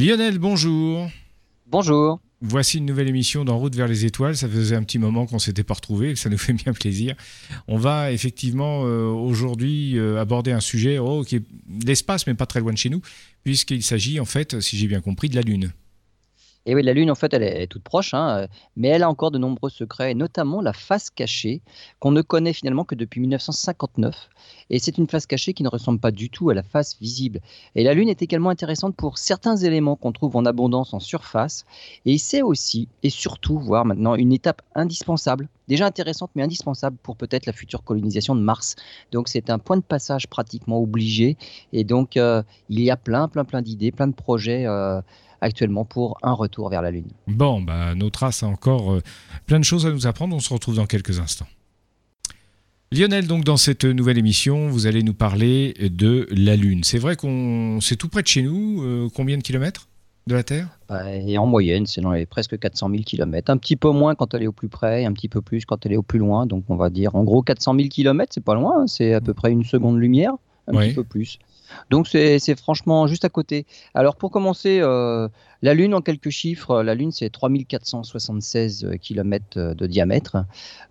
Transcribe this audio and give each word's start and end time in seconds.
Lionel, 0.00 0.38
bonjour. 0.38 1.10
Bonjour. 1.66 2.20
Voici 2.40 2.78
une 2.78 2.86
nouvelle 2.86 3.08
émission 3.08 3.44
d'En 3.44 3.58
route 3.58 3.76
vers 3.76 3.86
les 3.86 4.06
étoiles. 4.06 4.34
Ça 4.34 4.48
faisait 4.48 4.74
un 4.74 4.82
petit 4.82 4.98
moment 4.98 5.26
qu'on 5.26 5.38
s'était 5.38 5.62
pas 5.62 5.74
retrouvé, 5.74 6.16
ça 6.16 6.30
nous 6.30 6.38
fait 6.38 6.54
bien 6.54 6.72
plaisir. 6.72 7.14
On 7.68 7.76
va 7.76 8.10
effectivement 8.10 8.86
euh, 8.86 9.08
aujourd'hui 9.08 9.98
euh, 9.98 10.18
aborder 10.18 10.52
un 10.52 10.60
sujet 10.60 10.96
oh, 10.98 11.22
qui 11.22 11.36
est 11.36 11.42
l'espace, 11.84 12.26
mais 12.26 12.32
pas 12.32 12.46
très 12.46 12.60
loin 12.60 12.72
de 12.72 12.78
chez 12.78 12.88
nous, 12.88 13.02
puisqu'il 13.44 13.82
s'agit 13.82 14.20
en 14.20 14.24
fait, 14.24 14.58
si 14.60 14.78
j'ai 14.78 14.86
bien 14.86 15.02
compris, 15.02 15.28
de 15.28 15.36
la 15.36 15.42
Lune. 15.42 15.70
Et 16.66 16.74
oui, 16.74 16.82
la 16.82 16.92
Lune, 16.92 17.10
en 17.10 17.14
fait, 17.14 17.32
elle 17.32 17.42
est 17.42 17.66
toute 17.66 17.82
proche, 17.82 18.12
hein, 18.12 18.46
mais 18.76 18.88
elle 18.88 19.02
a 19.02 19.08
encore 19.08 19.30
de 19.30 19.38
nombreux 19.38 19.70
secrets, 19.70 20.12
et 20.12 20.14
notamment 20.14 20.60
la 20.60 20.74
face 20.74 21.08
cachée, 21.08 21.62
qu'on 22.00 22.10
ne 22.10 22.20
connaît 22.20 22.52
finalement 22.52 22.84
que 22.84 22.94
depuis 22.94 23.20
1959. 23.20 24.28
Et 24.68 24.78
c'est 24.78 24.98
une 24.98 25.08
face 25.08 25.26
cachée 25.26 25.54
qui 25.54 25.62
ne 25.62 25.68
ressemble 25.68 26.00
pas 26.00 26.10
du 26.10 26.28
tout 26.28 26.50
à 26.50 26.54
la 26.54 26.62
face 26.62 26.98
visible. 27.00 27.40
Et 27.74 27.82
la 27.82 27.94
Lune 27.94 28.08
est 28.08 28.22
également 28.22 28.50
intéressante 28.50 28.94
pour 28.94 29.18
certains 29.18 29.56
éléments 29.56 29.96
qu'on 29.96 30.12
trouve 30.12 30.36
en 30.36 30.44
abondance 30.44 30.92
en 30.92 31.00
surface. 31.00 31.64
Et 32.04 32.18
c'est 32.18 32.42
aussi, 32.42 32.88
et 33.02 33.10
surtout, 33.10 33.58
voire 33.58 33.86
maintenant, 33.86 34.14
une 34.14 34.32
étape 34.32 34.60
indispensable, 34.74 35.48
déjà 35.66 35.86
intéressante, 35.86 36.30
mais 36.34 36.42
indispensable 36.42 36.98
pour 37.02 37.16
peut-être 37.16 37.46
la 37.46 37.52
future 37.52 37.84
colonisation 37.84 38.34
de 38.34 38.40
Mars. 38.40 38.76
Donc 39.12 39.28
c'est 39.28 39.50
un 39.50 39.58
point 39.58 39.76
de 39.76 39.82
passage 39.82 40.28
pratiquement 40.28 40.80
obligé. 40.80 41.36
Et 41.72 41.84
donc, 41.84 42.16
euh, 42.16 42.42
il 42.68 42.80
y 42.80 42.90
a 42.90 42.96
plein, 42.96 43.28
plein, 43.28 43.44
plein 43.44 43.62
d'idées, 43.62 43.92
plein 43.92 44.08
de 44.08 44.14
projets. 44.14 44.66
Euh, 44.66 45.00
actuellement 45.40 45.84
pour 45.84 46.18
un 46.22 46.32
retour 46.32 46.68
vers 46.68 46.82
la 46.82 46.90
Lune. 46.90 47.08
Bon, 47.26 47.60
bah, 47.60 47.94
nos 47.94 48.10
traces 48.10 48.42
a 48.42 48.46
encore 48.46 48.92
euh, 48.92 49.02
plein 49.46 49.58
de 49.58 49.64
choses 49.64 49.86
à 49.86 49.90
nous 49.90 50.06
apprendre. 50.06 50.34
On 50.34 50.40
se 50.40 50.52
retrouve 50.52 50.76
dans 50.76 50.86
quelques 50.86 51.18
instants. 51.18 51.46
Lionel, 52.92 53.28
donc 53.28 53.44
dans 53.44 53.56
cette 53.56 53.84
nouvelle 53.84 54.18
émission, 54.18 54.68
vous 54.68 54.88
allez 54.88 55.04
nous 55.04 55.14
parler 55.14 55.74
de 55.78 56.26
la 56.32 56.56
Lune. 56.56 56.82
C'est 56.82 56.98
vrai 56.98 57.14
qu'on 57.14 57.78
c'est 57.80 57.94
tout 57.94 58.08
près 58.08 58.22
de 58.22 58.26
chez 58.26 58.42
nous. 58.42 58.82
Euh, 58.82 59.08
combien 59.14 59.38
de 59.38 59.42
kilomètres 59.42 59.86
de 60.26 60.34
la 60.34 60.42
Terre? 60.42 60.66
Et 61.24 61.38
En 61.38 61.46
moyenne, 61.46 61.86
c'est 61.86 62.00
dans 62.00 62.10
les 62.10 62.26
presque 62.26 62.58
400 62.58 62.90
000 62.90 63.02
kilomètres. 63.04 63.48
Un 63.50 63.58
petit 63.58 63.76
peu 63.76 63.90
moins 63.90 64.16
quand 64.16 64.34
elle 64.34 64.42
est 64.42 64.48
au 64.48 64.52
plus 64.52 64.68
près, 64.68 65.04
un 65.04 65.12
petit 65.12 65.28
peu 65.28 65.40
plus 65.40 65.64
quand 65.64 65.86
elle 65.86 65.92
est 65.92 65.96
au 65.96 66.02
plus 66.02 66.18
loin. 66.18 66.46
Donc 66.46 66.64
on 66.68 66.74
va 66.74 66.90
dire 66.90 67.14
en 67.14 67.22
gros 67.22 67.42
400 67.42 67.76
000 67.76 67.88
kilomètres, 67.88 68.32
c'est 68.34 68.44
pas 68.44 68.54
loin. 68.56 68.82
Hein. 68.82 68.86
C'est 68.88 69.14
à 69.14 69.20
peu 69.20 69.34
près 69.34 69.52
une 69.52 69.64
seconde 69.64 69.98
lumière, 69.98 70.32
un 70.66 70.72
petit 70.72 70.94
peu 70.94 71.04
plus. 71.04 71.38
Donc 71.90 72.08
c'est 72.08 72.58
franchement 72.58 73.06
juste 73.06 73.24
à 73.24 73.28
côté. 73.28 73.66
Alors 73.94 74.16
pour 74.16 74.30
commencer, 74.30 74.80
euh, 74.80 75.28
la 75.62 75.74
Lune 75.74 75.94
en 75.94 76.00
quelques 76.00 76.30
chiffres, 76.30 76.82
la 76.82 76.94
Lune 76.94 77.12
c'est 77.12 77.30
3476 77.30 78.88
km 79.00 79.74
de 79.74 79.86
diamètre. 79.86 80.44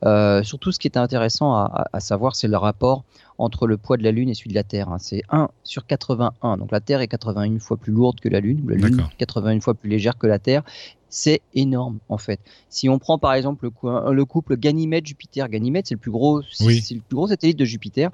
Euh, 0.06 0.44
surtout 0.44 0.72
ce 0.72 0.80
qui 0.80 0.88
est 0.88 0.98
intéressant 0.98 1.56
à, 1.56 2.00
savoir, 2.00 2.36
c'est 2.36 2.48
le 2.48 2.58
rapport 2.58 3.04
entre 3.38 3.68
le 3.68 3.78
poids 3.78 3.98
de 3.98 4.04
la 4.04 4.12
Lune 4.12 4.30
et 4.30 4.34
celui 4.34 4.50
de 4.50 4.56
la 4.56 4.64
Terre. 4.64 4.90
Hein. 4.90 4.98
C'est 5.00 5.24
1 5.30 5.50
sur 5.64 5.86
81. 5.86 6.58
Donc 6.58 6.72
la 6.72 6.82
Terre 6.82 7.02
est 7.02 7.08
81 7.08 7.60
fois 7.60 7.78
plus 7.78 7.94
lourde 7.94 8.20
que 8.20 8.30
la 8.30 8.40
Lune, 8.40 8.64
la 8.68 8.76
Lune 8.76 9.00
est 9.00 9.18
81 9.18 9.60
fois 9.62 9.74
plus 9.74 9.90
légère 9.90 10.18
que 10.18 10.28
la 10.28 10.40
Terre. 10.40 10.64
C'est 11.10 11.42
énorme 11.56 11.98
en 12.10 12.20
fait. 12.20 12.40
Si 12.70 12.88
on 12.88 13.00
prend 13.00 13.18
par 13.18 13.34
exemple 13.34 13.68
le, 13.82 14.26
couple 14.26 14.58
Ganymède-Jupiter, 14.58 15.50
Ganymède 15.50 15.88
c'est 15.88 15.96
le 15.96 16.00
plus 16.00 16.12
gros, 16.12 16.44
c'est 16.52 16.92
le 16.92 17.02
plus 17.02 17.16
gros 17.16 17.28
satellite 17.28 17.58
de 17.58 17.66
Jupiter 17.66 18.12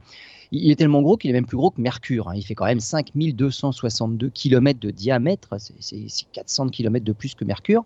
il 0.52 0.72
est 0.72 0.76
tellement 0.76 1.02
gros 1.02 1.18
qu'il 1.18 1.30
est 1.30 1.34
même 1.34 1.46
plus 1.46 1.58
gros 1.58 1.72
que 1.72 1.82
Mercure. 1.82 2.30
Hein. 2.30 2.34
Il 2.36 2.44
fait 2.44 2.56
quand 2.56 2.66
même 2.66 2.80
5262 2.80 4.30
km 4.30 4.80
de 4.80 4.92
diamètre, 4.92 5.50
c'est 5.60 6.08
400 6.32 6.70
km 6.70 7.06
de 7.06 7.14
plus 7.14 7.36
que 7.36 7.46
Mercure. 7.46 7.84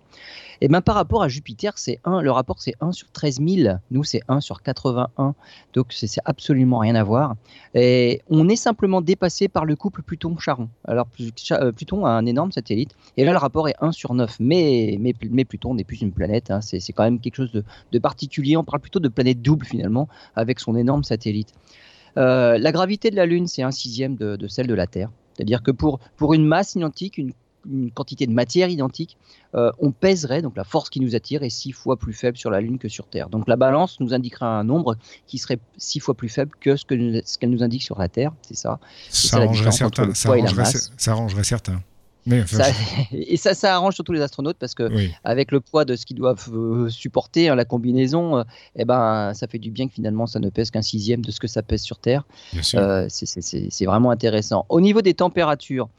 Et 0.62 0.68
bien 0.68 0.82
par 0.82 0.96
rapport 0.96 1.24
à 1.24 1.28
Jupiter, 1.28 1.78
c'est 1.78 2.00
1, 2.04 2.22
le 2.22 2.32
rapport 2.32 2.62
c'est 2.62 2.74
1 2.82 2.92
sur 2.92 3.10
13 3.12 3.40
000, 3.48 3.78
nous 3.92 4.04
c'est 4.04 4.22
1 4.28 4.42
sur 4.42 4.62
81, 4.62 5.34
donc 5.74 5.88
c'est 5.92 6.10
absolument 6.26 6.80
rien 6.80 6.96
à 6.96 7.04
voir. 7.04 7.36
Et 7.74 8.22
on 8.30 8.50
est 8.50 8.58
simplement 8.58 9.02
dépassé 9.02 9.48
par 9.48 9.66
le 9.66 9.76
couple 9.76 10.02
Pluton-Charon. 10.02 10.70
Alors 10.86 11.08
euh, 11.52 11.72
Pluton 11.72 12.06
a 12.06 12.10
un 12.10 12.26
énorme 12.26 12.52
satellite, 12.52 12.96
et 13.16 13.24
là 13.24 13.32
le 13.32 13.38
rapport 13.38 13.70
est 13.70 13.76
1 13.80 13.92
sur 13.92 14.14
9, 14.14 14.38
mais, 14.40 15.00
Pluton 15.48 15.74
n'est 15.74 15.84
plus 15.84 16.02
une 16.02 16.12
planète, 16.12 16.52
hein. 16.52 16.60
c'est 16.62 16.94
quand 16.94 17.04
même 17.04 17.20
quelque 17.20 17.36
chose 17.36 17.64
de 17.92 18.00
particulier, 18.00 18.58
on 18.58 18.64
parle 18.64 18.82
plutôt 18.82 19.00
de 19.00 19.08
planète 19.08 19.42
double 19.42 19.66
finalement, 19.66 20.10
avec 20.36 20.60
son 20.60 20.76
énorme 20.76 21.04
satellite. 21.04 21.54
Euh, 22.18 22.58
la 22.58 22.72
gravité 22.72 23.12
de 23.12 23.16
la 23.16 23.26
Lune, 23.26 23.48
c'est 23.48 23.64
un 23.64 23.72
sixième 23.72 24.16
de, 24.16 24.48
celle 24.48 24.68
de 24.68 24.74
la 24.74 24.88
Terre. 24.88 25.10
C'est-à-dire 25.34 25.64
que 25.64 25.72
pour, 25.72 26.00
pour 26.18 26.34
une 26.34 26.46
masse 26.46 26.76
identique, 26.76 27.18
une, 27.18 27.34
quantité 27.94 28.26
de 28.26 28.32
matière 28.32 28.70
identique, 28.70 29.18
euh, 29.54 29.70
on 29.80 29.92
pèserait, 29.92 30.42
donc 30.42 30.56
la 30.56 30.64
force 30.64 30.90
qui 30.90 31.02
nous 31.02 31.14
attire 31.14 31.44
est 31.44 31.50
six 31.50 31.74
fois 31.74 31.98
plus 31.98 32.14
faible 32.14 32.38
sur 32.38 32.50
la 32.50 32.62
Lune 32.62 32.80
que 32.80 32.88
sur 32.88 33.06
Terre. 33.06 33.30
Donc 33.30 33.50
la 33.50 33.58
balance 33.58 34.00
nous 34.00 34.14
indiquera 34.14 34.48
un 34.48 34.64
nombre 34.64 34.96
qui 35.28 35.38
serait 35.38 35.60
six 35.78 36.00
fois 36.00 36.16
plus 36.16 36.30
faible 36.30 36.52
que 36.62 36.78
ce 36.78 36.86
qu'elle 36.86 37.22
ce 37.26 37.38
qu'elle 37.38 37.50
nous 37.50 37.62
indique 37.62 37.84
sur 37.84 38.00
la 38.00 38.08
Terre. 38.08 38.32
C'est 38.44 38.56
ça. 38.56 38.80
Ça, 39.10 39.38
arrangerait 39.38 39.72
certains. 39.72 40.14
Ça 40.14 40.32
arrangerait 41.12 41.44
certains 41.44 41.82
et 43.12 43.38
ça, 43.38 43.54
ça 43.54 43.76
arrange 43.76 43.96
surtout 43.96 44.14
les 44.14 44.22
astronautes 44.22 44.58
parce 44.60 44.76
que 44.76 44.90
avec 45.24 45.52
le 45.52 45.60
poids 45.60 45.86
de 45.86 45.96
ce 45.96 46.06
qu'ils 46.06 46.18
doivent 46.18 46.50
euh, 46.54 46.90
supporter, 46.90 47.50
hein, 47.50 47.56
la 47.56 47.66
combinaison, 47.66 48.40
euh, 48.40 48.44
eh 48.76 48.86
ben, 48.86 49.34
ça 49.34 49.48
fait 49.48 49.60
du 49.60 49.72
bien 49.72 49.88
que 49.88 49.94
finalement 49.94 50.28
ça 50.28 50.40
ne 50.40 50.50
pèse 50.50 50.72
qu'un 50.72 50.82
sixième 50.82 51.24
de 51.24 51.32
ce 51.32 51.40
que 51.40 51.48
ça 51.48 51.64
pèse 51.64 51.82
sur 51.82 52.00
Terre. 52.00 52.26
Euh, 52.76 53.08
c'est 53.10 53.86
vraiment 53.86 54.12
intéressant. 54.12 54.66
Au 54.70 54.82
niveau 54.82 55.02
des 55.02 55.14
températures, 55.14 55.90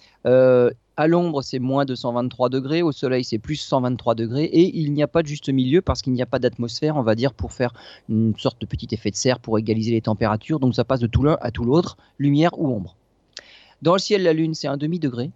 à 1.00 1.06
l'ombre, 1.06 1.40
c'est 1.40 1.60
moins 1.60 1.86
223 1.86 2.50
degrés. 2.50 2.82
Au 2.82 2.92
soleil, 2.92 3.24
c'est 3.24 3.38
plus 3.38 3.56
123 3.56 4.14
degrés. 4.14 4.44
Et 4.44 4.78
il 4.78 4.92
n'y 4.92 5.02
a 5.02 5.08
pas 5.08 5.22
de 5.22 5.28
juste 5.28 5.48
milieu 5.48 5.80
parce 5.80 6.02
qu'il 6.02 6.12
n'y 6.12 6.20
a 6.20 6.26
pas 6.26 6.38
d'atmosphère, 6.38 6.96
on 6.96 7.02
va 7.02 7.14
dire, 7.14 7.32
pour 7.32 7.52
faire 7.52 7.72
une 8.10 8.34
sorte 8.36 8.60
de 8.60 8.66
petit 8.66 8.88
effet 8.92 9.10
de 9.10 9.16
serre 9.16 9.40
pour 9.40 9.58
égaliser 9.58 9.92
les 9.92 10.02
températures. 10.02 10.60
Donc 10.60 10.74
ça 10.74 10.84
passe 10.84 11.00
de 11.00 11.06
tout 11.06 11.22
l'un 11.22 11.38
à 11.40 11.50
tout 11.50 11.64
l'autre, 11.64 11.96
lumière 12.18 12.50
ou 12.58 12.68
ombre. 12.68 12.96
Dans 13.80 13.94
le 13.94 13.98
ciel, 13.98 14.22
la 14.22 14.34
Lune, 14.34 14.52
c'est 14.52 14.68
un 14.68 14.76
demi-degré. 14.76 15.30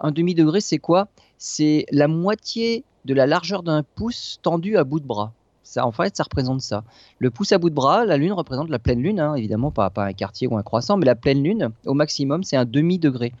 Un 0.00 0.10
demi-degré, 0.10 0.60
c'est 0.60 0.78
quoi? 0.78 1.08
C'est 1.38 1.86
la 1.90 2.08
moitié 2.08 2.84
de 3.04 3.14
la 3.14 3.26
largeur 3.26 3.62
d'un 3.62 3.82
pouce 3.82 4.38
tendu 4.42 4.76
à 4.76 4.84
bout 4.84 5.00
de 5.00 5.06
bras. 5.06 5.32
Ça, 5.62 5.86
en 5.86 5.92
fait, 5.92 6.16
ça 6.16 6.22
représente 6.22 6.62
ça. 6.62 6.82
Le 7.18 7.30
pouce 7.30 7.52
à 7.52 7.58
bout 7.58 7.68
de 7.68 7.74
bras, 7.74 8.06
la 8.06 8.16
Lune 8.16 8.32
représente 8.32 8.70
la 8.70 8.78
pleine 8.78 9.02
Lune, 9.02 9.20
hein, 9.20 9.34
évidemment, 9.34 9.70
pas, 9.70 9.90
pas 9.90 10.04
un 10.04 10.14
quartier 10.14 10.46
ou 10.46 10.56
un 10.56 10.62
croissant, 10.62 10.96
mais 10.96 11.04
la 11.04 11.14
pleine 11.14 11.42
Lune, 11.42 11.70
au 11.84 11.94
maximum, 11.94 12.42
c'est 12.42 12.56
un 12.56 12.64
demi-degré. 12.64 13.32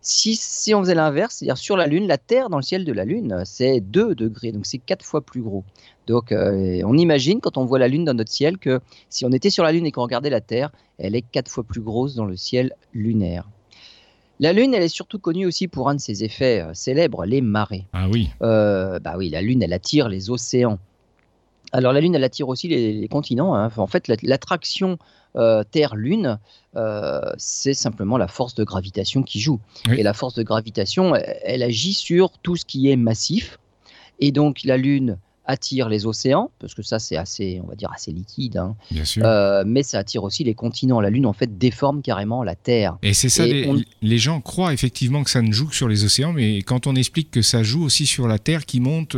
Si, 0.00 0.36
si, 0.36 0.74
on 0.74 0.82
faisait 0.82 0.94
l'inverse, 0.94 1.36
c'est-à-dire 1.36 1.56
sur 1.56 1.78
la 1.78 1.86
Lune, 1.86 2.06
la 2.06 2.18
Terre 2.18 2.50
dans 2.50 2.58
le 2.58 2.62
ciel 2.62 2.84
de 2.84 2.92
la 2.92 3.06
Lune, 3.06 3.42
c'est 3.46 3.80
2 3.80 4.14
degrés, 4.14 4.52
donc 4.52 4.66
c'est 4.66 4.78
4 4.78 5.02
fois 5.02 5.22
plus 5.22 5.40
gros. 5.40 5.64
Donc 6.06 6.30
euh, 6.30 6.82
on 6.84 6.98
imagine 6.98 7.40
quand 7.40 7.56
on 7.56 7.64
voit 7.64 7.78
la 7.78 7.88
Lune 7.88 8.04
dans 8.04 8.12
notre 8.12 8.30
ciel 8.30 8.58
que 8.58 8.80
si 9.08 9.24
on 9.24 9.32
était 9.32 9.48
sur 9.48 9.64
la 9.64 9.72
Lune 9.72 9.86
et 9.86 9.92
qu'on 9.92 10.02
regardait 10.02 10.28
la 10.28 10.42
Terre, 10.42 10.70
elle 10.98 11.16
est 11.16 11.22
4 11.22 11.50
fois 11.50 11.64
plus 11.64 11.80
grosse 11.80 12.14
dans 12.14 12.26
le 12.26 12.36
ciel 12.36 12.74
lunaire. 12.92 13.48
La 14.40 14.52
Lune, 14.52 14.74
elle 14.74 14.82
est 14.82 14.88
surtout 14.88 15.18
connue 15.18 15.46
aussi 15.46 15.68
pour 15.68 15.88
un 15.88 15.94
de 15.94 16.00
ses 16.00 16.24
effets 16.24 16.60
euh, 16.60 16.74
célèbres, 16.74 17.24
les 17.24 17.40
marées. 17.40 17.86
Ah 17.92 18.08
oui. 18.10 18.30
Euh, 18.42 18.98
bah 18.98 19.14
oui, 19.16 19.28
la 19.28 19.42
Lune, 19.42 19.62
elle 19.62 19.72
attire 19.72 20.08
les 20.08 20.30
océans. 20.30 20.78
Alors 21.72 21.92
la 21.92 22.00
Lune, 22.00 22.14
elle 22.14 22.24
attire 22.24 22.48
aussi 22.48 22.68
les, 22.68 23.08
continents. 23.08 23.54
Hein. 23.54 23.70
En 23.76 23.86
fait, 23.86 24.08
l'attraction 24.22 24.98
euh, 25.36 25.64
Terre-Lune, 25.68 26.38
c'est 27.36 27.74
simplement 27.74 28.16
la 28.16 28.28
force 28.28 28.54
de 28.54 28.64
gravitation 28.64 29.22
qui 29.22 29.40
joue. 29.40 29.60
Et 29.96 30.02
la 30.02 30.14
force 30.14 30.34
de 30.34 30.42
gravitation, 30.42 31.14
elle, 31.14 31.62
agit 31.62 31.94
sur 31.94 32.30
tout 32.38 32.56
ce 32.56 32.64
qui 32.64 32.90
est 32.90 32.96
massif. 32.96 33.58
Et 34.20 34.30
donc 34.30 34.62
la 34.64 34.76
Lune, 34.76 35.18
attire 35.46 35.88
les 35.88 36.06
océans, 36.06 36.50
parce 36.58 36.74
que 36.74 36.82
ça 36.82 36.98
c'est 36.98 37.16
assez, 37.16 37.60
on 37.62 37.66
va 37.66 37.74
dire, 37.74 37.90
assez 37.94 38.12
liquide. 38.12 38.56
Hein. 38.56 38.76
Bien 38.90 39.04
sûr. 39.04 39.22
Euh, 39.24 39.64
mais 39.66 39.82
ça 39.82 39.98
attire 39.98 40.24
aussi 40.24 40.44
les 40.44 40.54
continents. 40.54 41.00
La 41.00 41.10
Lune 41.10 41.26
en 41.26 41.32
fait 41.32 41.58
déforme 41.58 42.02
carrément 42.02 42.42
la 42.42 42.54
Terre. 42.54 42.96
Et 43.02 43.14
c'est 43.14 43.28
ça, 43.28 43.44
les, 43.46 44.18
gens 44.18 44.40
croient 44.40 44.72
effectivement 44.72 45.22
que 45.22 45.30
ça 45.30 45.42
ne 45.42 45.52
joue 45.52 45.66
que 45.66 45.74
sur 45.74 45.88
les 45.88 46.04
océans, 46.04 46.32
mais 46.32 46.58
quand 46.62 46.86
on 46.86 46.94
explique 46.94 47.30
que 47.30 47.42
ça 47.42 47.62
joue 47.62 47.84
aussi 47.84 48.06
sur 48.06 48.28
la 48.28 48.38
Terre 48.38 48.64
qui 48.64 48.80
monte 48.80 49.16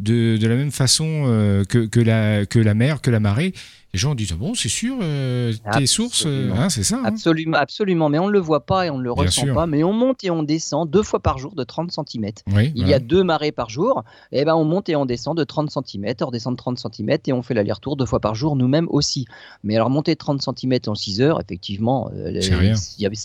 de, 0.00 0.36
de 0.36 0.46
la 0.46 0.56
même 0.56 0.72
façon 0.72 1.24
euh, 1.26 1.64
que, 1.64 1.86
que, 1.86 2.00
la, 2.00 2.46
que 2.46 2.58
la 2.58 2.74
mer, 2.74 3.00
que 3.00 3.10
la 3.10 3.20
marée, 3.20 3.52
les 3.92 3.98
gens 3.98 4.14
disent 4.14 4.30
ah 4.32 4.36
bon 4.36 4.54
c'est 4.54 4.68
sûr 4.68 4.96
euh, 5.02 5.52
tes 5.72 5.86
sources 5.86 6.24
euh, 6.24 6.52
hein, 6.56 6.68
c'est 6.68 6.84
ça 6.84 6.98
hein. 6.98 7.04
Absolument 7.04 7.56
absolument. 7.56 8.08
Mais 8.08 8.20
on 8.20 8.28
ne 8.28 8.32
le 8.32 8.38
voit 8.38 8.64
pas 8.64 8.86
et 8.86 8.90
on 8.90 8.98
ne 8.98 9.02
le 9.02 9.10
ressent 9.10 9.52
pas. 9.52 9.66
Mais 9.66 9.82
on 9.82 9.92
monte 9.92 10.22
et 10.22 10.30
on 10.30 10.42
descend 10.42 10.88
deux 10.88 11.02
fois 11.02 11.18
par 11.18 11.38
jour 11.38 11.54
de 11.54 11.64
30 11.64 11.90
cm 11.90 12.30
il 12.74 12.86
y 12.86 12.94
a 12.94 13.00
deux 13.00 13.24
marées 13.24 13.52
par 13.52 13.68
jour. 13.68 14.04
Et 14.32 14.40
eh 14.40 14.44
ben 14.44 14.54
on 14.54 14.64
monte 14.64 14.88
et 14.88 14.96
on 14.96 15.06
descend 15.06 15.36
de 15.36 15.44
30 15.44 15.70
cm 15.70 16.14
on 16.20 16.26
redescend 16.26 16.54
de 16.54 16.56
30 16.56 16.78
cm 16.78 17.18
et 17.26 17.32
on 17.32 17.42
fait 17.42 17.54
l'aller-retour 17.54 17.96
deux 17.96 18.06
fois 18.06 18.20
par 18.20 18.34
jour 18.34 18.54
nous-mêmes 18.54 18.86
aussi. 18.90 19.26
Mais 19.64 19.74
alors 19.74 19.90
monter 19.90 20.14
30 20.14 20.40
cm 20.40 20.78
en 20.86 20.94
6 20.94 21.20
heures 21.20 21.40
effectivement 21.40 22.10
euh, 22.14 22.40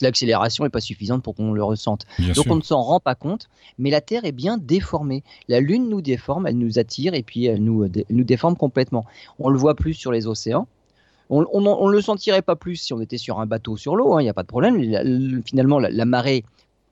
l'accélération 0.02 0.64
n'est 0.64 0.70
pas 0.72 0.82
suffisante 0.82 1.22
pour 1.22 1.36
qu'on 1.36 1.54
le 1.54 1.64
ressente. 1.64 2.06
Donc 2.36 2.46
on 2.50 2.56
ne 2.56 2.62
s'en 2.62 2.82
rend 2.82 3.00
pas 3.00 3.16
compte 3.16 3.50
mais 3.78 3.92
la 3.92 4.02
Terre 4.02 4.26
est 4.26 4.32
bien 4.32 4.58
déformée. 4.58 5.24
La 5.48 5.60
Lune 5.60 5.90
nous 5.90 6.02
déforme 6.02 6.48
elle 6.48 6.58
nous 6.58 6.80
attire 6.80 7.14
et 7.14 7.22
puis 7.22 7.46
elle 7.46 7.64
nous, 7.64 7.88
nous 8.10 8.24
déforme 8.24 8.56
complètement. 8.56 9.06
On 9.38 9.50
le 9.50 9.60
voit 9.60 9.76
plus 9.76 9.94
sur 9.94 10.12
les 10.12 10.26
océans 10.26 10.55
on 11.30 11.88
ne 11.88 11.92
le 11.92 12.02
sentirait 12.02 12.42
pas 12.42 12.56
plus 12.56 12.76
si 12.76 12.94
on 12.94 13.02
était 13.02 13.18
sur 13.18 13.40
un 13.40 13.46
bateau 13.46 13.78
sur 13.78 13.96
l'eau, 13.96 14.18
il 14.18 14.22
hein, 14.22 14.24
n'y 14.24 14.30
a 14.30 14.34
pas 14.34 14.44
de 14.44 14.48
problème. 14.48 15.42
finalement, 15.46 15.80
la, 15.80 16.06
marée 16.06 16.44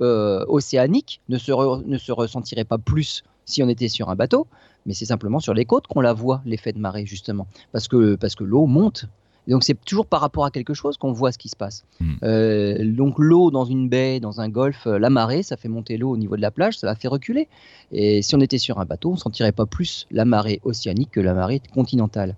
euh, 0.01 0.43
océanique 0.47 1.21
ne 1.29 1.37
se, 1.37 1.51
ne 1.85 1.97
se 1.97 2.11
ressentirait 2.11 2.65
pas 2.65 2.77
plus 2.77 3.23
si 3.45 3.61
on 3.61 3.69
était 3.69 3.89
sur 3.89 4.09
un 4.09 4.15
bateau, 4.15 4.47
mais 4.85 4.93
c'est 4.93 5.05
simplement 5.05 5.39
sur 5.39 5.53
les 5.53 5.65
côtes 5.65 5.87
qu'on 5.87 6.01
la 6.01 6.13
voit, 6.13 6.41
l'effet 6.45 6.71
de 6.71 6.79
marée, 6.79 7.05
justement. 7.05 7.47
Parce 7.71 7.87
que, 7.87 8.15
parce 8.15 8.35
que 8.35 8.43
l'eau 8.43 8.65
monte 8.65 9.07
donc 9.47 9.63
c'est 9.63 9.73
toujours 9.83 10.05
par 10.05 10.21
rapport 10.21 10.45
à 10.45 10.51
quelque 10.51 10.73
chose 10.73 10.97
qu'on 10.97 11.11
voit 11.11 11.31
ce 11.31 11.37
qui 11.37 11.49
se 11.49 11.55
passe. 11.55 11.83
Hmm. 11.99 12.13
Euh, 12.23 12.91
donc 12.93 13.15
l'eau 13.17 13.51
dans 13.51 13.65
une 13.65 13.89
baie, 13.89 14.19
dans 14.19 14.39
un 14.39 14.49
golfe, 14.49 14.85
la 14.85 15.09
marée, 15.09 15.43
ça 15.43 15.57
fait 15.57 15.67
monter 15.67 15.97
l'eau 15.97 16.11
au 16.11 16.17
niveau 16.17 16.35
de 16.37 16.41
la 16.41 16.51
plage, 16.51 16.77
ça 16.77 16.87
la 16.87 16.95
fait 16.95 17.07
reculer. 17.07 17.47
Et 17.91 18.21
si 18.21 18.35
on 18.35 18.39
était 18.39 18.57
sur 18.57 18.79
un 18.79 18.85
bateau, 18.85 19.11
on 19.11 19.17
sentirait 19.17 19.51
pas 19.51 19.65
plus 19.65 20.07
la 20.11 20.25
marée 20.25 20.61
océanique 20.63 21.11
que 21.11 21.19
la 21.19 21.33
marée 21.33 21.61
continentale. 21.73 22.35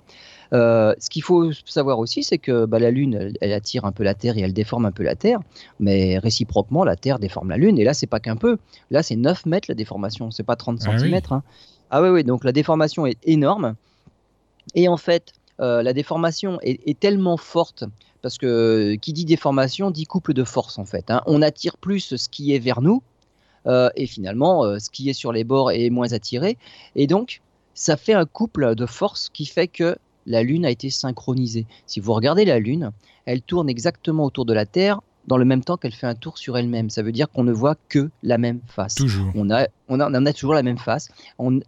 Euh, 0.54 0.94
ce 1.00 1.10
qu'il 1.10 1.24
faut 1.24 1.52
savoir 1.66 2.00
aussi, 2.00 2.24
c'est 2.24 2.38
que 2.38 2.66
bah, 2.66 2.80
la 2.80 2.92
Lune, 2.92 3.34
elle, 3.42 3.54
attire 3.54 3.86
un 3.86 3.92
peu 3.92 4.04
la 4.04 4.14
Terre 4.14 4.38
et 4.38 4.42
elle 4.42 4.54
déforme 4.54 4.86
un 4.86 4.92
peu 4.92 5.04
la 5.04 5.16
Terre, 5.16 5.40
mais 5.80 6.18
réciproquement, 6.20 6.84
la 6.84 6.96
Terre 6.96 7.20
déforme 7.20 7.50
la 7.50 7.58
Lune. 7.58 7.78
Et 7.80 7.84
là, 7.84 7.94
c'est 7.94 8.08
pas 8.08 8.20
qu'un 8.20 8.36
peu. 8.36 8.58
Là, 8.92 9.04
c'est 9.04 9.16
9 9.16 9.46
mètres 9.46 9.68
la 9.70 9.76
déformation, 9.76 10.32
c'est 10.32 10.44
pas 10.44 10.56
30 10.56 10.80
ah 10.86 10.98
cm. 10.98 11.14
Oui. 11.14 11.22
Hein. 11.32 11.44
Ah 11.92 12.02
oui, 12.02 12.10
oui, 12.10 12.24
donc 12.24 12.44
la 12.44 12.52
déformation 12.52 13.06
est 13.06 13.18
énorme. 13.24 13.76
Et 14.74 14.88
en 14.88 14.98
fait, 14.98 15.34
euh, 15.60 15.84
la 15.84 15.94
déformation 15.94 16.60
est, 16.62 17.00
tellement 17.00 17.38
forte 17.38 17.86
parce 18.22 18.38
que 18.38 18.96
qui 18.96 19.14
dit 19.14 19.24
déformation 19.24 19.92
dit 19.92 20.06
couple 20.06 20.34
de 20.34 20.44
force 20.44 20.80
en 20.80 20.86
fait. 20.86 21.12
Hein. 21.12 21.22
On 21.28 21.42
attire 21.42 21.78
plus 21.78 22.16
ce 22.16 22.28
qui 22.28 22.54
est 22.54 22.60
vers 22.60 22.82
nous 22.82 23.04
euh, 23.68 23.90
et 23.96 24.08
finalement 24.08 24.80
ce 24.80 24.90
qui 24.90 25.10
est 25.10 25.14
sur 25.14 25.32
les 25.32 25.44
bords 25.44 25.72
est 25.72 25.90
moins 25.92 26.12
attiré. 26.12 26.58
Et 26.96 27.08
donc 27.08 27.42
ça 27.76 27.96
fait 27.98 28.14
un 28.14 28.26
couple 28.26 28.76
de 28.76 28.86
force 28.86 29.30
qui 29.30 29.46
fait 29.46 29.68
que 29.68 29.96
la 30.26 30.44
Lune 30.44 30.66
a 30.66 30.70
été 30.70 30.90
synchronisée. 30.90 31.66
Si 31.86 32.00
vous 32.00 32.14
regardez 32.14 32.46
la 32.46 32.60
Lune, 32.60 32.92
elle 33.26 33.42
tourne 33.42 33.70
exactement 33.70 34.26
autour 34.26 34.46
de 34.46 34.54
la 34.54 34.66
Terre 34.66 35.02
dans 35.28 35.38
le 35.38 35.46
même 35.46 35.64
temps 35.64 35.78
qu'elle 35.78 35.94
fait 35.94 36.08
un 36.08 36.16
tour 36.16 36.38
sur 36.38 36.58
elle-même. 36.58 36.90
Ça 36.90 37.02
veut 37.02 37.12
dire 37.12 37.30
qu'on 37.30 37.44
ne 37.44 37.52
voit 37.52 37.76
que 37.90 38.10
la 38.24 38.38
même 38.38 38.60
face. 38.68 38.96
Toujours. 38.96 39.32
On 39.36 39.50
a, 39.50 39.68
on 39.90 40.00
a, 40.00 40.34
toujours 40.34 40.54
la 40.54 40.64
même 40.64 40.78
face. 40.78 41.10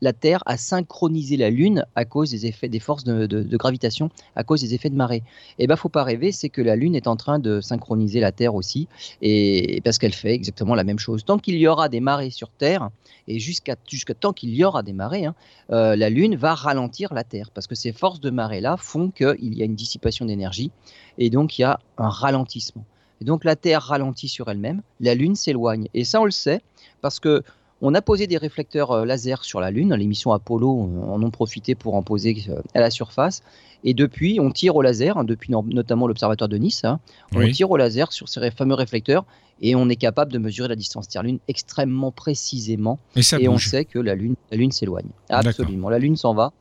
la 0.01 0.13
Terre 0.13 0.43
a 0.45 0.57
synchronisé 0.57 1.37
la 1.37 1.49
Lune 1.49 1.85
à 1.95 2.05
cause 2.05 2.31
des 2.31 2.45
effets 2.45 2.69
des 2.69 2.79
forces 2.79 3.03
de, 3.03 3.57
gravitation, 3.57 4.09
à 4.35 4.43
cause 4.43 4.61
des 4.61 4.73
effets 4.73 4.89
de 4.89 4.95
marée. 4.95 5.23
Et 5.57 5.63
eh 5.63 5.67
ben, 5.67 5.75
faut 5.75 5.89
pas 5.89 6.03
rêver, 6.03 6.31
c'est 6.31 6.49
que 6.49 6.61
la 6.61 6.75
Lune 6.75 6.95
est 6.95 7.07
en 7.07 7.15
train 7.15 7.39
de 7.39 7.61
synchroniser 7.61 8.19
la 8.19 8.31
Terre 8.31 8.55
aussi, 8.55 8.87
et 9.21 9.81
parce 9.83 9.97
qu'elle 9.97 10.13
fait 10.13 10.33
exactement 10.33 10.75
la 10.75 10.83
même 10.83 10.99
chose. 10.99 11.25
Tant 11.25 11.37
qu'il 11.37 11.57
y 11.57 11.67
aura 11.67 11.89
des 11.89 11.99
marées 11.99 12.29
sur 12.29 12.49
Terre, 12.49 12.89
et 13.27 13.39
jusqu'à 13.39 13.75
jusqu'à 13.87 14.13
tant 14.13 14.33
qu'il 14.33 14.53
y 14.53 14.63
aura 14.63 14.83
des 14.83 14.93
marées, 14.93 15.25
hein, 15.25 15.35
euh, 15.71 15.95
la 15.95 16.09
Lune 16.09 16.35
va 16.35 16.55
ralentir 16.55 17.13
la 17.13 17.23
Terre, 17.23 17.51
parce 17.53 17.67
que 17.67 17.75
ces 17.75 17.91
forces 17.91 18.19
de 18.19 18.29
marée 18.29 18.61
là 18.61 18.77
font 18.77 19.09
qu'il 19.09 19.55
y 19.55 19.61
a 19.61 19.65
une 19.65 19.75
dissipation 19.75 20.25
d'énergie, 20.25 20.71
et 21.17 21.29
donc 21.29 21.57
il 21.57 21.63
y 21.63 21.65
a 21.65 21.79
un 21.97 22.09
ralentissement. 22.09 22.85
Et 23.21 23.25
donc 23.25 23.43
la 23.43 23.55
Terre 23.55 23.81
ralentit 23.81 24.29
sur 24.29 24.49
elle-même, 24.49 24.81
la 24.99 25.15
Lune 25.15 25.35
s'éloigne. 25.35 25.87
Et 25.93 26.03
ça, 26.03 26.21
on 26.21 26.25
le 26.25 26.31
sait 26.31 26.61
parce 27.01 27.19
que 27.19 27.43
on 27.81 27.93
a 27.93 28.01
posé 28.01 28.25
des 28.25 28.37
réflecteurs 28.37 28.91
euh, 28.91 29.05
laser 29.05 29.43
sur 29.43 29.59
la 29.59 29.69
Lune. 29.69 29.93
L'émission 29.93 30.31
Apollo 30.31 30.89
en 31.07 31.21
ont 31.21 31.29
profité 31.29 31.75
pour 31.75 31.93
en 31.93 32.01
poser 32.01 32.35
euh, 32.49 32.59
à 32.73 32.79
la 32.79 32.89
surface. 32.89 33.43
Et 33.83 33.93
depuis, 33.93 34.39
on 34.39 34.49
tire 34.49 34.75
au 34.75 34.81
laser, 34.81 35.17
hein, 35.17 35.23
depuis 35.23 35.51
notamment 35.51 36.07
l'observatoire 36.07 36.47
de 36.47 36.57
Nice, 36.57 36.83
hein. 36.83 36.99
on 37.35 37.47
tire 37.51 37.69
au 37.69 37.77
laser 37.77 38.11
sur 38.11 38.27
ces 38.27 38.49
fameux 38.49 38.73
réflecteurs 38.73 39.25
et 39.61 39.75
on 39.75 39.87
est 39.89 39.95
capable 39.95 40.31
de 40.31 40.39
mesurer 40.39 40.67
la 40.67 40.75
distance 40.75 41.07
Terre-Lune 41.07 41.39
extrêmement 41.47 42.11
précisément. 42.11 42.97
Et, 43.39 43.47
on 43.47 43.59
sait 43.59 43.85
que 43.85 43.99
la 43.99 44.15
Lune, 44.15 44.35
la 44.51 44.57
Lune 44.57 44.71
s'éloigne. 44.71 45.09
Absolument. 45.29 45.89
La 45.89 45.99
Lune 45.99 46.15
s'en 46.15 46.33
va. 46.33 46.53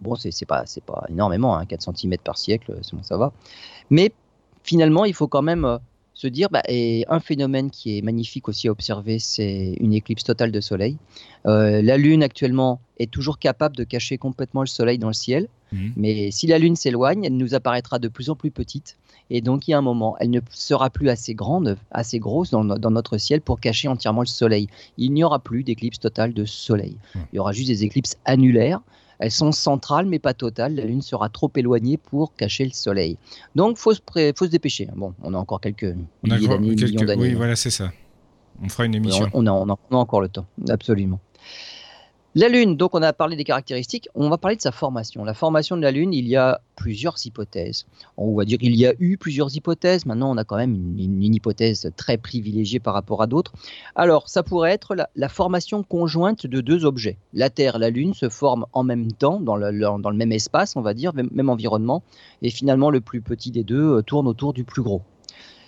Bon, 0.00 0.14
c'est 0.16 0.46
pas, 0.46 0.64
pas 0.86 1.06
énormément, 1.08 1.64
4 1.64 1.88
hein, 1.88 1.92
cm 1.96 2.16
par 2.18 2.38
siècle, 2.38 2.76
ça 3.02 3.16
va. 3.16 3.32
Mais 3.90 4.12
finalement, 4.62 5.04
il 5.04 5.14
faut 5.14 5.28
quand 5.28 5.42
même 5.42 5.64
euh, 5.64 5.78
se 6.14 6.26
dire, 6.26 6.48
bah, 6.50 6.62
et 6.68 7.04
un 7.08 7.20
phénomène 7.20 7.70
qui 7.70 7.98
est 7.98 8.02
magnifique 8.02 8.48
aussi 8.48 8.68
à 8.68 8.70
observer, 8.70 9.18
c'est 9.18 9.76
une 9.80 9.92
éclipse 9.92 10.24
totale 10.24 10.52
de 10.52 10.60
Soleil. 10.60 10.96
Euh, 11.46 11.82
la 11.82 11.96
Lune 11.96 12.22
actuellement 12.22 12.80
est 12.98 13.10
toujours 13.10 13.38
capable 13.38 13.76
de 13.76 13.84
cacher 13.84 14.18
complètement 14.18 14.60
le 14.60 14.66
Soleil 14.66 14.98
dans 14.98 15.08
le 15.08 15.14
ciel, 15.14 15.48
mhm. 15.72 15.92
mais 15.96 16.30
si 16.30 16.46
la 16.46 16.58
Lune 16.58 16.76
s'éloigne, 16.76 17.24
elle 17.24 17.36
nous 17.36 17.54
apparaîtra 17.54 17.98
de 17.98 18.08
plus 18.08 18.30
en 18.30 18.36
plus 18.36 18.50
petite, 18.50 18.96
et 19.30 19.40
donc 19.40 19.66
il 19.66 19.70
y 19.70 19.74
a 19.74 19.78
un 19.78 19.82
moment, 19.82 20.16
elle 20.20 20.30
ne 20.30 20.40
sera 20.50 20.90
plus 20.90 21.08
assez 21.08 21.34
grande, 21.34 21.78
assez 21.90 22.18
grosse 22.18 22.50
dans, 22.50 22.64
notre 22.64 23.16
ciel 23.16 23.40
pour 23.40 23.60
cacher 23.60 23.88
entièrement 23.88 24.20
le 24.20 24.26
Soleil. 24.26 24.68
Il 24.98 25.12
n'y 25.12 25.24
aura 25.24 25.38
plus 25.38 25.64
d'éclipse 25.64 25.98
totale 25.98 26.34
de 26.34 26.44
Soleil. 26.44 26.96
Il 27.14 27.36
y 27.36 27.38
aura 27.38 27.52
juste 27.52 27.68
des 27.68 27.82
éclipses 27.82 28.16
annulaires 28.26 28.80
elles 29.18 29.30
sont 29.30 29.52
centrales 29.52 30.06
mais 30.06 30.18
pas 30.18 30.34
totales. 30.34 30.74
La 30.74 30.84
Lune 30.84 31.02
sera 31.02 31.28
trop 31.28 31.50
éloignée 31.56 31.96
pour 31.96 32.34
cacher 32.34 32.64
le 32.64 32.72
Soleil. 32.72 33.18
Donc 33.54 33.76
faut 33.76 33.94
se, 33.94 34.00
faut 34.36 34.44
se 34.46 34.50
dépêcher. 34.50 34.88
Bon, 34.94 35.14
on 35.22 35.34
a 35.34 35.38
encore 35.38 35.60
quelques 35.60 35.94
milliers 36.22 36.48
d'années, 36.48 36.74
millions 36.74 37.04
d'années. 37.04 37.22
Oui, 37.22 37.34
voilà, 37.34 37.56
c'est 37.56 37.70
ça. 37.70 37.90
On 38.62 38.68
fera 38.68 38.84
une 38.84 38.94
émission. 38.94 39.28
On 39.32 39.46
a, 39.46 39.52
on 39.52 39.68
a 39.70 39.76
encore 39.90 40.20
le 40.20 40.28
temps, 40.28 40.46
absolument. 40.68 41.20
La 42.34 42.48
Lune, 42.48 42.78
donc 42.78 42.94
on 42.94 43.02
a 43.02 43.12
parlé 43.12 43.36
des 43.36 43.44
caractéristiques, 43.44 44.08
on 44.14 44.30
va 44.30 44.38
parler 44.38 44.56
de 44.56 44.62
sa 44.62 44.72
formation. 44.72 45.22
La 45.22 45.34
formation 45.34 45.76
de 45.76 45.82
la 45.82 45.90
Lune, 45.90 46.14
il 46.14 46.26
y 46.26 46.34
a 46.34 46.62
plusieurs 46.76 47.16
hypothèses. 47.26 47.84
On 48.16 48.34
va 48.34 48.46
dire 48.46 48.56
qu'il 48.56 48.74
y 48.74 48.86
a 48.86 48.94
eu 49.00 49.18
plusieurs 49.18 49.54
hypothèses, 49.54 50.06
maintenant 50.06 50.30
on 50.30 50.38
a 50.38 50.44
quand 50.44 50.56
même 50.56 50.96
une, 50.98 51.34
hypothèse 51.34 51.92
très 51.94 52.16
privilégiée 52.16 52.80
par 52.80 52.94
rapport 52.94 53.20
à 53.20 53.26
d'autres. 53.26 53.52
Alors 53.96 54.30
ça 54.30 54.42
pourrait 54.42 54.72
être 54.72 54.96
la, 55.14 55.28
formation 55.28 55.82
conjointe 55.82 56.46
de 56.46 56.62
deux 56.62 56.86
objets. 56.86 57.18
La 57.34 57.50
Terre, 57.50 57.78
la 57.78 57.90
Lune 57.90 58.14
se 58.14 58.30
forment 58.30 58.64
en 58.72 58.82
même 58.82 59.12
temps, 59.12 59.38
dans 59.38 59.56
le, 59.56 60.12
même 60.14 60.32
espace, 60.32 60.74
on 60.74 60.80
va 60.80 60.94
dire, 60.94 61.12
même, 61.12 61.50
environnement, 61.50 62.02
et 62.40 62.48
finalement 62.48 62.88
le 62.88 63.02
plus 63.02 63.20
petit 63.20 63.50
des 63.50 63.62
deux 63.62 63.98
euh, 63.98 64.02
tourne 64.02 64.26
autour 64.26 64.54
du 64.54 64.64
plus 64.64 64.80
gros. 64.80 65.02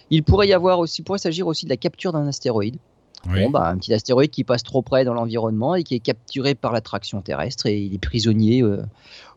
Il 0.08 0.22
pourrait 0.22 0.48
y 0.48 0.54
avoir 0.54 0.78
aussi, 0.78 1.02
pourrait 1.02 1.18
s'agir 1.18 1.46
aussi 1.46 1.66
de 1.66 1.70
la 1.70 1.76
capture 1.76 2.12
d'un 2.12 2.26
astéroïde. 2.26 2.78
Bon, 3.26 3.50
bah, 3.50 3.68
un 3.68 3.78
petit 3.78 3.92
astéroïde 3.92 4.30
qui 4.30 4.44
passe 4.44 4.62
trop 4.62 4.82
près 4.82 5.04
dans 5.04 5.14
l'environnement 5.14 5.74
et 5.74 5.82
qui 5.82 5.94
est 5.94 6.00
capturé 6.00 6.54
par 6.54 6.72
l'attraction 6.72 7.20
terrestre 7.22 7.66
et 7.66 7.78
il 7.78 7.94
est 7.94 7.98
prisonnier. 7.98 8.62
Euh, 8.62 8.82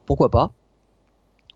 pourquoi 0.06 0.30
pas? 0.30 0.52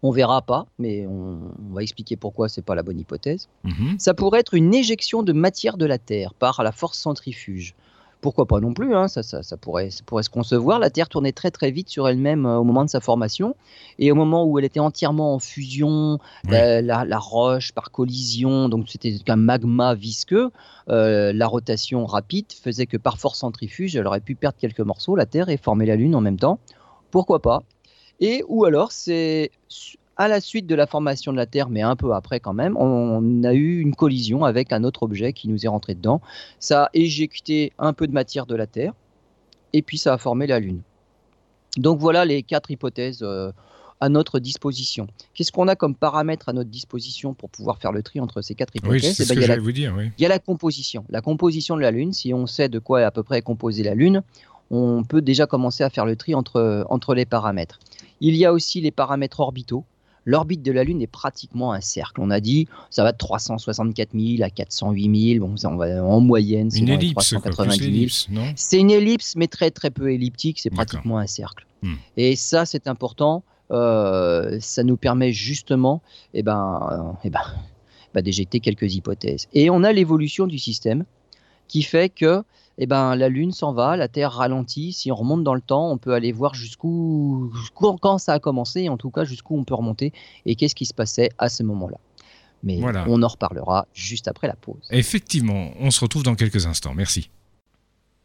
On 0.03 0.11
verra 0.11 0.41
pas, 0.41 0.65
mais 0.79 1.05
on, 1.05 1.37
va 1.73 1.83
expliquer 1.83 2.15
pourquoi 2.15 2.49
c'est 2.49 2.63
pas 2.63 2.73
la 2.73 2.81
bonne 2.81 2.99
hypothèse. 2.99 3.47
Mhm. 3.63 3.99
Ça 3.99 4.13
pourrait 4.13 4.39
être 4.39 4.55
une 4.55 4.73
éjection 4.73 5.21
de 5.21 5.31
matière 5.31 5.77
de 5.77 5.85
la 5.85 5.99
Terre 5.99 6.33
par 6.33 6.63
la 6.63 6.71
force 6.71 6.97
centrifuge 6.97 7.75
pourquoi 8.21 8.45
pas 8.45 8.59
non 8.59 8.73
plus, 8.73 8.95
hein, 8.95 9.07
ça, 9.07 9.23
ça, 9.23 9.57
pourrait, 9.57 9.89
pourrait, 10.05 10.23
se 10.23 10.29
concevoir. 10.29 10.79
La 10.79 10.89
Terre 10.89 11.09
tournait 11.09 11.31
très 11.31 11.51
très 11.51 11.71
vite 11.71 11.89
sur 11.89 12.07
elle-même 12.07 12.45
euh, 12.45 12.57
au 12.57 12.63
moment 12.63 12.85
de 12.85 12.89
sa 12.89 12.99
formation, 12.99 13.55
et 13.99 14.11
au 14.11 14.15
moment 14.15 14.45
où 14.45 14.59
elle 14.59 14.65
était 14.65 14.79
entièrement 14.79 15.33
en 15.33 15.39
fusion, 15.39 16.19
la, 16.47 17.19
roche 17.19 17.71
par 17.71 17.91
collision, 17.91 18.69
donc 18.69 18.89
c'était 18.89 19.17
un 19.27 19.35
magma 19.35 19.95
visqueux, 19.95 20.51
euh, 20.89 21.33
la 21.33 21.47
rotation 21.47 22.05
rapide 22.05 22.45
faisait 22.51 22.85
que 22.85 22.97
par 22.97 23.17
force 23.17 23.39
centrifuge, 23.39 23.95
elle 23.95 24.07
aurait 24.07 24.21
pu 24.21 24.35
perdre 24.35 24.57
quelques 24.57 24.81
morceaux, 24.81 25.15
la 25.15 25.25
Terre, 25.25 25.49
et 25.49 25.57
former 25.57 25.85
la 25.85 25.95
Lune 25.95 26.15
en 26.15 26.21
même 26.21 26.37
temps. 26.37 26.59
Pourquoi 27.09 27.41
pas? 27.41 27.63
Et 28.19 28.43
ou 28.47 28.65
alors 28.65 28.91
c'est 28.91 29.51
à 30.17 30.27
la 30.27 30.41
suite 30.41 30.67
de 30.67 30.75
la 30.75 30.87
formation 30.87 31.31
de 31.31 31.37
la 31.37 31.45
Terre, 31.45 31.69
mais 31.69 31.81
un 31.81 31.95
peu 31.95 32.13
après 32.13 32.39
quand 32.39 32.53
même, 32.53 32.77
on 32.77 33.43
a 33.43 33.53
eu 33.53 33.79
une 33.79 33.95
collision 33.95 34.43
avec 34.43 34.71
un 34.71 34.83
autre 34.83 35.03
objet 35.03 35.33
qui 35.33 35.47
nous 35.47 35.65
est 35.65 35.69
rentré 35.69 35.95
dedans. 35.95 36.21
Ça 36.59 36.85
a 36.85 36.89
éjecté 36.93 37.73
un 37.79 37.93
peu 37.93 38.07
de 38.07 38.11
matière 38.11 38.45
de 38.45 38.55
la 38.55 38.67
Terre, 38.67 38.93
et 39.73 39.81
puis 39.81 39.97
ça 39.97 40.13
a 40.13 40.17
formé 40.17 40.47
la 40.47 40.59
Lune. 40.59 40.81
Donc 41.77 41.99
voilà 41.99 42.25
les 42.25 42.43
quatre 42.43 42.69
hypothèses 42.69 43.23
euh, 43.23 43.51
à 44.01 44.09
notre 44.09 44.39
disposition. 44.39 45.07
Qu'est-ce 45.33 45.51
qu'on 45.51 45.67
a 45.67 45.75
comme 45.75 45.95
paramètres 45.95 46.49
à 46.49 46.53
notre 46.53 46.69
disposition 46.69 47.33
pour 47.33 47.49
pouvoir 47.49 47.77
faire 47.77 47.91
le 47.91 48.03
tri 48.03 48.19
entre 48.19 48.41
ces 48.41 48.55
quatre 48.55 48.75
hypothèses? 48.75 49.03
oui, 49.03 49.13
c'est 49.13 49.25
ce 49.25 49.33
eh 49.33 49.47
ben, 49.47 49.55
que 49.55 49.61
vous 49.61 49.71
dire. 49.71 49.95
Il 50.17 50.21
y 50.21 50.25
a 50.25 50.29
la 50.29 50.39
composition. 50.39 51.05
La 51.09 51.21
composition 51.21 51.77
de 51.77 51.81
la 51.81 51.91
Lune, 51.91 52.11
si 52.11 52.33
on 52.33 52.47
sait 52.47 52.67
de 52.67 52.79
quoi 52.79 53.01
est 53.01 53.05
à 53.05 53.11
peu 53.11 53.23
près 53.23 53.41
composée 53.41 53.83
la 53.83 53.95
Lune, 53.95 54.23
on 54.71 55.03
peut 55.03 55.21
déjà 55.21 55.47
commencer 55.47 55.83
à 55.83 55.89
faire 55.89 56.05
le 56.05 56.15
tri 56.15 56.33
entre, 56.33 56.85
entre 56.89 57.13
les 57.13 57.25
paramètres. 57.25 57.79
Il 58.21 58.35
y 58.35 58.45
a 58.45 58.53
aussi 58.53 58.81
les 58.81 58.91
paramètres 58.91 59.39
orbitaux 59.39 59.85
l'orbite 60.25 60.61
de 60.61 60.71
la 60.71 60.83
Lune 60.83 61.01
est 61.01 61.07
pratiquement 61.07 61.73
un 61.73 61.81
cercle. 61.81 62.21
On 62.21 62.29
a 62.29 62.39
dit 62.39 62.67
ça 62.89 63.03
va 63.03 63.11
de 63.11 63.17
364 63.17 64.09
000 64.13 64.43
à 64.43 64.49
408 64.49 65.35
000, 65.35 65.45
bon, 65.45 65.55
on 65.63 65.75
va, 65.75 66.03
en 66.03 66.19
moyenne, 66.19 66.69
c'est 66.71 66.79
une 66.79 66.89
ellipse, 66.89 67.29
390 67.29 68.27
000. 68.31 68.43
C'est 68.55 68.79
une 68.79 68.91
ellipse, 68.91 69.35
mais 69.35 69.47
très 69.47 69.71
très 69.71 69.89
peu 69.89 70.11
elliptique, 70.11 70.59
c'est 70.59 70.69
pratiquement 70.69 71.17
un 71.17 71.27
cercle. 71.27 71.65
Hmm. 71.81 71.95
Et 72.17 72.35
ça, 72.35 72.65
c'est 72.65 72.87
important. 72.87 73.43
Euh, 73.71 74.57
ça 74.59 74.83
nous 74.83 74.97
permet 74.97 75.31
justement 75.31 76.01
eh 76.33 76.43
ben, 76.43 76.89
euh, 76.91 77.17
eh 77.23 77.29
ben, 77.29 77.39
bah, 78.13 78.21
d'éjecter 78.21 78.59
quelques 78.59 78.95
hypothèses. 78.95 79.47
Et 79.53 79.69
on 79.69 79.83
a 79.83 79.93
l'évolution 79.93 80.45
du 80.45 80.59
système 80.59 81.05
qui 81.69 81.83
fait 81.83 82.09
que 82.09 82.43
eh 82.83 82.87
ben, 82.87 83.15
la 83.15 83.29
Lune 83.29 83.51
s'en 83.51 83.73
va, 83.73 83.95
la 83.95 84.07
Terre 84.07 84.31
ralentit. 84.31 84.91
Si 84.91 85.11
on 85.11 85.15
remonte 85.15 85.43
dans 85.43 85.53
le 85.53 85.61
temps, 85.61 85.91
on 85.91 85.99
peut 85.99 86.13
aller 86.13 86.31
voir 86.31 86.55
jusqu'où, 86.55 87.53
quand 87.75 88.17
ça 88.17 88.33
a 88.33 88.39
commencé, 88.39 88.89
en 88.89 88.97
tout 88.97 89.11
cas 89.11 89.23
jusqu'où 89.23 89.55
on 89.55 89.63
peut 89.63 89.75
remonter 89.75 90.11
et 90.47 90.55
qu'est-ce 90.55 90.73
qui 90.73 90.87
se 90.87 90.93
passait 90.95 91.29
à 91.37 91.47
ce 91.47 91.61
moment-là. 91.61 91.99
Mais 92.63 92.79
on 93.07 93.21
en 93.21 93.27
reparlera 93.27 93.87
juste 93.93 94.27
après 94.27 94.47
la 94.47 94.55
pause. 94.55 94.81
Effectivement, 94.89 95.69
on 95.79 95.91
se 95.91 95.99
retrouve 95.99 96.23
dans 96.23 96.33
quelques 96.33 96.65
instants. 96.65 96.95
Merci. 96.95 97.29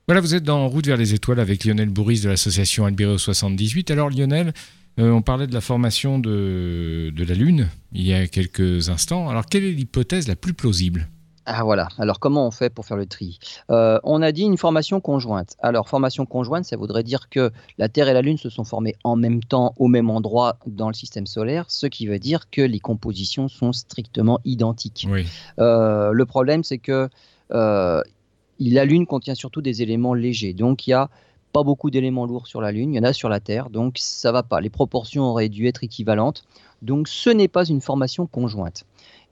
Voilà, 0.08 0.22
vous 0.22 0.34
êtes 0.34 0.44
dans 0.44 0.60
En 0.60 0.68
route 0.68 0.86
vers 0.86 0.96
les 0.96 1.12
étoiles 1.12 1.40
avec 1.40 1.66
Lionel 1.66 1.90
Bourris 1.90 2.22
de 2.22 2.30
l'association 2.30 2.86
Albireo 2.86 3.18
78. 3.18 3.90
Alors 3.90 4.08
Lionel, 4.08 4.54
euh, 4.98 5.10
on 5.10 5.20
parlait 5.20 5.46
de 5.46 5.52
la 5.52 5.60
formation 5.60 6.18
de, 6.18 7.12
de 7.14 7.24
la 7.24 7.34
Lune 7.34 7.68
il 7.92 8.06
y 8.06 8.14
a 8.14 8.26
quelques 8.26 8.88
instants. 8.88 9.28
Alors 9.28 9.44
quelle 9.44 9.64
est 9.64 9.72
l'hypothèse 9.72 10.28
la 10.28 10.36
plus 10.36 10.54
plausible? 10.54 11.10
Ah 11.48 11.62
voilà, 11.62 11.88
alors 11.98 12.18
comment 12.18 12.44
on 12.44 12.50
fait 12.50 12.70
pour 12.70 12.84
faire 12.86 12.96
le 12.96 13.06
tri? 13.06 13.38
Euh, 13.70 14.00
On 14.02 14.20
a 14.20 14.32
dit 14.32 14.42
une 14.42 14.56
formation 14.56 15.00
conjointe. 15.00 15.56
Alors 15.60 15.88
formation 15.88 16.26
conjointe, 16.26 16.64
ça 16.64 16.76
voudrait 16.76 17.04
dire 17.04 17.28
que 17.28 17.52
la 17.78 17.88
Terre 17.88 18.08
et 18.08 18.14
la 18.14 18.20
Lune 18.20 18.36
se 18.36 18.50
sont 18.50 18.64
formées 18.64 18.96
en 19.04 19.14
même 19.14 19.40
temps, 19.44 19.72
au 19.78 19.86
même 19.86 20.10
endroit 20.10 20.58
dans 20.66 20.88
le 20.88 20.94
système 20.94 21.26
solaire, 21.26 21.66
ce 21.68 21.86
qui 21.86 22.08
veut 22.08 22.18
dire 22.18 22.50
que 22.50 22.62
les 22.62 22.80
compositions 22.80 23.46
sont 23.46 23.72
strictement 23.72 24.40
identiques. 24.44 25.06
Euh, 25.60 26.10
le 26.10 26.26
problème, 26.26 26.64
c'est 26.64 26.78
que 26.78 27.08
euh, 27.52 28.02
la 28.58 28.84
Lune 28.84 29.06
contient 29.06 29.36
surtout 29.36 29.62
des 29.62 29.82
éléments 29.82 30.14
légers, 30.14 30.52
donc 30.52 30.88
il 30.88 30.90
y 30.90 30.94
a 30.94 31.10
pas 31.52 31.62
beaucoup 31.62 31.90
d'éléments 31.90 32.26
lourds 32.26 32.48
sur 32.48 32.60
la 32.60 32.72
Lune, 32.72 32.92
il 32.92 32.96
y 32.96 33.00
en 33.00 33.04
a 33.04 33.12
sur 33.12 33.28
la 33.28 33.38
Terre, 33.38 33.70
donc 33.70 33.98
ça 33.98 34.32
va 34.32 34.42
pas. 34.42 34.60
Les 34.60 34.68
proportions 34.68 35.22
auraient 35.22 35.48
dû 35.48 35.68
être 35.68 35.84
équivalentes, 35.84 36.44
donc 36.82 37.06
ce 37.06 37.30
n'est 37.30 37.48
pas 37.48 37.64
une 37.64 37.80
formation 37.80 38.26
conjointe. 38.26 38.84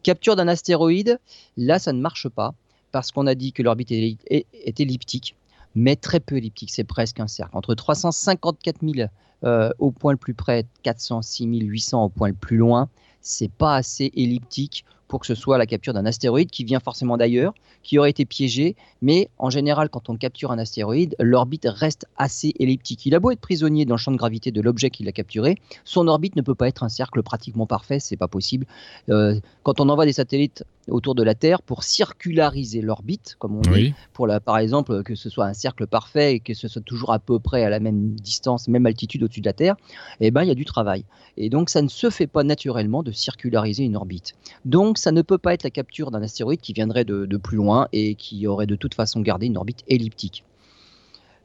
Capture 0.05 0.37
d'un 0.37 0.47
astéroïde, 0.47 1.19
là, 1.57 1.81
ça 1.81 1.93
ne 1.93 2.01
marche 2.01 2.29
pas 2.29 2.55
parce 2.93 3.11
qu'on 3.11 3.27
a 3.27 3.35
dit 3.35 3.53
que 3.53 3.63
l'orbite 3.63 3.91
est, 3.91 4.81
elliptique, 4.81 5.35
mais 5.75 5.97
très 5.97 6.21
peu 6.21 6.37
elliptique, 6.37 6.71
c'est 6.71 6.85
presque 6.85 7.19
un 7.19 7.27
cercle. 7.27 7.57
Entre 7.57 7.75
354 7.75 8.77
000 8.83 9.09
euh, 9.43 9.71
au 9.81 9.91
point 9.91 10.13
le 10.13 10.19
plus 10.19 10.35
près, 10.35 10.65
406 10.85 11.47
800 11.47 12.05
au 12.05 12.09
point 12.09 12.29
le 12.29 12.35
plus 12.35 12.59
loin, 12.59 12.89
c'est 13.21 13.51
pas 13.51 13.75
assez 13.75 14.13
elliptique 14.15 14.85
pour 15.09 15.21
que 15.21 15.27
ce 15.27 15.35
soit 15.35 15.59
la 15.59 15.67
capture 15.67 15.93
d'un 15.93 16.07
astéroïde 16.07 16.51
qui 16.51 16.65
vient 16.65 16.81
forcément 16.81 17.17
d'ailleurs, 17.17 17.55
qui 17.83 17.99
aurait 17.99 18.11
été 18.11 18.25
piégé, 18.25 18.77
mais 19.03 19.29
en 19.39 19.51
général, 19.51 19.89
quand 19.89 20.09
on 20.09 20.17
capture 20.17 20.51
un 20.51 20.59
astéroïde, 20.59 21.15
l'orbite 21.19 21.67
reste 21.69 22.07
assez 22.17 22.53
elliptique. 22.59 23.07
Il 23.07 23.15
a 23.15 23.21
beau 23.21 23.31
être 23.31 23.41
prisonnier 23.41 23.85
dans 23.85 23.95
le 23.95 23.99
champ 23.99 24.13
de 24.13 24.17
gravité 24.17 24.51
de 24.51 24.61
l'objet 24.61 24.91
qu'il 24.91 25.09
a 25.09 25.13
capturé, 25.13 25.57
son 25.85 26.09
orbite 26.09 26.37
ne 26.37 26.43
peut 26.43 26.55
pas 26.55 26.69
être 26.69 26.83
un 26.83 26.89
cercle 26.89 27.23
pratiquement 27.23 27.67
parfait, 27.67 28.01
c'est 28.01 28.17
pas 28.17 28.29
possible. 28.29 28.67
Euh, 29.11 29.39
quand 29.63 29.81
on 29.81 29.89
envoie 29.89 30.07
des 30.07 30.13
satellites 30.13 30.65
autour 30.89 31.15
de 31.15 31.23
la 31.23 31.35
Terre 31.35 31.63
pour 31.63 31.83
circulariser 31.85 32.81
l'orbite, 32.81 33.37
comme 33.39 33.57
on 33.57 33.61
dit, 33.61 33.95
pour 34.13 34.27
la, 34.27 34.41
par 34.41 34.59
exemple 34.59 35.03
que 35.03 35.15
ce 35.15 35.31
soit 35.31 35.47
un 35.47 35.55
cercle 35.55 35.87
parfait 35.87 36.35
et 36.35 36.41
que 36.41 36.55
ce 36.55 36.69
soit 36.69 36.83
toujours 36.83 37.13
à 37.13 37.19
peu 37.19 37.39
près 37.39 37.65
à 37.65 37.71
la 37.71 37.81
même 37.81 38.15
distance, 38.15 38.69
même 38.69 38.87
altitude 38.87 39.23
au-dessus 39.23 39.41
de 39.41 39.47
la 39.47 39.53
Terre, 39.53 39.77
eh 40.21 40.31
ben 40.31 40.43
il 40.43 40.49
y 40.49 40.51
a 40.53 40.55
du 40.55 40.65
travail. 40.65 41.05
Et 41.37 41.51
donc 41.51 41.71
ça 41.71 41.83
ne 41.83 41.89
se 41.89 42.11
fait 42.11 42.27
pas 42.27 42.45
naturellement 42.45 43.03
de 43.03 43.13
circulariser 43.13 43.85
une 43.85 43.97
orbite. 43.97 44.35
Donc 44.65 44.99
ça 44.99 45.13
ne 45.13 45.23
peut 45.23 45.39
pas 45.39 45.55
être 45.55 45.65
la 45.65 45.71
capture 45.71 46.11
d'un 46.11 46.23
astéroïde 46.23 46.61
qui 46.61 46.73
viendrait 46.73 47.05
de, 47.05 47.37
plus 47.37 47.57
loin 47.57 47.89
et 47.93 48.15
qui 48.15 48.47
aurait 48.47 48.67
de 48.67 48.77
toute 48.77 48.95
façon 48.95 49.21
gardé 49.21 49.47
une 49.47 49.57
orbite 49.57 49.83
elliptique. 49.89 50.45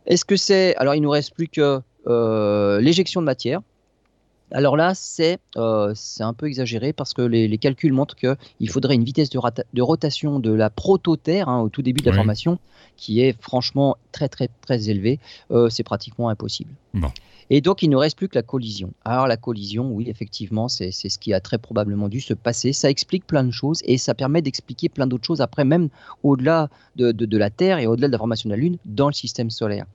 Est-ce 0.05 0.25
que 0.25 0.35
c'est 0.35 0.75
alors 0.75 0.95
il 0.95 1.01
nous 1.01 1.09
reste 1.09 1.33
plus 1.33 1.47
que 1.47 1.81
euh, 2.07 2.81
l'éjection 2.81 3.21
de 3.21 3.25
matière 3.25 3.61
alors 4.51 4.77
là, 4.77 4.93
euh, 5.57 5.91
c'est 5.95 6.23
un 6.23 6.33
peu 6.33 6.47
exagéré 6.47 6.93
parce 6.93 7.13
que 7.13 7.21
les, 7.21 7.57
calculs 7.57 7.93
montrent 7.93 8.15
qu'il 8.15 8.69
faudrait 8.69 8.95
une 8.95 9.03
vitesse 9.03 9.29
de, 9.29 9.81
rotation 9.81 10.39
de 10.39 10.51
la 10.51 10.69
prototerre 10.69 11.49
hein, 11.49 11.61
au 11.61 11.69
tout 11.69 11.81
début 11.81 12.01
de 12.01 12.09
la 12.09 12.15
formation 12.15 12.59
qui 12.97 13.21
est 13.21 13.39
franchement 13.41 13.97
très 14.11 14.27
très 14.27 14.49
très 14.61 14.89
élevée. 14.89 15.19
Euh, 15.51 15.69
c'est 15.69 15.83
pratiquement 15.83 16.29
impossible. 16.29 16.73
Et 17.51 17.61
donc, 17.61 17.81
il 17.81 17.89
ne 17.89 17.95
reste 17.95 18.15
plus 18.15 18.27
que 18.27 18.35
la 18.35 18.43
collision. 18.43 18.91
Alors, 19.05 19.25
la 19.25 19.37
collision, 19.37 19.91
oui, 19.91 20.07
effectivement, 20.07 20.67
c'est 20.67 20.91
ce 20.91 21.17
qui 21.17 21.33
a 21.33 21.39
très 21.39 21.57
probablement 21.57 22.07
dû 22.07 22.21
se 22.21 22.35
passer. 22.35 22.73
Ça 22.73 22.91
explique 22.91 23.25
plein 23.25 23.43
de 23.43 23.51
choses 23.51 23.81
et 23.85 23.97
ça 23.97 24.13
permet 24.13 24.43
d'expliquer 24.43 24.87
plein 24.87 25.07
d'autres 25.07 25.25
choses 25.25 25.41
après, 25.41 25.65
même 25.65 25.89
au-delà 26.21 26.69
de, 26.95 27.37
la 27.37 27.49
Terre 27.49 27.79
et 27.79 27.87
au-delà 27.87 28.07
de 28.07 28.11
la 28.11 28.19
formation 28.19 28.49
de 28.49 28.53
la 28.53 28.59
Lune 28.59 28.77
dans 28.85 29.07
le 29.07 29.13
système 29.13 29.49
solaire. 29.49 29.85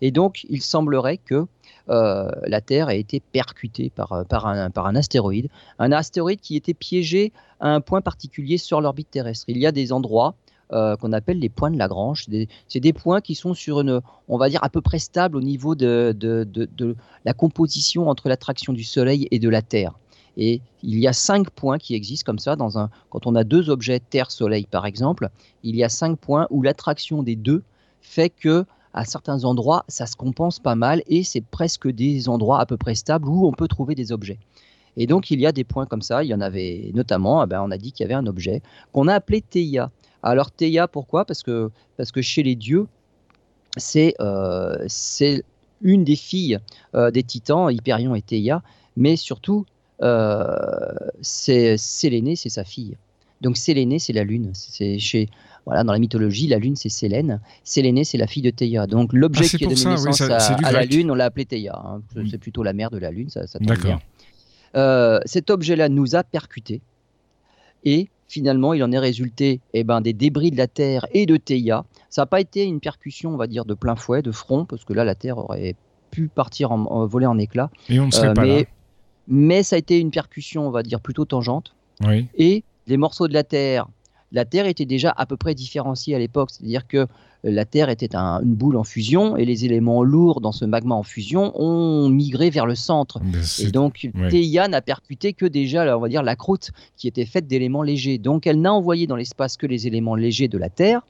Et 0.00 0.10
donc, 0.10 0.44
il 0.50 0.60
semblerait 0.60 1.18
que 1.18 1.46
euh, 1.90 2.30
la 2.46 2.60
Terre 2.60 2.88
ait 2.88 3.00
été 3.00 3.20
percutée 3.20 3.90
par, 3.90 4.12
euh, 4.12 4.24
par, 4.24 4.46
un, 4.46 4.96
astéroïde, 4.96 5.48
un 5.78 5.92
astéroïde 5.92 6.40
qui 6.40 6.56
était 6.56 6.74
piégé 6.74 7.32
à 7.60 7.68
un 7.68 7.80
point 7.80 8.00
particulier 8.00 8.56
sur 8.56 8.80
l'orbite 8.80 9.10
terrestre. 9.10 9.44
Il 9.48 9.58
y 9.58 9.66
a 9.66 9.72
des 9.72 9.92
endroits 9.92 10.34
euh, 10.72 10.96
qu'on 10.96 11.12
appelle 11.12 11.38
les 11.38 11.50
points 11.50 11.70
de 11.70 11.76
Lagrange. 11.76 12.26
C'est 12.68 12.80
des, 12.80 12.92
points 12.94 13.20
qui 13.20 13.34
sont 13.34 13.52
sur 13.52 13.80
une, 13.80 14.00
on 14.28 14.38
va 14.38 14.48
dire, 14.48 14.64
à 14.64 14.70
peu 14.70 14.80
près 14.80 14.98
stable 14.98 15.36
au 15.36 15.42
niveau 15.42 15.74
de, 15.74 16.14
de, 16.16 16.44
de, 16.50 16.96
la 17.26 17.34
composition 17.34 18.08
entre 18.08 18.28
l'attraction 18.28 18.72
du 18.72 18.82
Soleil 18.82 19.28
et 19.30 19.38
de 19.38 19.48
la 19.50 19.60
Terre. 19.60 19.92
Et 20.36 20.62
il 20.82 20.98
y 20.98 21.06
a 21.06 21.12
cinq 21.12 21.50
points 21.50 21.78
qui 21.78 21.94
existent 21.94 22.24
comme 22.24 22.38
ça. 22.38 22.56
Dans 22.56 22.78
un, 22.78 22.88
quand 23.10 23.26
on 23.26 23.34
a 23.34 23.44
deux 23.44 23.68
objets 23.68 24.00
Terre-Soleil, 24.00 24.66
par 24.66 24.86
exemple, 24.86 25.28
il 25.62 25.76
y 25.76 25.84
a 25.84 25.90
cinq 25.90 26.18
points 26.18 26.46
où 26.50 26.62
l'attraction 26.62 27.22
des 27.22 27.36
deux 27.36 27.62
fait 28.00 28.30
que 28.30 28.64
à 28.94 29.04
certains 29.04 29.44
endroits, 29.44 29.84
ça 29.88 30.06
se 30.06 30.16
compense 30.16 30.60
pas 30.60 30.76
mal 30.76 31.02
et 31.08 31.24
c'est 31.24 31.42
presque 31.42 31.88
des 31.88 32.28
endroits 32.28 32.60
à 32.60 32.66
peu 32.66 32.76
près 32.76 32.94
stables 32.94 33.28
où 33.28 33.46
on 33.46 33.52
peut 33.52 33.68
trouver 33.68 33.94
des 33.94 34.12
objets. 34.12 34.38
Et 34.96 35.06
donc 35.06 35.30
il 35.30 35.40
y 35.40 35.46
a 35.46 35.52
des 35.52 35.64
points 35.64 35.86
comme 35.86 36.02
ça. 36.02 36.22
Il 36.22 36.28
y 36.28 36.34
en 36.34 36.40
avait 36.40 36.92
notamment, 36.94 37.42
eh 37.42 37.46
ben, 37.46 37.60
on 37.62 37.70
a 37.70 37.76
dit 37.76 37.92
qu'il 37.92 38.04
y 38.04 38.06
avait 38.06 38.14
un 38.14 38.26
objet 38.26 38.62
qu'on 38.92 39.08
a 39.08 39.14
appelé 39.14 39.42
Theia. 39.42 39.90
Alors 40.22 40.50
Théia, 40.50 40.88
pourquoi? 40.88 41.24
Parce 41.24 41.42
que, 41.42 41.70
parce 41.96 42.12
que 42.12 42.22
chez 42.22 42.42
les 42.42 42.54
dieux, 42.54 42.86
c'est 43.76 44.14
euh, 44.20 44.86
une 45.82 46.04
des 46.04 46.16
filles 46.16 46.58
euh, 46.94 47.10
des 47.10 47.24
titans, 47.24 47.70
Hyperion 47.70 48.14
et 48.14 48.22
Théia, 48.22 48.62
mais 48.96 49.16
surtout, 49.16 49.66
euh, 50.02 50.56
c'est 51.20 51.76
Sélénée, 51.76 52.36
c'est 52.36 52.48
sa 52.48 52.64
fille. 52.64 52.96
Donc 53.40 53.56
Sélénée, 53.56 53.98
c'est 53.98 54.12
la 54.12 54.24
lune. 54.24 54.52
C'est 54.54 54.98
chez 54.98 55.28
voilà 55.66 55.84
dans 55.84 55.92
la 55.92 55.98
mythologie, 55.98 56.46
la 56.46 56.58
lune 56.58 56.76
c'est 56.76 56.88
Sélène. 56.88 57.40
Sélénée, 57.62 58.04
c'est 58.04 58.18
la 58.18 58.26
fille 58.26 58.42
de 58.42 58.50
Théia. 58.50 58.86
Donc 58.86 59.12
l'objet 59.12 59.44
ah, 59.46 59.56
qui 59.56 59.64
a 59.64 59.68
donné 59.68 59.84
naissance 59.84 60.20
à, 60.20 60.72
la 60.72 60.84
lune, 60.84 61.10
on 61.10 61.14
l'a 61.14 61.26
appelé 61.26 61.44
Théia. 61.44 61.80
Hein. 61.84 62.02
C'est 62.30 62.38
plutôt 62.38 62.62
la 62.62 62.72
mère 62.72 62.90
de 62.90 62.98
la 62.98 63.10
lune, 63.10 63.30
ça, 63.30 63.46
ça 63.46 63.58
tombe 63.58 63.78
bien. 63.78 64.00
Euh, 64.76 65.20
cet 65.24 65.50
objet-là 65.50 65.88
nous 65.88 66.16
a 66.16 66.24
percuté 66.24 66.82
et 67.84 68.08
finalement, 68.26 68.74
il 68.74 68.82
en 68.82 68.92
est 68.92 68.98
résulté 68.98 69.60
eh 69.74 69.84
ben, 69.84 70.00
des 70.00 70.12
débris 70.12 70.50
de 70.50 70.56
la 70.56 70.66
Terre 70.66 71.06
et 71.12 71.26
de 71.26 71.36
Théia. 71.36 71.84
Ça 72.10 72.22
n'a 72.22 72.26
pas 72.26 72.40
été 72.40 72.64
une 72.64 72.80
percussion, 72.80 73.34
on 73.34 73.36
va 73.36 73.46
dire, 73.46 73.64
de 73.64 73.74
plein 73.74 73.96
fouet, 73.96 74.22
de 74.22 74.32
front, 74.32 74.64
parce 74.64 74.84
que 74.84 74.92
là, 74.92 75.04
la 75.04 75.14
Terre 75.14 75.38
aurait 75.38 75.76
pu 76.10 76.28
partir 76.28 76.72
en, 76.72 77.06
voler 77.06 77.26
en 77.26 77.38
éclats. 77.38 77.70
Et 77.88 78.00
on 78.00 78.06
ne 78.06 78.10
serait 78.10 78.28
euh, 78.28 78.34
pas 78.34 78.42
mais, 78.42 78.60
là. 78.60 78.68
Mais 79.28 79.62
ça 79.62 79.76
a 79.76 79.78
été 79.78 79.98
une 79.98 80.10
percussion, 80.10 80.66
on 80.66 80.70
va 80.70 80.82
dire, 80.82 81.00
plutôt 81.00 81.24
tangente. 81.24 81.74
Oui. 82.04 82.26
Et 82.36 82.64
les 82.86 82.96
morceaux 82.96 83.28
de 83.28 83.34
la 83.34 83.44
Terre, 83.44 83.86
la 84.34 84.44
Terre 84.44 84.66
était 84.66 84.84
déjà 84.84 85.14
à 85.16 85.26
peu 85.26 85.36
près 85.36 85.54
différenciée 85.54 86.14
à 86.14 86.18
l'époque, 86.18 86.50
c'est-à-dire 86.50 86.86
que 86.86 87.06
la 87.44 87.64
Terre 87.64 87.88
était 87.88 88.16
une 88.16 88.54
boule 88.54 88.76
en 88.76 88.84
fusion 88.84 89.36
et 89.36 89.44
les 89.44 89.64
éléments 89.64 90.02
lourds 90.02 90.40
dans 90.40 90.50
ce 90.50 90.64
magma 90.64 90.94
en 90.94 91.02
fusion 91.02 91.52
ont 91.54 92.08
migré 92.08 92.50
vers 92.50 92.66
le 92.66 92.74
centre. 92.74 93.20
Et 93.60 93.70
donc 93.70 94.10
Theia 94.30 94.66
n'a 94.66 94.82
percuté 94.82 95.34
que 95.34 95.46
déjà, 95.46 95.96
on 95.96 96.00
va 96.00 96.08
dire, 96.08 96.22
la 96.22 96.36
croûte 96.36 96.72
qui 96.96 97.06
était 97.06 97.26
faite 97.26 97.46
d'éléments 97.46 97.82
légers. 97.82 98.18
Donc 98.18 98.46
elle 98.46 98.60
n'a 98.60 98.72
envoyé 98.72 99.06
dans 99.06 99.16
l'espace 99.16 99.56
que 99.56 99.66
les 99.66 99.86
éléments 99.86 100.16
légers 100.16 100.48
de 100.48 100.58
la 100.58 100.68
Terre. 100.68 101.02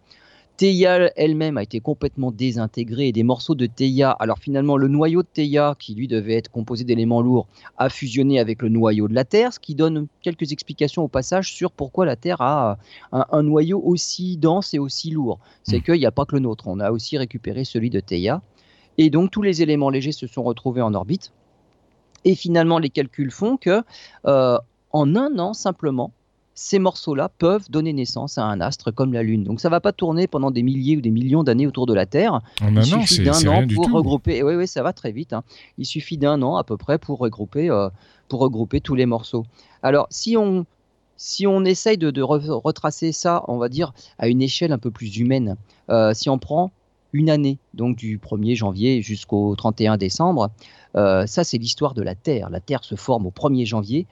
Theia 0.56 1.10
elle-même 1.16 1.58
a 1.58 1.64
été 1.64 1.80
complètement 1.80 2.30
désintégrée 2.30 3.08
et 3.08 3.12
des 3.12 3.24
morceaux 3.24 3.56
de 3.56 3.66
Theia, 3.66 4.12
alors 4.12 4.38
finalement 4.38 4.76
le 4.76 4.86
noyau 4.86 5.22
de 5.22 5.28
Theia, 5.32 5.74
qui 5.80 5.96
lui 5.96 6.06
devait 6.06 6.34
être 6.34 6.48
composé 6.48 6.84
d'éléments 6.84 7.22
lourds, 7.22 7.48
a 7.76 7.88
fusionné 7.88 8.38
avec 8.38 8.62
le 8.62 8.68
noyau 8.68 9.08
de 9.08 9.14
la 9.14 9.24
Terre, 9.24 9.52
ce 9.52 9.58
qui 9.58 9.74
donne 9.74 10.06
quelques 10.22 10.52
explications 10.52 11.02
au 11.02 11.08
passage 11.08 11.52
sur 11.52 11.72
pourquoi 11.72 12.06
la 12.06 12.14
Terre 12.14 12.40
a 12.40 12.78
un, 13.10 13.42
noyau 13.42 13.80
aussi 13.84 14.36
dense 14.36 14.74
et 14.74 14.78
aussi 14.78 15.10
lourd. 15.10 15.40
C'est 15.64 15.78
hmm. 15.78 15.82
qu'il 15.82 15.98
n'y 15.98 16.06
a 16.06 16.12
pas 16.12 16.24
que 16.24 16.36
le 16.36 16.40
nôtre, 16.40 16.68
on 16.68 16.78
a 16.78 16.92
aussi 16.92 17.18
récupéré 17.18 17.64
celui 17.64 17.90
de 17.90 17.98
Theia. 17.98 18.40
Et 18.96 19.10
donc 19.10 19.32
tous 19.32 19.42
les 19.42 19.60
éléments 19.60 19.90
légers 19.90 20.12
se 20.12 20.28
sont 20.28 20.44
retrouvés 20.44 20.82
en 20.82 20.94
orbite. 20.94 21.32
Et 22.24 22.36
finalement 22.36 22.78
les 22.78 22.90
calculs 22.90 23.32
font 23.32 23.56
que 23.56 23.82
euh, 24.26 24.58
en 24.92 25.16
un 25.16 25.36
an 25.40 25.52
simplement, 25.52 26.12
ces 26.54 26.78
morceaux-là 26.78 27.28
peuvent 27.28 27.68
donner 27.68 27.92
naissance 27.92 28.38
à 28.38 28.44
un 28.44 28.60
astre 28.60 28.92
comme 28.94 29.12
la 29.12 29.22
Lune. 29.22 29.44
Donc 29.44 29.60
ça 29.60 29.68
ne 29.68 29.72
va 29.72 29.80
pas 29.80 29.92
tourner 29.92 30.26
pendant 30.26 30.50
des 30.50 30.62
milliers 30.62 30.96
ou 30.96 31.00
des 31.00 31.10
millions 31.10 31.42
d'années 31.42 31.66
autour 31.66 31.86
de 31.86 31.94
la 31.94 32.06
Terre. 32.06 32.40
Il 32.60 32.84
suffit 32.84 33.24
d'un 33.24 33.46
an 33.48 33.66
pour 33.66 33.90
regrouper. 33.90 34.42
Oui, 34.42 34.54
oui, 34.54 34.68
ça 34.68 34.82
va 34.82 34.92
très 34.92 35.12
vite. 35.12 35.32
Hein. 35.32 35.42
Il 35.78 35.86
suffit 35.86 36.16
d'un 36.16 36.42
an 36.42 36.56
à 36.56 36.64
peu 36.64 36.76
près 36.76 36.98
pour 36.98 37.18
regrouper, 37.18 37.70
euh, 37.70 37.88
pour 38.28 38.40
regrouper 38.40 38.80
tous 38.80 38.94
les 38.94 39.06
morceaux. 39.06 39.44
Alors 39.82 40.06
si 40.10 40.36
on 40.36 40.64
si 41.16 41.46
on 41.46 41.64
essaye 41.64 41.96
de, 41.96 42.22
retracer 42.22 43.12
ça, 43.12 43.44
on 43.48 43.56
va 43.56 43.68
dire 43.68 43.92
à 44.18 44.28
une 44.28 44.42
échelle 44.42 44.72
un 44.72 44.78
peu 44.78 44.90
plus 44.90 45.16
humaine, 45.16 45.56
euh, 45.88 46.12
si 46.12 46.28
on 46.28 46.38
prend 46.38 46.72
une 47.12 47.30
année, 47.30 47.58
donc 47.72 47.96
du 47.96 48.18
1er 48.18 48.56
janvier 48.56 49.00
jusqu'au 49.00 49.54
31 49.54 49.96
décembre, 49.96 50.50
euh, 50.96 51.26
ça 51.26 51.44
c'est 51.44 51.58
l'histoire 51.58 51.94
de 51.94 52.02
la 52.02 52.14
Terre. 52.16 52.50
La 52.50 52.60
Terre 52.60 52.82
se 52.82 52.96
forme 52.96 53.26
au 53.26 53.30
1er 53.30 53.64
janvier. 53.64 54.06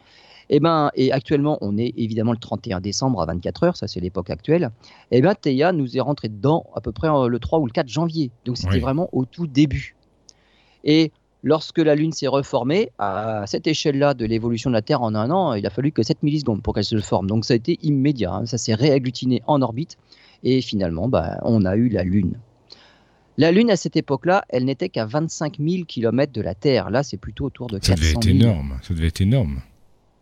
Et, 0.48 0.56
eh 0.56 0.60
ben, 0.60 0.90
et 0.94 1.12
actuellement, 1.12 1.58
on 1.60 1.78
est 1.78 1.92
évidemment 1.96 2.32
le 2.32 2.38
31 2.38 2.80
décembre 2.80 3.20
à 3.22 3.26
24 3.26 3.64
heures, 3.64 3.76
ça 3.76 3.88
c'est 3.88 4.00
l'époque 4.00 4.30
actuelle. 4.30 4.70
Et 5.10 5.18
eh 5.18 5.20
bien, 5.20 5.34
Théa 5.34 5.72
nous 5.72 5.96
est 5.96 6.00
rentré 6.00 6.28
dedans 6.28 6.66
à 6.74 6.80
peu 6.80 6.92
près 6.92 7.08
euh, 7.08 7.28
le 7.28 7.38
3 7.38 7.60
ou 7.60 7.66
le 7.66 7.72
4 7.72 7.88
janvier. 7.88 8.30
Donc 8.44 8.56
c'était 8.56 8.80
vraiment 8.80 9.08
au 9.12 9.24
tout 9.24 9.46
début. 9.46 9.96
Et 10.84 11.12
lorsque 11.42 11.78
la 11.78 11.94
Lune 11.94 12.12
s'est 12.12 12.26
reformée, 12.26 12.90
à 12.98 13.44
cette 13.46 13.66
échelle-là 13.66 14.14
de 14.14 14.24
l'évolution 14.24 14.70
de 14.70 14.74
la 14.74 14.82
Terre 14.82 15.02
en 15.02 15.14
un 15.14 15.30
an, 15.30 15.54
il 15.54 15.66
a 15.66 15.70
fallu 15.70 15.92
que 15.92 16.02
7 16.02 16.22
millisecondes 16.22 16.62
pour 16.62 16.74
qu'elle 16.74 16.84
se 16.84 16.98
forme. 17.00 17.26
Donc 17.26 17.44
ça 17.44 17.54
a 17.54 17.56
été 17.56 17.78
immédiat, 17.82 18.32
hein. 18.32 18.46
ça 18.46 18.58
s'est 18.58 18.74
réagglutiné 18.74 19.42
en 19.46 19.62
orbite. 19.62 19.96
Et 20.44 20.60
finalement, 20.60 21.08
bah, 21.08 21.38
on 21.42 21.64
a 21.64 21.76
eu 21.76 21.88
la 21.88 22.02
Lune. 22.02 22.34
La 23.38 23.50
Lune, 23.50 23.70
à 23.70 23.76
cette 23.76 23.96
époque-là, 23.96 24.44
elle 24.48 24.64
n'était 24.64 24.88
qu'à 24.88 25.06
25 25.06 25.58
000 25.58 25.84
km 25.86 26.32
de 26.32 26.42
la 26.42 26.54
Terre. 26.54 26.90
Là, 26.90 27.02
c'est 27.02 27.16
plutôt 27.16 27.46
autour 27.46 27.68
de 27.68 27.78
400 27.78 27.94
000. 27.96 27.96
Ça 27.96 28.18
devait 28.20 28.30
être 28.30 28.42
énorme. 28.42 28.78
Ça 28.82 28.94
devait 28.94 29.06
être 29.06 29.20
énorme 29.20 29.62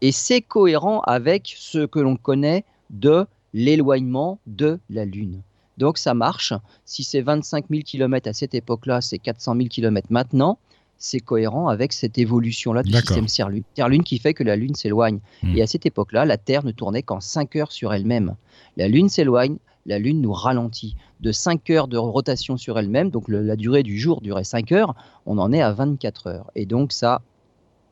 et 0.00 0.12
c'est 0.12 0.40
cohérent 0.40 1.00
avec 1.00 1.52
ce 1.56 1.86
que 1.86 1.98
l'on 1.98 2.16
connaît 2.16 2.64
de 2.90 3.26
l'éloignement 3.52 4.38
de 4.46 4.78
la 4.88 5.04
Lune. 5.04 5.42
Donc 5.78 5.98
ça 5.98 6.14
marche. 6.14 6.52
Si 6.84 7.04
c'est 7.04 7.22
25 7.22 7.66
000 7.70 7.82
km 7.82 8.28
à 8.28 8.32
cette 8.32 8.54
époque-là, 8.54 9.00
c'est 9.00 9.18
400 9.18 9.56
000 9.56 9.68
km 9.68 10.08
maintenant, 10.10 10.58
c'est 10.98 11.20
cohérent 11.20 11.68
avec 11.68 11.94
cette 11.94 12.18
évolution-là 12.18 12.82
du 12.82 12.92
système 12.92 13.26
Terre-Lune 13.74 14.04
qui 14.04 14.18
fait 14.18 14.34
que 14.34 14.44
la 14.44 14.54
Lune 14.54 14.74
s'éloigne. 14.74 15.20
Hmm. 15.42 15.56
Et 15.56 15.62
à 15.62 15.66
cette 15.66 15.86
époque-là, 15.86 16.26
la 16.26 16.36
Terre 16.36 16.64
ne 16.64 16.72
tournait 16.72 17.02
qu'en 17.02 17.20
5 17.20 17.56
heures 17.56 17.72
sur 17.72 17.94
elle-même. 17.94 18.36
La 18.76 18.86
Lune 18.86 19.08
s'éloigne, 19.08 19.56
la 19.86 19.98
Lune 19.98 20.20
nous 20.20 20.32
ralentit. 20.32 20.96
De 21.20 21.32
5 21.32 21.70
heures 21.70 21.88
de 21.88 21.96
rotation 21.96 22.58
sur 22.58 22.78
elle-même, 22.78 23.08
donc 23.08 23.24
la 23.28 23.56
durée 23.56 23.82
du 23.82 23.98
jour 23.98 24.20
durait 24.20 24.44
5 24.44 24.72
heures, 24.72 24.94
on 25.24 25.38
en 25.38 25.52
est 25.52 25.62
à 25.62 25.72
24 25.72 26.26
heures. 26.26 26.50
Et 26.54 26.66
donc 26.66 26.92
ça, 26.92 27.22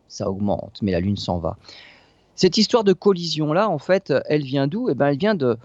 ça 0.08 0.28
augmente, 0.28 0.78
mais 0.82 0.92
la 0.92 1.00
Lune 1.00 1.16
s'en 1.16 1.38
va. 1.38 1.56
Cette 2.38 2.56
histoire 2.56 2.84
de 2.84 2.92
collision-là, 2.92 3.68
en 3.68 3.78
fait, 3.78 4.12
elle 4.26 4.44
vient 4.44 4.68
d'où? 4.68 4.88
Eh 4.88 4.94
ben, 4.94 5.08
Elle 5.08 5.18
vient 5.18 5.34
de, 5.34 5.58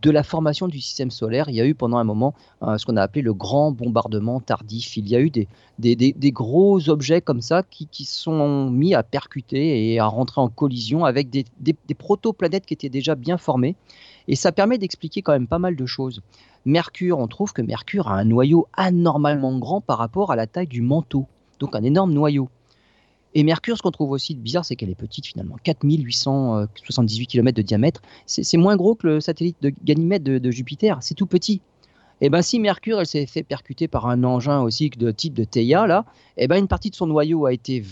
de 0.00 0.10
la 0.10 0.22
formation 0.22 0.66
du 0.66 0.80
système 0.80 1.10
solaire, 1.10 1.50
il 1.50 1.56
y 1.56 1.60
a 1.60 1.66
eu 1.66 1.74
pendant 1.74 1.98
un 1.98 2.04
moment 2.04 2.32
euh, 2.62 2.78
ce 2.78 2.86
qu'on 2.86 2.96
a 2.96 3.02
appelé 3.02 3.20
le 3.20 3.34
grand 3.34 3.70
bombardement 3.70 4.40
tardif. 4.40 4.96
Il 4.96 5.06
y 5.10 5.14
a 5.14 5.20
eu 5.20 5.28
des, 5.28 5.46
des, 5.78 6.32
gros 6.32 6.88
objets 6.88 7.20
comme 7.20 7.42
ça 7.42 7.62
qui, 7.62 7.86
qui, 7.86 8.06
sont 8.06 8.70
mis 8.70 8.94
à 8.94 9.02
percuter 9.02 9.92
et 9.92 9.98
à 9.98 10.06
rentrer 10.06 10.40
en 10.40 10.48
collision 10.48 11.04
avec 11.04 11.28
des, 11.28 11.44
protoplanètes 11.98 12.64
qui 12.64 12.72
étaient 12.72 12.88
déjà 12.88 13.14
bien 13.14 13.36
formées. 13.36 13.76
Et 14.26 14.36
ça 14.36 14.52
permet 14.52 14.78
d'expliquer 14.78 15.20
quand 15.20 15.32
même 15.32 15.46
pas 15.46 15.58
mal 15.58 15.76
de 15.76 15.84
choses. 15.84 16.22
Mercure, 16.64 17.18
on 17.18 17.28
trouve 17.28 17.52
que 17.52 17.60
Mercure 17.60 18.08
a 18.08 18.14
un 18.14 18.24
noyau 18.24 18.68
anormalement 18.72 19.58
grand 19.58 19.82
par 19.82 19.98
rapport 19.98 20.32
à 20.32 20.36
la 20.36 20.46
taille 20.46 20.66
du 20.66 20.80
manteau. 20.80 21.26
Donc 21.58 21.76
un 21.76 21.82
énorme 21.82 22.14
noyau. 22.14 22.48
Et 23.38 23.42
Mercure, 23.42 23.76
ce 23.76 23.82
qu'on 23.82 23.90
trouve 23.90 24.12
aussi 24.12 24.34
bizarre, 24.34 24.64
c'est 24.64 24.76
qu'elle 24.76 24.88
est 24.88 24.94
petite 24.94 25.26
finalement, 25.26 25.56
4878 25.62 27.26
km 27.26 27.54
de 27.54 27.60
diamètre. 27.60 28.00
C'est 28.24 28.56
moins 28.56 28.76
gros 28.76 28.94
que 28.94 29.06
le 29.06 29.20
satellite 29.20 29.58
de 29.60 29.70
Ganymède 29.84 30.22
de, 30.22 30.50
Jupiter, 30.50 30.96
c'est 31.02 31.12
tout 31.12 31.26
petit. 31.26 31.60
Et 32.22 32.26
eh 32.26 32.30
ben 32.30 32.40
si 32.40 32.58
Mercure, 32.58 32.98
elle 32.98 33.06
s'est 33.06 33.26
fait 33.26 33.42
percuter 33.42 33.88
par 33.88 34.06
un 34.06 34.24
engin 34.24 34.62
aussi 34.62 34.88
de 34.88 35.10
type 35.10 35.34
de 35.34 35.44
Theia, 35.44 35.86
là, 35.86 36.06
et 36.38 36.44
eh 36.44 36.48
ben 36.48 36.56
une 36.56 36.66
partie 36.66 36.88
de 36.88 36.94
son 36.94 37.06
noyau 37.08 37.44
a 37.44 37.52
été 37.52 37.84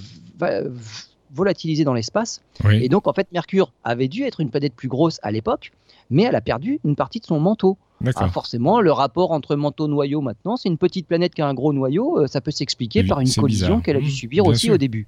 volatilisée 1.35 1.85
dans 1.85 1.93
l'espace. 1.93 2.41
Et 2.73 2.89
donc 2.89 3.07
en 3.07 3.13
fait, 3.13 3.29
Mercure 3.31 3.71
avait 3.85 4.09
dû 4.09 4.23
être 4.23 4.41
une 4.41 4.49
planète 4.49 4.73
plus 4.73 4.89
grosse 4.89 5.21
à 5.23 5.31
l'époque, 5.31 5.73
mais 6.09 6.23
elle 6.23 6.37
a 6.37 6.41
perdu 6.41 6.81
une 6.85 6.97
partie 6.97 7.21
de 7.21 7.27
son 7.27 7.39
manteau. 7.39 7.77
Ah, 8.17 8.29
forcément, 8.29 8.81
le 8.81 8.93
rapport 8.93 9.31
entre 9.31 9.57
manteau-noyau 9.57 10.23
maintenant, 10.23 10.57
c'est 10.57 10.71
une 10.71 10.79
petite 10.79 11.07
planète 11.07 11.35
qui 11.35 11.43
a 11.43 11.47
un 11.47 11.55
gros 11.55 11.75
noyau, 11.75 12.21
euh, 12.21 12.27
ça 12.29 12.41
peut 12.41 12.51
s'expliquer 12.51 13.05
par 13.05 13.21
une 13.21 13.31
collision 13.31 13.83
qu'elle 13.83 13.97
a 13.97 14.01
dû 14.01 14.07
mmh, 14.07 14.11
subir 14.11 14.47
aussi 14.47 14.71
au 14.71 14.79
début. 14.79 15.07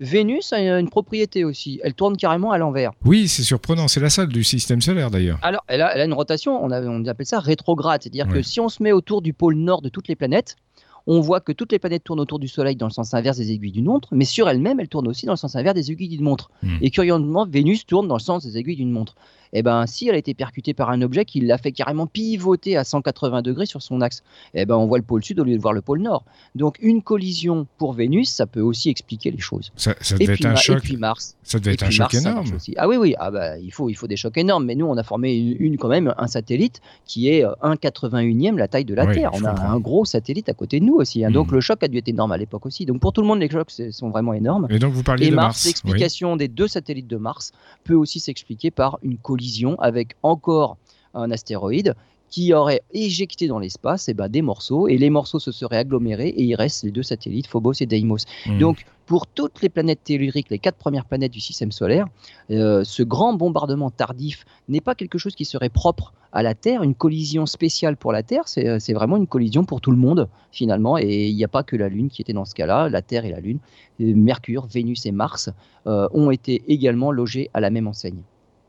Vénus 0.00 0.52
a 0.52 0.78
une 0.78 0.90
propriété 0.90 1.44
aussi. 1.44 1.80
Elle 1.82 1.94
tourne 1.94 2.16
carrément 2.16 2.50
à 2.52 2.58
l'envers. 2.58 2.92
Oui, 3.04 3.28
c'est 3.28 3.42
surprenant. 3.42 3.88
C'est 3.88 4.00
la 4.00 4.10
salle 4.10 4.28
du 4.28 4.44
système 4.44 4.80
solaire 4.80 5.10
d'ailleurs. 5.10 5.38
Alors, 5.42 5.62
elle 5.68 5.82
a, 5.82 6.04
une 6.04 6.12
rotation, 6.12 6.62
on, 6.62 6.70
on, 6.70 7.04
appelle 7.06 7.26
ça 7.26 7.40
rétrograde. 7.40 8.02
C'est-à-dire 8.02 8.28
que 8.28 8.42
si 8.42 8.60
on 8.60 8.68
se 8.68 8.82
met 8.82 8.92
autour 8.92 9.22
du 9.22 9.32
pôle 9.32 9.56
nord 9.56 9.82
de 9.82 9.88
toutes 9.88 10.08
les 10.08 10.16
planètes, 10.16 10.56
on 11.06 11.20
voit 11.20 11.40
que 11.40 11.52
toutes 11.52 11.72
les 11.72 11.78
planètes 11.78 12.04
tournent 12.04 12.20
autour 12.20 12.38
du 12.38 12.48
Soleil 12.48 12.76
dans 12.76 12.86
le 12.86 12.92
sens 12.92 13.14
inverse 13.14 13.36
des 13.36 13.52
aiguilles 13.52 13.72
d'une 13.72 13.84
montre, 13.84 14.08
mais 14.12 14.24
sur 14.24 14.48
elles-mêmes, 14.48 14.80
elles 14.80 14.88
tournent 14.88 15.08
aussi 15.08 15.26
dans 15.26 15.32
le 15.32 15.38
sens 15.38 15.56
inverse 15.56 15.74
des 15.74 15.90
aiguilles 15.90 16.08
d'une 16.08 16.22
montre. 16.22 16.50
Hmm. 16.62 16.76
Et 16.80 16.90
curieusement, 16.90 17.46
Vénus 17.46 17.86
tourne 17.86 18.08
dans 18.08 18.16
le 18.16 18.20
sens 18.20 18.44
des 18.44 18.58
aiguilles 18.58 18.76
d'une 18.76 18.90
montre 18.90 19.14
eh 19.52 19.62
ben, 19.62 19.86
si 19.86 20.08
elle 20.08 20.14
a 20.14 20.18
été 20.18 20.34
percutée 20.34 20.74
par 20.74 20.90
un 20.90 21.02
objet 21.02 21.24
qui 21.24 21.40
l'a 21.40 21.58
fait 21.58 21.72
carrément 21.72 22.06
pivoter 22.06 22.76
à 22.76 22.84
180 22.84 23.42
degrés 23.42 23.66
sur 23.66 23.82
son 23.82 24.00
axe, 24.00 24.22
eh 24.54 24.66
ben, 24.66 24.76
on 24.76 24.86
voit 24.86 24.98
le 24.98 25.04
pôle 25.04 25.24
sud 25.24 25.40
au 25.40 25.44
lieu 25.44 25.56
de 25.56 25.62
voir 25.62 25.72
le 25.72 25.82
pôle 25.82 26.00
nord. 26.00 26.24
Donc 26.54 26.76
une 26.80 27.02
collision 27.02 27.66
pour 27.78 27.92
Vénus, 27.92 28.30
ça 28.30 28.46
peut 28.46 28.60
aussi 28.60 28.90
expliquer 28.90 29.30
les 29.30 29.38
choses. 29.38 29.72
Ça, 29.76 29.94
devait 30.18 30.34
être 30.34 30.46
un 30.46 30.56
choc. 30.56 30.78
Et 30.78 30.80
puis 30.80 30.96
Mars. 30.96 31.36
Ça 31.42 31.58
devait 31.58 31.74
être 31.74 31.84
un 31.84 31.90
choc 31.90 32.12
énorme. 32.14 32.46
Ah 32.76 32.88
oui, 32.88 32.96
oui, 32.96 33.14
ah 33.18 33.30
bah, 33.30 33.58
il, 33.58 33.72
faut, 33.72 33.88
il 33.88 33.94
faut 33.94 34.06
des 34.06 34.16
chocs 34.16 34.36
énormes. 34.36 34.64
Mais 34.64 34.74
nous, 34.74 34.86
on 34.86 34.96
a 34.96 35.02
formé 35.02 35.34
une, 35.34 35.76
quand 35.76 35.88
même 35.88 36.14
un 36.18 36.26
satellite 36.26 36.80
qui 37.04 37.28
est 37.28 37.44
1,81e 37.44 38.56
la 38.56 38.68
taille 38.68 38.84
de 38.84 38.94
la 38.94 39.06
Terre. 39.06 39.30
On 39.34 39.44
a 39.44 39.58
un 39.58 39.78
gros 39.78 40.04
satellite 40.04 40.48
à 40.48 40.54
côté 40.54 40.80
de 40.80 40.84
nous 40.84 40.95
aussi. 40.96 41.24
Hein. 41.24 41.30
Donc 41.30 41.50
hmm. 41.50 41.54
le 41.54 41.60
choc 41.60 41.82
a 41.82 41.88
dû 41.88 41.98
être 41.98 42.08
énorme 42.08 42.32
à 42.32 42.36
l'époque 42.36 42.66
aussi. 42.66 42.86
Donc 42.86 43.00
pour 43.00 43.12
tout 43.12 43.20
le 43.20 43.26
monde, 43.26 43.40
les 43.40 43.50
chocs 43.50 43.70
sont 43.70 44.10
vraiment 44.10 44.32
énormes. 44.32 44.66
Et 44.70 44.78
donc 44.78 44.92
vous 44.92 45.02
parliez 45.02 45.30
de 45.30 45.34
Mars. 45.34 45.64
L'explication 45.64 46.36
des 46.36 46.48
deux 46.48 46.68
satellites 46.68 47.06
de 47.06 47.16
Mars 47.16 47.52
peut 47.84 47.94
aussi 47.94 48.20
s'expliquer 48.20 48.70
par 48.70 48.98
une 49.02 49.18
collision 49.18 49.78
avec 49.80 50.16
encore 50.22 50.76
un 51.14 51.30
astéroïde 51.30 51.94
qui 52.28 52.52
aurait 52.52 52.82
éjecté 52.92 53.46
dans 53.46 53.58
l'espace 53.58 54.08
et 54.08 54.10
eh 54.10 54.14
ben, 54.14 54.28
des 54.28 54.42
morceaux, 54.42 54.88
et 54.88 54.98
les 54.98 55.10
morceaux 55.10 55.38
se 55.38 55.52
seraient 55.52 55.76
agglomérés, 55.76 56.28
et 56.28 56.42
il 56.42 56.54
reste 56.54 56.82
les 56.82 56.90
deux 56.90 57.04
satellites, 57.04 57.46
Phobos 57.46 57.74
et 57.80 57.86
Deimos. 57.86 58.26
Hmm. 58.46 58.58
Donc, 58.58 58.84
pour 59.06 59.26
toutes 59.26 59.62
les 59.62 59.68
planètes 59.68 60.00
telluriques, 60.04 60.50
les 60.50 60.58
quatre 60.58 60.76
premières 60.76 61.04
planètes 61.04 61.32
du 61.32 61.40
système 61.40 61.72
solaire, 61.72 62.06
euh, 62.50 62.82
ce 62.84 63.02
grand 63.02 63.32
bombardement 63.34 63.90
tardif 63.90 64.44
n'est 64.68 64.80
pas 64.80 64.94
quelque 64.94 65.16
chose 65.16 65.34
qui 65.34 65.44
serait 65.44 65.68
propre 65.68 66.12
à 66.32 66.42
la 66.42 66.54
Terre, 66.54 66.82
une 66.82 66.94
collision 66.94 67.46
spéciale 67.46 67.96
pour 67.96 68.12
la 68.12 68.22
Terre, 68.22 68.42
c'est 68.46 68.68
euh, 68.68 68.94
vraiment 68.94 69.16
une 69.16 69.28
collision 69.28 69.64
pour 69.64 69.80
tout 69.80 69.92
le 69.92 69.96
monde, 69.96 70.28
finalement, 70.50 70.98
et 70.98 71.28
il 71.28 71.36
n'y 71.36 71.44
a 71.44 71.48
pas 71.48 71.62
que 71.62 71.76
la 71.76 71.88
Lune 71.88 72.08
qui 72.10 72.20
était 72.20 72.32
dans 72.32 72.44
ce 72.44 72.54
cas-là, 72.54 72.88
la 72.88 73.00
Terre 73.00 73.24
et 73.24 73.30
la 73.30 73.40
Lune, 73.40 73.58
Mercure, 73.98 74.66
Vénus 74.66 75.06
et 75.06 75.12
Mars 75.12 75.50
euh, 75.86 76.08
ont 76.12 76.30
été 76.30 76.62
également 76.68 77.12
logés 77.12 77.48
à 77.54 77.60
la 77.60 77.70
même 77.70 77.86
enseigne. 77.86 78.20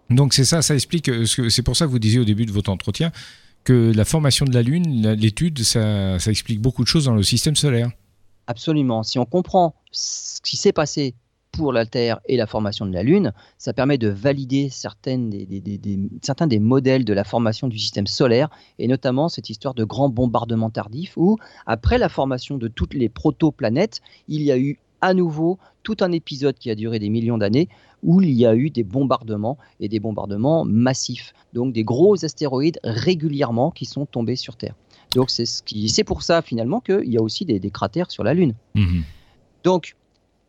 Donc 0.10 0.34
c'est 0.34 0.45
ça, 0.45 0.62
ça 0.62 0.76
explique, 0.76 1.12
c'est 1.26 1.63
pour 1.63 1.76
ça 1.76 1.86
que 1.86 1.91
vous 1.91 2.00
disiez 2.00 2.19
au 2.19 2.26
début 2.26 2.45
de 2.45 2.52
votre 2.52 2.69
entretien 2.69 3.12
que 3.65 3.91
la 3.93 4.06
formation 4.06 4.45
de 4.45 4.54
la 4.54 4.62
Lune, 4.62 5.12
l'étude, 5.13 5.60
ça, 5.63 6.15
explique 6.28 6.62
beaucoup 6.62 6.84
de 6.84 6.88
choses 6.88 7.04
dans 7.04 7.15
le 7.15 7.23
système 7.23 7.58
solaire. 7.58 7.89
Absolument. 8.48 9.04
Si 9.04 9.20
on 9.20 9.26
comprend 9.26 9.76
ce 9.92 10.40
qui 10.42 10.58
s'est 10.58 10.72
passé 10.72 11.16
pour 11.52 11.74
la 11.74 11.86
Terre 11.86 12.20
et 12.26 12.38
la 12.38 12.46
formation 12.46 12.86
de 12.86 12.94
la 12.94 13.04
Lune, 13.04 13.34
ça 13.58 13.74
permet 13.74 13.98
de 13.98 14.08
valider 14.08 14.70
certains 14.70 15.18
des 15.18 16.60
modèles 16.60 17.04
de 17.04 17.14
la 17.14 17.24
formation 17.24 17.68
du 17.68 17.80
système 17.80 18.08
solaire, 18.08 18.50
et 18.80 18.88
notamment 18.88 19.28
cette 19.28 19.50
histoire 19.50 19.74
de 19.74 19.84
grand 19.84 20.10
bombardement 20.10 20.70
tardif, 20.70 21.18
où 21.18 21.38
après 21.66 21.98
la 21.98 22.10
formation 22.10 22.58
de 22.58 22.68
toutes 22.68 22.94
les 22.94 23.10
protoplanètes, 23.10 24.02
il 24.28 24.44
y 24.44 24.52
a 24.52 24.58
eu 24.58 24.80
à 25.02 25.14
nouveau 25.14 25.58
tout 25.84 25.98
un 26.02 26.12
épisode 26.12 26.58
qui 26.58 26.70
a 26.70 26.76
duré 26.76 27.00
des 27.00 27.10
millions 27.10 27.38
d'années 27.38 27.70
où 28.04 28.22
il 28.22 28.32
y 28.32 28.46
a 28.46 28.56
eu 28.56 28.70
des 28.70 28.84
bombardements 28.84 29.58
et 29.80 29.90
des 29.90 30.00
bombardements 30.00 30.64
massifs, 30.66 31.34
donc 31.54 31.74
des 31.74 31.84
gros 31.84 32.24
astéroïdes 32.24 32.80
régulièrement 32.84 33.72
qui 33.72 33.86
sont 33.86 34.06
tombés 34.06 34.36
sur 34.36 34.56
Terre. 34.56 34.76
Donc 35.15 35.30
c'est 35.30 35.46
ce 35.46 35.63
qui, 35.63 35.89
c'est 35.89 36.04
pour 36.04 36.24
ça 36.24 36.41
finalement 36.41 36.80
qu'il 36.80 37.12
y 37.12 37.17
a 37.17 37.22
aussi 37.22 37.46
des, 37.46 37.60
cratères 37.72 38.12
sur 38.12 38.24
la 38.24 38.34
Lune. 38.34 38.54
Mhm. 38.76 39.04
Donc 39.63 39.96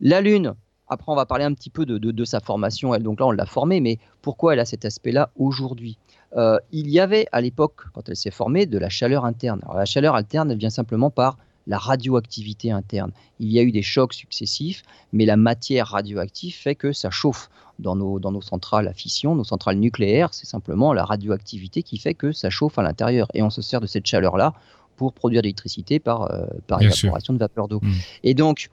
la 0.01 0.21
Lune, 0.21 0.53
après 0.87 1.11
on 1.11 1.15
va 1.15 1.25
parler 1.25 1.45
un 1.45 1.53
petit 1.53 1.69
peu 1.69 1.85
de, 1.85 2.25
sa 2.25 2.39
formation. 2.39 2.93
Elle, 2.93 3.03
donc 3.03 3.19
là 3.19 3.27
on 3.27 3.31
l'a 3.31 3.45
formée, 3.45 3.79
mais 3.79 3.99
pourquoi 4.21 4.53
elle 4.53 4.59
a 4.59 4.65
cet 4.65 4.85
aspect-là 4.85 5.31
aujourd'hui? 5.35 5.97
Euh, 6.35 6.59
Il 6.71 6.89
y 6.89 6.99
avait 6.99 7.27
à 7.31 7.41
l'époque, 7.41 7.81
quand 7.93 8.07
elle 8.09 8.15
s'est 8.15 8.31
formée, 8.31 8.65
de 8.65 8.77
la 8.77 8.89
chaleur 8.89 9.25
interne. 9.25 9.59
Alors, 9.63 9.77
la 9.77 9.85
chaleur 9.85 10.15
interne, 10.15 10.51
elle 10.51 10.57
vient 10.57 10.69
simplement 10.69 11.09
par 11.09 11.37
la 11.69 11.77
radioactivité 11.77 12.71
interne. 12.71 13.11
Il 13.39 13.49
y 13.51 13.59
a 13.59 13.61
eu 13.61 13.71
des 13.71 13.83
chocs 13.83 14.13
successifs, 14.13 14.81
mais 15.13 15.25
la 15.25 15.37
matière 15.37 15.87
radioactive 15.87 16.55
fait 16.55 16.75
que 16.75 16.91
ça 16.91 17.11
chauffe 17.11 17.49
dans 17.77 17.95
nos, 17.95 18.19
dans 18.19 18.31
nos 18.31 18.41
centrales 18.41 18.87
à 18.87 18.93
fission, 18.93 19.35
nos 19.35 19.43
centrales 19.43 19.77
nucléaires. 19.77 20.33
C'est 20.33 20.47
simplement 20.47 20.93
la 20.93 21.05
radioactivité 21.05 21.83
qui 21.83 21.97
fait 21.99 22.15
que 22.15 22.31
ça 22.31 22.49
chauffe 22.49 22.77
à 22.79 22.81
l'intérieur. 22.81 23.27
Et 23.35 23.43
on 23.43 23.51
se 23.51 23.61
sert 23.61 23.79
de 23.79 23.87
cette 23.87 24.07
chaleur-là 24.07 24.53
pour 24.97 25.13
produire 25.13 25.41
de 25.41 25.45
l'électricité 25.45 25.99
par, 25.99 26.31
euh, 26.31 26.45
par 26.67 26.81
évaporation 26.81 27.33
de 27.33 27.37
vapeur 27.37 27.67
d'eau. 27.67 27.79
Mmh. 27.81 27.91
Et 28.23 28.33
donc, 28.33 28.69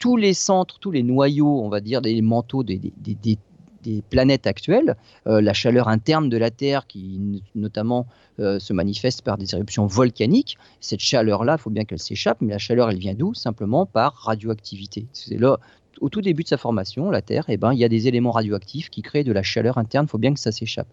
tous 0.00 0.16
les 0.16 0.34
centres, 0.34 0.78
tous 0.80 0.90
les 0.90 1.04
noyaux, 1.04 1.62
on 1.62 1.68
va 1.68 1.80
dire, 1.80 2.02
des 2.02 2.20
manteaux 2.20 2.64
des, 2.64 2.78
des, 2.78 3.14
des 3.14 3.38
planètes 4.08 4.46
actuelles, 4.46 4.96
euh, 5.26 5.40
la 5.40 5.52
chaleur 5.52 5.88
interne 5.88 6.28
de 6.28 6.36
la 6.36 6.50
Terre 6.50 6.86
qui 6.86 7.42
notamment 7.54 8.06
euh, 8.40 8.58
se 8.58 8.72
manifeste 8.72 9.22
par 9.22 9.38
des 9.38 9.54
éruptions 9.54 9.86
volcaniques, 9.86 10.58
cette 10.80 11.00
chaleur-là, 11.00 11.56
il 11.58 11.62
faut 11.62 11.70
bien 11.70 11.84
qu'elle 11.84 11.98
s'échappe, 11.98 12.38
mais 12.40 12.52
la 12.52 12.58
chaleur, 12.58 12.90
elle 12.90 12.98
vient 12.98 13.14
d'où? 13.14 13.34
Simplement 13.34 13.86
par 13.86 14.14
radioactivité. 14.14 15.06
C'est 15.12 15.38
là, 15.38 15.58
au 16.00 16.08
tout 16.08 16.20
début 16.20 16.42
de 16.42 16.48
sa 16.48 16.56
formation, 16.56 17.10
la 17.10 17.22
Terre, 17.22 17.44
eh 17.48 17.56
ben, 17.56 17.72
il 17.72 17.78
y 17.78 17.84
a 17.84 17.88
des 17.88 18.08
éléments 18.08 18.32
radioactifs 18.32 18.90
qui 18.90 19.02
créent 19.02 19.24
de 19.24 19.32
la 19.32 19.42
chaleur 19.42 19.78
interne, 19.78 20.06
il 20.06 20.10
faut 20.10 20.18
bien 20.18 20.34
que 20.34 20.40
ça 20.40 20.52
s'échappe. 20.52 20.88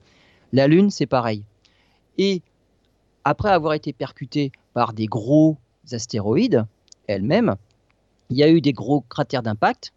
La 0.54 0.67
Lune, 0.67 0.89
c'est 0.89 1.06
pareil. 1.08 1.43
Et 2.17 2.41
après 3.23 3.49
avoir 3.49 3.73
été 3.73 3.93
percutée 3.93 4.51
par 4.73 4.93
des 4.93 5.06
gros 5.06 5.58
astéroïdes, 5.91 6.65
elle-même, 7.08 7.56
il 8.30 8.38
y 8.38 8.43
a 8.43 8.49
eu 8.49 8.62
des 8.62 8.73
gros 8.73 9.01
cratères 9.01 9.43
d'impact 9.43 9.93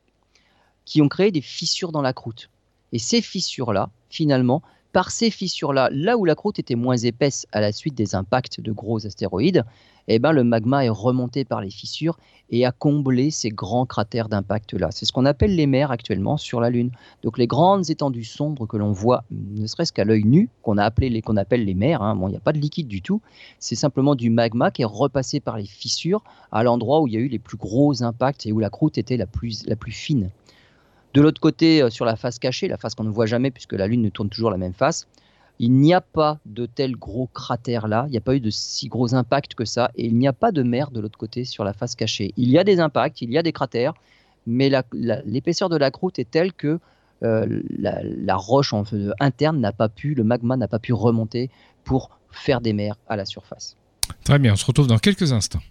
qui 0.85 1.00
ont 1.00 1.09
créé 1.09 1.30
des 1.30 1.40
fissures 1.40 1.92
dans 1.92 2.02
la 2.02 2.12
croûte. 2.12 2.50
Et 2.92 2.99
ces 2.99 3.23
fissures-là, 3.23 3.90
finalement, 4.11 4.62
par 4.94 5.11
ces 5.11 5.31
fissures-là, 5.31 5.88
là 5.90 6.16
où 6.16 6.25
la 6.25 6.37
croûte 6.37 6.61
était 6.61 6.77
moins 6.77 6.97
épaisse 6.97 7.47
à 7.51 7.61
la 7.61 7.73
suite 7.73 7.97
des 7.97 8.14
impacts 8.14 8.61
de 8.61 8.70
gros 8.70 9.05
astéroïdes, 9.05 9.64
eh 10.07 10.20
ben, 10.20 10.31
le 10.31 10.44
magma 10.44 10.85
est 10.85 10.88
remonté 10.88 11.44
par 11.44 11.61
les 11.61 11.70
fissures 11.70 12.16
et 12.51 12.64
a 12.64 12.70
comblé 12.70 13.33
ces 13.33 13.49
grands 13.49 13.87
cratères 13.87 14.29
d'impact-là. 14.29 14.90
C'est 14.92 15.05
ce 15.05 15.12
qu'on 15.12 15.25
appelle 15.25 15.57
les 15.57 15.66
mers 15.66 15.90
actuellement 15.90 16.37
sur 16.37 16.61
la 16.61 16.70
Lune. 16.70 16.92
Donc 17.25 17.38
les 17.38 17.49
grandes 17.49 17.90
étendues 17.90 18.23
sombres 18.23 18.66
que 18.66 18.77
l'on 18.77 18.92
voit, 18.92 19.25
ne 19.33 19.66
serait-ce 19.66 19.92
qu'à 19.92 20.05
l'œil 20.05 20.25
nu, 20.25 20.49
qu'on 20.62 20.77
qu'on 20.77 21.37
appelle 21.37 21.64
les 21.64 21.75
mers, 21.75 22.01
hein, 22.01 22.16
il 22.23 22.29
n'y 22.29 22.37
a 22.37 22.40
pas 22.40 22.53
de 22.53 22.59
liquide 22.59 22.87
du 22.87 23.03
tout, 23.03 23.20
c'est 23.59 23.75
simplement 23.75 24.14
du 24.14 24.31
magma 24.31 24.70
qui 24.70 24.83
est 24.83 24.87
repassé 24.87 25.40
par 25.40 25.57
les 25.57 25.66
fissures 25.66 26.23
à 26.53 26.62
l'endroit 26.62 27.01
où 27.01 27.09
il 27.09 27.14
y 27.14 27.16
a 27.16 27.20
eu 27.20 27.29
les 27.29 27.40
plus 27.40 27.57
gros 27.57 28.05
impacts 28.05 28.47
et 28.47 28.53
où 28.53 28.61
la 28.61 28.70
croûte 28.70 28.97
était 28.97 29.16
la 29.16 29.27
plus, 29.27 29.66
la 29.66 29.75
plus 29.75 29.92
fine. 29.92 30.31
De 31.14 31.20
l'autre 31.20 31.40
côté, 31.40 31.81
euh, 31.81 31.90
sur 31.90 32.05
la 32.05 32.16
face 32.16 32.40
cachée, 32.40 32.66
la 32.66 32.77
face 32.77 32.96
qu'on 32.96 33.05
ne 33.05 33.11
voit 33.11 33.27
jamais 33.27 33.53
puisque 33.53 33.72
la 33.72 33.87
Lune 33.87 34.03
ne 34.03 34.09
tourne 34.09 34.29
toujours 34.29 34.50
la 34.50 34.57
même 34.57 34.74
face, 34.74 35.07
il 35.61 35.72
n'y 35.72 35.94
a 35.94 36.00
pas 36.00 36.38
de 36.44 36.66
tels 36.66 36.96
gros 36.96 37.29
cratères 37.33 37.87
là, 37.87 38.05
il 38.09 38.11
n'y 38.11 38.16
a 38.16 38.20
pas 38.20 38.35
eu 38.35 38.40
de 38.40 38.50
si 38.50 38.88
gros 38.88 39.14
impacts 39.14 39.55
que 39.55 39.64
ça, 39.64 39.92
et 39.94 40.07
il 40.07 40.16
n'y 40.16 40.27
a 40.27 40.33
pas 40.33 40.50
de 40.50 40.64
mer 40.64 40.90
de 40.90 40.98
l'autre 40.98 41.16
côté 41.16 41.44
sur 41.44 41.62
la 41.62 41.72
face 41.72 41.94
cachée. 41.94 42.35
Il 42.37 42.50
y 42.50 42.59
a 42.59 42.64
des 42.64 42.81
impacts, 42.81 43.22
il 43.22 43.31
y 43.31 43.38
a 43.38 43.44
des 43.44 43.53
cratères, 43.53 43.94
mais 44.48 44.70
l'épaisseur 44.92 45.68
de 45.68 45.77
la 45.77 45.92
croûte 45.92 46.18
est 46.18 46.29
telle 46.29 46.53
que 46.53 46.81
euh, 47.22 47.62
la, 47.79 48.35
roche 48.35 48.74
interne 49.20 49.61
n'a 49.61 49.70
pas 49.70 49.88
pu, 49.88 50.14
le 50.14 50.24
magma 50.24 50.57
n'a 50.57 50.66
pas 50.66 50.81
pu 50.81 50.92
remonter 50.92 51.48
pour 51.85 52.11
faire 52.33 52.61
des 52.61 52.72
mers 52.72 52.96
à 53.09 53.14
la 53.14 53.24
surface. 53.24 53.77
Très 54.24 54.40
bien, 54.40 54.55
on 54.55 54.57
se 54.57 54.66
retrouve 54.66 54.88
dans 54.88 54.98
quelques 54.98 55.33
instants. 55.33 55.62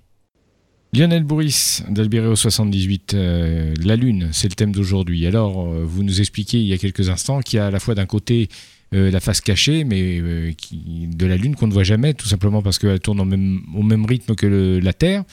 Lionel 0.95 1.23
Bourris 1.23 1.82
d'Albireo 1.89 2.36
78, 2.36 3.15
euh, 3.15 3.73
la 3.84 3.95
Lune, 3.95 4.29
c'est 4.32 4.47
le 4.47 4.53
thème 4.53 4.71
d'aujourd'hui. 4.71 5.25
Alors, 5.25 5.65
euh, 5.65 5.84
vous 5.84 6.03
nous 6.03 6.21
expliquez 6.21 6.60
il 6.60 6.67
y 6.67 6.73
a 6.73 6.77
quelques 6.77 7.10
instants 7.10 7.39
qu'il 7.39 7.58
y 7.58 7.60
a 7.60 7.65
à 7.65 7.71
la 7.71 7.79
fois 7.79 7.95
d'un 7.95 8.06
côté 8.06 8.47
euh, 8.93 9.10
la 9.10 9.19
face 9.19 9.41
cachée, 9.41 9.86
mais 9.86 10.53
qui, 10.56 11.08
de 11.08 11.25
la 11.25 11.36
Lune 11.36 11.56
qu'on 11.56 11.65
ne 11.65 11.73
voit 11.73 11.84
jamais, 11.84 12.13
tout 12.13 12.27
simplement 12.27 12.62
parce 12.62 12.77
qu'elle 12.77 12.99
tourne 12.99 13.19
au 13.21 13.25
même, 13.25 13.62
au 13.75 13.82
même 13.82 14.06
rythme 14.06 14.36
que 14.36 14.79
la 14.84 14.93
Terre. 14.93 15.23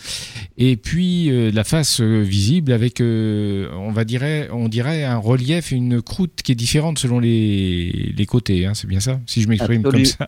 Et 0.57 0.79
puis 0.79 1.31
la 1.53 1.65
face 1.65 2.01
visible 2.01 2.73
avec, 2.73 3.03
on, 3.03 3.93
va 3.93 4.05
dirait, 4.07 4.49
on 4.53 4.69
dirait 4.69 5.05
un 5.05 5.19
relief, 5.19 5.73
une 5.73 6.01
croûte 6.01 6.41
qui 6.43 6.53
est 6.53 6.55
différente 6.55 6.99
selon 6.99 7.19
les, 7.19 8.15
les 8.17 8.27
côtés. 8.27 8.65
Hein, 8.65 8.73
c'est 8.73 8.87
bien 8.87 9.01
ça, 9.01 9.21
si 9.27 9.43
je 9.43 9.49
m'exprime 9.49 9.83
comme 9.83 10.07
ça? 10.07 10.27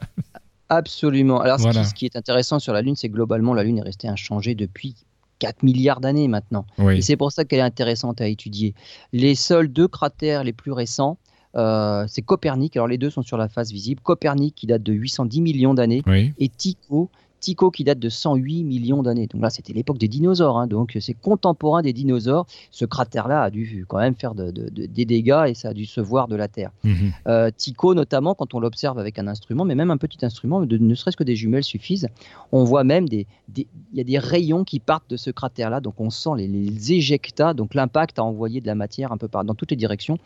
Absolument. 0.68 1.40
Alors 1.40 1.58
ce, 1.58 1.94
qui, 1.94 2.04
est 2.04 2.16
intéressant 2.16 2.58
sur 2.58 2.74
la 2.74 2.82
Lune, 2.82 2.96
c'est 2.96 3.08
globalement, 3.08 3.54
la 3.54 3.62
Lune 3.64 3.78
est 3.78 3.82
restée 3.82 4.08
inchangée 4.08 4.54
depuis 4.54 4.94
4 5.42 5.64
milliards 5.64 6.00
d'années 6.00 6.28
maintenant. 6.28 6.66
Et 6.88 7.02
c'est 7.02 7.16
pour 7.16 7.32
ça 7.32 7.44
qu'elle 7.44 7.58
est 7.58 7.62
intéressante 7.62 8.20
à 8.20 8.28
étudier. 8.28 8.74
Les 9.12 9.34
seuls 9.34 9.66
deux 9.66 9.88
cratères 9.88 10.44
les 10.44 10.52
plus 10.52 10.70
récents, 10.70 11.18
euh, 11.56 12.04
c'est 12.06 12.22
Copernic. 12.22 12.76
Alors 12.76 12.86
les 12.86 12.96
deux 12.96 13.10
sont 13.10 13.22
sur 13.22 13.36
la 13.36 13.48
face 13.48 13.72
visible. 13.72 14.00
Copernic 14.02 14.54
qui 14.54 14.68
date 14.68 14.84
de 14.84 14.92
810 14.92 15.40
millions 15.40 15.74
d'années 15.74 16.02
et 16.38 16.48
Tycho 16.48 17.10
Tycho 17.42 17.70
qui 17.70 17.84
date 17.84 17.98
de 17.98 18.08
108 18.08 18.64
millions 18.64 19.02
d'années. 19.02 19.26
Donc 19.26 19.42
là, 19.42 19.50
c'était 19.50 19.72
l'époque 19.72 19.98
des 19.98 20.08
dinosaures. 20.08 20.58
Hein. 20.58 20.66
donc 20.66 20.96
c'est 21.00 21.14
contemporain 21.14 21.82
des 21.82 21.92
dinosaures. 21.92 22.46
Ce 22.70 22.84
cratère-là 22.84 23.42
a 23.42 23.50
dû 23.50 23.84
quand 23.88 23.98
même 23.98 24.14
faire 24.14 24.34
des 24.34 25.04
dégâts 25.04 25.44
et 25.48 25.54
ça 25.54 25.70
a 25.70 25.74
dû 25.74 25.84
se 25.84 26.00
voir 26.00 26.28
de 26.28 26.36
la 26.36 26.48
Terre. 26.48 26.70
Mhm. 26.84 27.12
Euh, 27.26 27.50
Tycho, 27.54 27.94
notamment, 27.94 28.34
quand 28.34 28.54
on 28.54 28.60
l'observe 28.60 28.98
avec 28.98 29.18
un 29.18 29.26
instrument, 29.26 29.64
mais 29.64 29.74
même 29.74 29.90
un 29.90 29.96
petit 29.96 30.24
instrument, 30.24 30.60
ne 30.60 30.94
serait-ce 30.94 31.16
que 31.16 31.24
des 31.24 31.36
jumelles 31.36 31.64
suffisent, 31.64 32.08
on 32.52 32.64
voit 32.64 32.84
même 32.84 33.08
des, 33.08 33.26
il 33.56 33.66
y 33.92 34.00
a 34.00 34.04
des 34.04 34.18
rayons 34.18 34.64
qui 34.64 34.78
partent 34.78 35.10
de 35.10 35.16
ce 35.16 35.30
cratère-là. 35.30 35.80
Donc 35.80 36.00
on 36.00 36.10
sent 36.10 36.30
les, 36.36 36.46
les 36.46 36.92
éjectats, 36.92 37.54
donc 37.54 37.74
l'impact 37.74 38.18
a 38.20 38.24
envoyé 38.24 38.60
de 38.60 38.66
la 38.66 38.76
matière 38.76 39.12
un 39.12 39.16
peu 39.16 39.28
par, 39.28 39.44
dans 39.44 39.54
toutes 39.54 39.72
les 39.72 39.76
directions. 39.76 40.18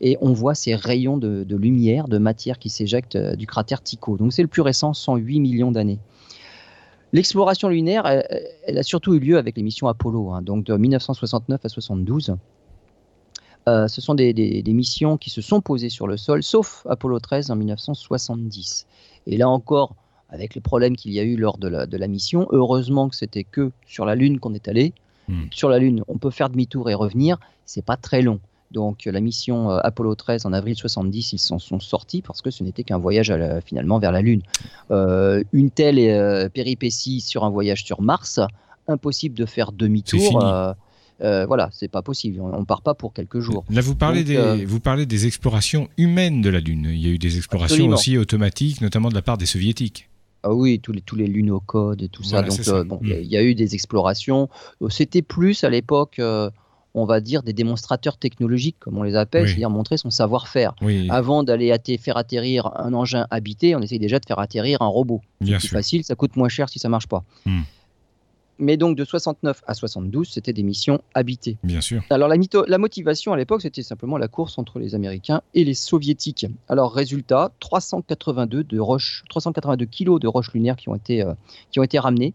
Et 0.00 0.18
on 0.20 0.32
voit 0.32 0.54
ces 0.54 0.74
rayons 0.74 1.18
de, 1.18 1.56
lumière, 1.56 2.08
de 2.08 2.18
matière 2.18 2.58
qui 2.58 2.68
s'éjectent 2.68 3.16
euh, 3.16 3.36
du 3.36 3.46
cratère 3.46 3.82
Tycho. 3.82 4.16
Donc 4.16 4.32
c'est 4.32 4.42
le 4.42 4.48
plus 4.48 4.62
récent, 4.62 4.92
108 4.92 5.40
millions 5.40 5.72
d'années. 5.72 5.98
L'exploration 7.14 7.68
lunaire, 7.68 8.06
elle, 8.66 8.76
a 8.76 8.82
surtout 8.82 9.14
eu 9.14 9.20
lieu 9.20 9.38
avec 9.38 9.56
les 9.56 9.62
missions 9.62 9.86
Apollo, 9.86 10.32
hein, 10.32 10.42
donc 10.42 10.64
de 10.64 10.76
1969 10.76 11.64
à 11.64 11.68
72. 11.68 12.34
Euh, 13.68 13.86
ce 13.86 14.00
sont 14.00 14.16
des, 14.16 14.64
missions 14.66 15.16
qui 15.16 15.30
se 15.30 15.40
sont 15.40 15.60
posées 15.60 15.90
sur 15.90 16.08
le 16.08 16.16
sol, 16.16 16.42
sauf 16.42 16.84
Apollo 16.90 17.20
13 17.20 17.52
en 17.52 17.56
1970. 17.56 18.88
Et 19.28 19.36
là 19.36 19.48
encore, 19.48 19.94
avec 20.28 20.56
les 20.56 20.60
problèmes 20.60 20.96
qu'il 20.96 21.12
y 21.12 21.20
a 21.20 21.22
eu 21.22 21.36
lors 21.36 21.56
de 21.56 21.68
la, 21.68 22.08
mission, 22.08 22.48
heureusement 22.50 23.08
que 23.08 23.14
c'était 23.14 23.44
que 23.44 23.70
sur 23.86 24.04
la 24.06 24.16
Lune 24.16 24.40
qu'on 24.40 24.52
est 24.52 24.66
allé. 24.66 24.92
Hmm. 25.28 25.44
Sur 25.52 25.68
la 25.68 25.78
Lune, 25.78 26.02
on 26.08 26.18
peut 26.18 26.30
faire 26.30 26.50
demi-tour 26.50 26.90
et 26.90 26.94
revenir, 26.94 27.38
c'est 27.64 27.84
pas 27.84 27.96
très 27.96 28.22
long. 28.22 28.40
Donc 28.74 29.04
la 29.06 29.20
mission 29.20 29.70
euh, 29.70 29.78
Apollo 29.82 30.16
13 30.16 30.44
en 30.46 30.52
avril 30.52 30.76
70, 30.76 31.32
ils 31.32 31.38
s'en 31.38 31.58
sont 31.58 31.78
sortis 31.78 32.20
parce 32.22 32.42
que 32.42 32.50
ce 32.50 32.64
n'était 32.64 32.82
qu'un 32.82 32.98
voyage 32.98 33.32
finalement 33.64 33.98
vers 34.00 34.12
la 34.12 34.20
Lune. 34.20 34.42
Euh, 34.90 35.42
une 35.52 35.70
telle 35.70 35.98
euh, 35.98 36.48
péripétie 36.48 37.20
sur 37.20 37.44
un 37.44 37.50
voyage 37.50 37.84
sur 37.84 38.02
Mars, 38.02 38.40
impossible 38.88 39.36
de 39.36 39.46
faire 39.46 39.70
demi-tour. 39.70 40.42
voilà, 41.20 41.70
c'est 41.72 41.88
pas 41.88 42.02
possible. 42.02 42.40
On, 42.40 42.60
ne 42.60 42.64
part 42.64 42.82
pas 42.82 42.94
pour 42.94 43.14
quelques 43.14 43.38
jours. 43.38 43.64
Là, 43.70 43.80
vous 43.80 43.94
parlez, 43.94 44.24
des, 44.24 44.64
vous 44.64 44.80
parlez 44.80 45.06
des 45.06 45.26
explorations 45.26 45.88
humaines 45.96 46.42
de 46.42 46.50
la 46.50 46.58
Lune. 46.58 46.88
Il 46.90 47.00
y 47.00 47.06
a 47.06 47.10
eu 47.10 47.18
des 47.18 47.36
explorations 47.36 47.88
aussi 47.88 48.18
automatiques, 48.18 48.80
notamment 48.80 49.08
de 49.08 49.14
la 49.14 49.22
part 49.22 49.38
des 49.38 49.46
soviétiques. 49.46 50.10
Ah 50.42 50.52
oui, 50.52 50.78
tous 50.80 50.92
les, 50.92 51.00
tous 51.00 51.16
les 51.16 51.28
lunocodes 51.28 52.02
et 52.02 52.08
tout 52.08 52.24
ça. 52.24 52.42
Donc, 52.42 52.88
bon, 52.88 53.00
il 53.02 53.24
y, 53.24 53.36
a 53.36 53.42
eu 53.42 53.54
des 53.54 53.74
explorations. 53.74 54.50
C'était 54.90 55.22
plus 55.22 55.64
à 55.64 55.70
l'époque 55.70 56.20
on 56.94 57.04
va 57.04 57.20
dire, 57.20 57.42
des 57.42 57.52
démonstrateurs 57.52 58.16
technologiques, 58.16 58.76
comme 58.78 58.96
on 58.96 59.02
les 59.02 59.16
appelle, 59.16 59.46
c'est-à-dire 59.46 59.70
montrer 59.70 59.96
son 59.96 60.10
savoir-faire. 60.10 60.74
Avant 61.10 61.42
d'aller 61.42 61.76
faire 61.98 62.16
atterrir 62.16 62.70
un 62.76 62.94
engin 62.94 63.26
habité, 63.30 63.74
on 63.74 63.80
essaye 63.80 63.98
déjà 63.98 64.18
de 64.18 64.26
faire 64.26 64.38
atterrir 64.38 64.80
un 64.82 64.86
robot. 64.86 65.20
C'est 65.44 65.58
plus 65.58 65.68
facile, 65.68 66.04
ça 66.04 66.14
coûte 66.14 66.36
moins 66.36 66.48
cher 66.48 66.68
si 66.68 66.78
ça 66.78 66.88
marche 66.88 67.08
pas. 67.08 67.24
Hmm. 67.44 67.62
Mais 68.58 68.76
donc 68.76 68.96
de 68.96 69.04
69 69.04 69.62
à 69.66 69.74
72, 69.74 70.28
c'était 70.28 70.52
des 70.52 70.62
missions 70.62 71.00
habitées. 71.12 71.58
Bien 71.64 71.80
sûr. 71.80 72.04
Alors 72.10 72.28
la, 72.28 72.36
la 72.68 72.78
motivation 72.78 73.32
à 73.32 73.36
l'époque, 73.36 73.62
c'était 73.62 73.82
simplement 73.82 74.16
la 74.16 74.28
course 74.28 74.58
entre 74.58 74.78
les 74.78 74.94
Américains 74.94 75.42
et 75.54 75.64
les 75.64 75.74
Soviétiques. 75.74 76.46
Alors 76.68 76.94
résultat, 76.94 77.50
382 77.58 78.62
de 78.62 78.78
roches, 78.78 79.24
382 79.28 79.86
kilos 79.86 80.20
de 80.20 80.28
roches 80.28 80.52
lunaires 80.52 80.76
qui 80.76 80.88
ont 80.88 80.94
été, 80.94 81.22
euh, 81.22 81.34
qui 81.72 81.80
ont 81.80 81.82
été 81.82 81.98
ramenés. 81.98 82.32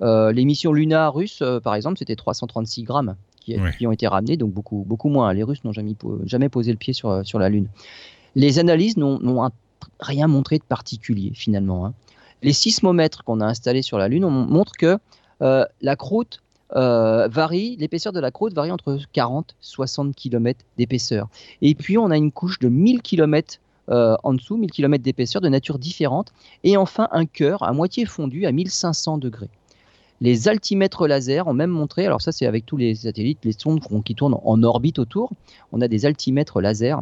Euh, 0.00 0.32
les 0.32 0.44
missions 0.44 0.72
Luna 0.72 1.10
russes, 1.10 1.42
euh, 1.42 1.60
par 1.60 1.74
exemple, 1.74 1.98
c'était 1.98 2.16
336 2.16 2.84
grammes 2.84 3.16
qui, 3.78 3.86
ont 3.86 3.92
été 3.92 4.06
ramenés, 4.06 4.36
donc 4.36 4.52
beaucoup, 4.52 4.84
beaucoup 4.86 5.08
moins. 5.08 5.32
Les 5.32 5.42
Russes 5.42 5.64
n'ont 5.64 5.72
jamais, 5.72 5.94
jamais 6.24 6.48
posé 6.48 6.70
le 6.70 6.78
pied 6.78 6.92
sur, 6.92 7.24
sur 7.24 7.38
la 7.38 7.48
Lune. 7.48 7.68
Les 8.34 8.58
analyses 8.58 8.96
n'ont 8.96 9.50
rien 10.00 10.26
montré 10.26 10.58
de 10.58 10.64
particulier 10.64 11.32
finalement. 11.34 11.86
Hein. 11.86 11.94
Les 12.42 12.52
sismomètres 12.52 13.24
qu'on 13.24 13.40
a 13.40 13.46
installés 13.46 13.82
sur 13.82 13.98
la 13.98 14.08
Lune 14.08 14.26
montrent 14.26 14.76
que 14.76 14.98
euh, 15.42 15.64
la 15.80 15.96
croûte 15.96 16.40
euh, 16.76 17.28
varie, 17.28 17.76
l'épaisseur 17.76 18.12
de 18.12 18.20
la 18.20 18.30
croûte 18.30 18.52
varie 18.52 18.70
entre 18.70 18.98
40 19.12 19.50
et 19.50 19.54
60 19.60 20.14
km 20.14 20.64
d'épaisseur. 20.76 21.28
Et 21.62 21.74
puis 21.74 21.98
on 21.98 22.10
a 22.10 22.16
une 22.16 22.30
couche 22.30 22.58
de 22.58 22.68
1000 22.68 23.02
km 23.02 23.58
euh, 23.88 24.16
en 24.22 24.34
dessous, 24.34 24.56
1000 24.56 24.70
km 24.70 25.02
d'épaisseur 25.02 25.40
de 25.40 25.48
nature 25.48 25.78
différente. 25.78 26.32
Et 26.64 26.76
enfin 26.76 27.08
un 27.10 27.26
cœur 27.26 27.62
à 27.62 27.72
moitié 27.72 28.04
fondu 28.04 28.46
à 28.46 28.52
1500 28.52 29.18
degrés. 29.18 29.50
Les 30.20 30.48
altimètres 30.48 31.06
laser 31.06 31.46
ont 31.46 31.54
même 31.54 31.70
montré, 31.70 32.06
alors 32.06 32.20
ça 32.20 32.32
c'est 32.32 32.46
avec 32.46 32.66
tous 32.66 32.76
les 32.76 32.94
satellites, 32.94 33.44
les 33.44 33.52
sondes 33.52 33.80
qui 34.04 34.14
tournent 34.14 34.38
en 34.42 34.62
orbite 34.62 34.98
autour, 34.98 35.30
on 35.72 35.80
a 35.80 35.88
des 35.88 36.06
altimètres 36.06 36.60
laser 36.60 37.00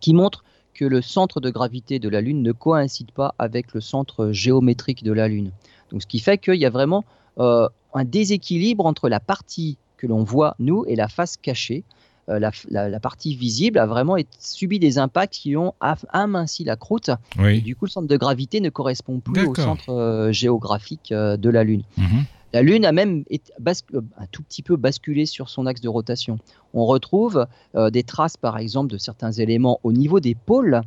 qui 0.00 0.14
montrent 0.14 0.44
que 0.74 0.84
le 0.84 1.02
centre 1.02 1.40
de 1.40 1.50
gravité 1.50 1.98
de 1.98 2.08
la 2.08 2.20
Lune 2.20 2.42
ne 2.42 2.52
coïncide 2.52 3.10
pas 3.10 3.34
avec 3.38 3.74
le 3.74 3.80
centre 3.80 4.30
géométrique 4.30 5.02
de 5.02 5.12
la 5.12 5.26
Lune. 5.26 5.50
Donc 5.90 6.02
ce 6.02 6.06
qui 6.06 6.20
fait 6.20 6.38
qu'il 6.38 6.54
y 6.54 6.64
a 6.64 6.70
vraiment 6.70 7.04
euh, 7.38 7.68
un 7.94 8.04
déséquilibre 8.04 8.86
entre 8.86 9.08
la 9.08 9.20
partie 9.20 9.78
que 9.96 10.06
l'on 10.06 10.22
voit 10.22 10.54
nous 10.58 10.84
et 10.86 10.96
la 10.96 11.08
face 11.08 11.36
cachée. 11.36 11.84
Euh, 12.28 12.38
la, 12.68 13.00
partie 13.00 13.34
visible 13.34 13.78
a 13.78 13.86
vraiment 13.86 14.16
subi 14.38 14.78
des 14.78 14.98
impacts 14.98 15.34
qui 15.34 15.56
ont 15.56 15.74
aminci 15.80 16.64
la 16.64 16.76
croûte. 16.76 17.10
Et 17.44 17.60
du 17.60 17.74
coup, 17.76 17.86
le 17.86 17.90
centre 17.90 18.08
de 18.08 18.16
gravité 18.16 18.60
ne 18.60 18.68
correspond 18.68 19.20
plus 19.20 19.46
au 19.46 19.54
centre 19.54 19.90
euh, 19.90 20.32
géographique 20.32 21.12
euh, 21.12 21.36
de 21.36 21.50
la 21.50 21.64
Lune. 21.64 21.82
Mhm. 21.96 22.24
La 22.52 22.62
Lune 22.62 22.84
a 22.84 22.90
même 22.90 23.24
un 23.30 24.26
tout 24.32 24.42
petit 24.42 24.62
peu 24.62 24.76
basculé 24.76 25.24
sur 25.24 25.48
son 25.48 25.66
axe 25.66 25.80
de 25.80 25.88
rotation. 25.88 26.38
On 26.74 26.84
retrouve 26.84 27.46
des 27.92 28.02
traces, 28.02 28.36
par 28.36 28.58
exemple, 28.58 28.92
de 28.92 28.98
certains 28.98 29.30
éléments 29.30 29.78
au 29.84 29.92
niveau 29.92 30.18
des 30.18 30.34
pôles, 30.34 30.80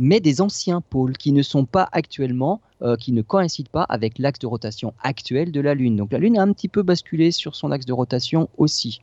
mais 0.00 0.18
des 0.18 0.40
anciens 0.40 0.80
pôles 0.80 1.16
qui 1.16 1.30
ne 1.30 1.42
sont 1.42 1.64
pas 1.64 1.88
actuellement, 1.92 2.60
qui 2.98 3.12
ne 3.12 3.22
coïncident 3.22 3.70
pas 3.70 3.84
avec 3.84 4.18
l'axe 4.18 4.40
de 4.40 4.48
rotation 4.48 4.92
actuel 5.00 5.52
de 5.52 5.60
la 5.60 5.74
Lune. 5.74 5.94
Donc 5.94 6.10
la 6.10 6.18
Lune 6.18 6.36
a 6.36 6.42
un 6.42 6.52
petit 6.52 6.66
peu 6.66 6.82
basculé 6.82 7.30
sur 7.30 7.54
son 7.54 7.70
axe 7.70 7.86
de 7.86 7.92
rotation 7.92 8.48
aussi. 8.58 9.00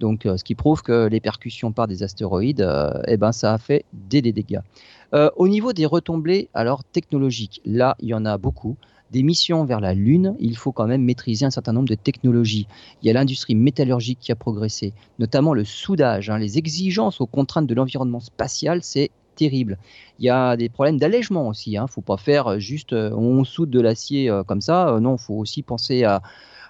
Donc, 0.00 0.26
euh, 0.26 0.36
ce 0.36 0.44
qui 0.44 0.54
prouve 0.54 0.82
que 0.82 1.06
les 1.06 1.20
percussions 1.20 1.72
par 1.72 1.86
des 1.86 2.02
astéroïdes, 2.02 2.62
euh, 2.62 2.92
eh 3.06 3.16
ben, 3.16 3.32
ça 3.32 3.52
a 3.52 3.58
fait 3.58 3.84
des, 3.92 4.20
dégâts. 4.22 4.60
Euh, 5.14 5.30
au 5.36 5.48
niveau 5.48 5.72
des 5.72 5.86
retombées, 5.86 6.48
alors 6.54 6.84
technologiques, 6.84 7.60
là, 7.64 7.96
il 8.00 8.08
y 8.08 8.14
en 8.14 8.24
a 8.24 8.36
beaucoup 8.38 8.76
des 9.10 9.22
missions 9.22 9.64
vers 9.64 9.78
la 9.78 9.94
Lune, 9.94 10.34
il 10.40 10.56
faut 10.56 10.72
quand 10.72 10.86
même 10.86 11.04
maîtriser 11.04 11.46
un 11.46 11.50
certain 11.50 11.72
nombre 11.72 11.88
de 11.88 11.94
technologies. 11.94 12.66
Il 13.00 13.06
y 13.06 13.10
a 13.10 13.12
l'industrie 13.12 13.54
métallurgique 13.54 14.18
qui 14.18 14.32
a 14.32 14.34
progressé, 14.34 14.92
notamment 15.20 15.54
le 15.54 15.64
soudage. 15.64 16.30
Hein. 16.30 16.38
les 16.38 16.58
exigences 16.58 17.20
aux 17.20 17.26
contraintes 17.26 17.68
de 17.68 17.74
l'environnement 17.74 18.18
spatial, 18.18 18.82
c'est 18.82 19.12
terrible. 19.36 19.78
Il 20.18 20.24
y 20.24 20.30
a 20.30 20.56
des 20.56 20.68
problèmes 20.68 20.98
d'allègement 20.98 21.46
aussi. 21.46 21.72
Il 21.72 21.76
hein. 21.76 21.84
ne 21.84 21.88
faut 21.88 22.00
pas 22.00 22.16
faire 22.16 22.58
juste 22.58 22.92
on 22.92 23.44
soude 23.44 23.70
de 23.70 23.80
l'acier 23.80 24.32
comme 24.48 24.60
ça. 24.60 24.98
non, 25.00 25.14
il 25.14 25.22
faut 25.22 25.34
aussi 25.34 25.62
penser 25.62 26.02
à 26.02 26.20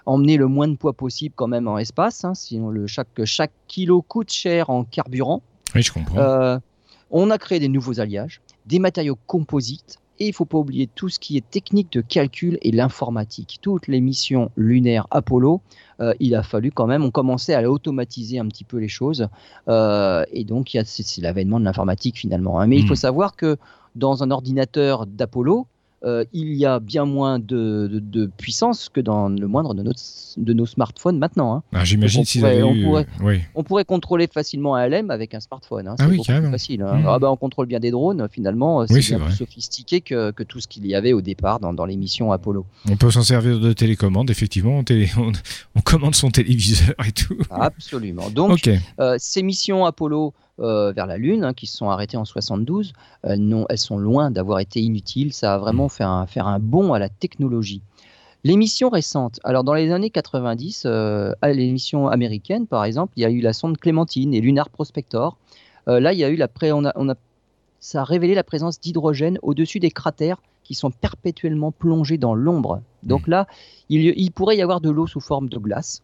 emmener 0.05 0.37
le 0.37 0.47
moins 0.47 0.67
de 0.67 0.75
poids 0.75 0.93
possible 0.93 1.33
quand 1.35 1.47
même 1.47 1.67
en 1.67 1.77
espace, 1.77 2.23
hein, 2.25 2.33
sinon 2.33 2.69
le, 2.69 2.87
chaque, 2.87 3.07
chaque 3.25 3.51
kilo 3.67 4.01
coûte 4.01 4.31
cher 4.31 4.69
en 4.69 4.83
carburant. 4.83 5.41
Oui, 5.73 5.81
je 5.81 5.91
comprends. 5.91 6.17
Euh, 6.17 6.59
on 7.11 7.29
a 7.31 7.37
créé 7.37 7.59
des 7.59 7.67
nouveaux 7.67 7.99
alliages, 7.99 8.41
des 8.65 8.79
matériaux 8.79 9.17
composites, 9.27 9.99
et 10.19 10.25
il 10.25 10.29
ne 10.29 10.33
faut 10.33 10.45
pas 10.45 10.57
oublier 10.57 10.87
tout 10.87 11.09
ce 11.09 11.19
qui 11.19 11.35
est 11.35 11.49
technique 11.49 11.91
de 11.91 12.01
calcul 12.01 12.57
et 12.61 12.71
l'informatique. 12.71 13.59
Toutes 13.61 13.87
les 13.87 13.99
missions 13.99 14.49
lunaires 14.55 15.07
Apollo, 15.11 15.61
euh, 15.99 16.13
il 16.19 16.35
a 16.35 16.43
fallu 16.43 16.71
quand 16.71 16.87
même, 16.87 17.03
on 17.03 17.11
commençait 17.11 17.53
à 17.53 17.69
automatiser 17.69 18.39
un 18.39 18.47
petit 18.47 18.63
peu 18.63 18.77
les 18.77 18.87
choses. 18.87 19.27
Euh, 19.67 20.23
et 20.31 20.45
donc, 20.45 20.77
c'est 20.85 21.21
l'avènement 21.21 21.59
de 21.59 21.65
l'informatique 21.65 22.17
finalement. 22.17 22.59
Hein. 22.59 22.67
Mais 22.67 22.77
il 22.77 22.87
faut 22.87 22.93
hmm. 22.93 22.97
savoir 22.97 23.35
que 23.35 23.57
dans 23.95 24.23
un 24.23 24.31
ordinateur 24.31 25.05
d'Apollo, 25.05 25.67
euh, 26.05 26.23
il 26.33 26.53
y 26.53 26.65
a 26.65 26.79
bien 26.79 27.05
moins 27.05 27.39
de, 27.39 28.29
puissance 28.37 28.89
que 28.89 29.01
dans 29.01 29.29
le 29.29 29.47
moindre 29.47 29.73
de, 29.73 29.83
de 30.37 30.53
nos 30.53 30.65
smartphones 30.65 31.17
maintenant. 31.17 31.55
Hein. 31.55 31.63
Ah, 31.73 31.83
j'imagine 31.83 32.25
si 32.25 32.43
on, 32.43 32.75
pourrait, 32.83 33.07
on 33.55 33.63
pourrait 33.63 33.85
contrôler 33.85 34.27
facilement 34.27 34.75
un 34.75 34.87
LM 34.87 35.09
avec 35.09 35.33
un 35.33 35.39
smartphone. 35.39 35.87
Hein. 35.87 35.95
Ah 35.99 36.07
c'est 36.23 36.31
ah 36.31 36.51
facile. 36.51 36.83
Hein. 36.83 36.97
Mmh. 36.97 37.07
Ah 37.07 37.19
bah, 37.19 37.31
on 37.31 37.37
contrôle 37.37 37.65
bien 37.65 37.79
des 37.79 37.91
drones. 37.91 38.27
Finalement, 38.31 38.85
c'est 38.85 38.99
bien 38.99 39.19
plus 39.19 39.35
sophistiqué 39.35 40.01
que, 40.01 40.31
tout 40.43 40.59
ce 40.59 40.67
qu'il 40.67 40.85
y 40.85 40.93
avait 40.93 41.13
au 41.13 41.21
départ 41.21 41.59
dans, 41.59 41.73
dans 41.73 41.85
l'émission 41.85 42.31
Apollo. 42.31 42.65
On 42.89 42.97
peut 42.97 43.09
s'en 43.09 43.23
servir 43.23 43.59
de 43.59 43.73
télécommande, 43.73 44.29
effectivement. 44.29 44.83
On, 45.75 45.81
commande 45.81 46.13
son 46.13 46.29
téléviseur 46.31 46.95
et 47.05 47.11
tout. 47.11 47.37
Absolument. 47.49 48.29
Donc, 48.29 48.69
euh, 48.99 49.15
ces 49.17 49.41
missions 49.41 49.85
Apollo 49.85 50.33
euh, 50.59 50.91
vers 50.93 51.05
la 51.05 51.17
Lune, 51.17 51.43
hein, 51.43 51.53
qui 51.53 51.67
se 51.67 51.77
sont 51.77 51.89
arrêtées 51.89 52.17
en 52.17 52.25
72, 52.25 52.93
elles, 53.23 53.65
elles 53.69 53.77
sont 53.77 53.97
loin 53.97 54.31
d'avoir 54.31 54.59
été 54.59 54.81
inutiles. 54.81 55.33
Ça 55.33 55.55
a 55.55 55.57
vraiment 55.57 55.89
fait 55.89 56.03
un, 56.03 56.25
faire 56.27 56.47
un 56.47 56.59
bond 56.59 56.93
à 56.93 56.99
la 56.99 57.09
technologie. 57.09 57.81
L'émission 58.45 58.89
récente, 58.89 59.39
alors 59.43 59.63
dans 59.63 59.73
les 59.73 59.91
années 59.91 60.11
90, 60.11 60.83
euh, 60.85 61.33
à 61.41 61.51
l'émission 61.51 62.07
américaine 62.07 62.67
par 62.67 62.85
exemple, 62.85 63.13
il 63.15 63.23
y 63.23 63.25
a 63.25 63.31
eu 63.31 63.41
la 63.41 63.53
sonde 63.53 63.75
Clémentine 63.77 64.35
et 64.35 64.39
Lunar 64.39 64.69
Prospector. 64.69 65.35
Euh, 65.87 65.99
là, 65.99 66.13
il 66.13 66.19
y 66.19 66.23
a 66.23 66.29
eu 66.29 66.35
la 66.35 66.47
on 66.71 66.85
a, 66.85 66.93
on 66.95 67.09
a, 67.09 67.15
ça 67.79 68.01
a 68.01 68.03
révélé 68.03 68.35
la 68.35 68.43
présence 68.43 68.79
d'hydrogène 68.79 69.39
au-dessus 69.41 69.79
des 69.79 69.89
cratères 69.89 70.43
qui 70.63 70.75
sont 70.75 70.91
perpétuellement 70.91 71.71
plongés 71.71 72.19
dans 72.19 72.35
l'ombre. 72.35 72.81
Donc 73.01 73.27
mmh. 73.27 73.31
là, 73.31 73.47
il, 73.89 74.13
il, 74.15 74.31
pourrait 74.31 74.57
y 74.57 74.61
avoir 74.61 74.79
de 74.79 74.91
l'eau 74.91 75.07
sous 75.07 75.21
forme 75.21 75.49
de 75.49 75.57
glace 75.57 76.03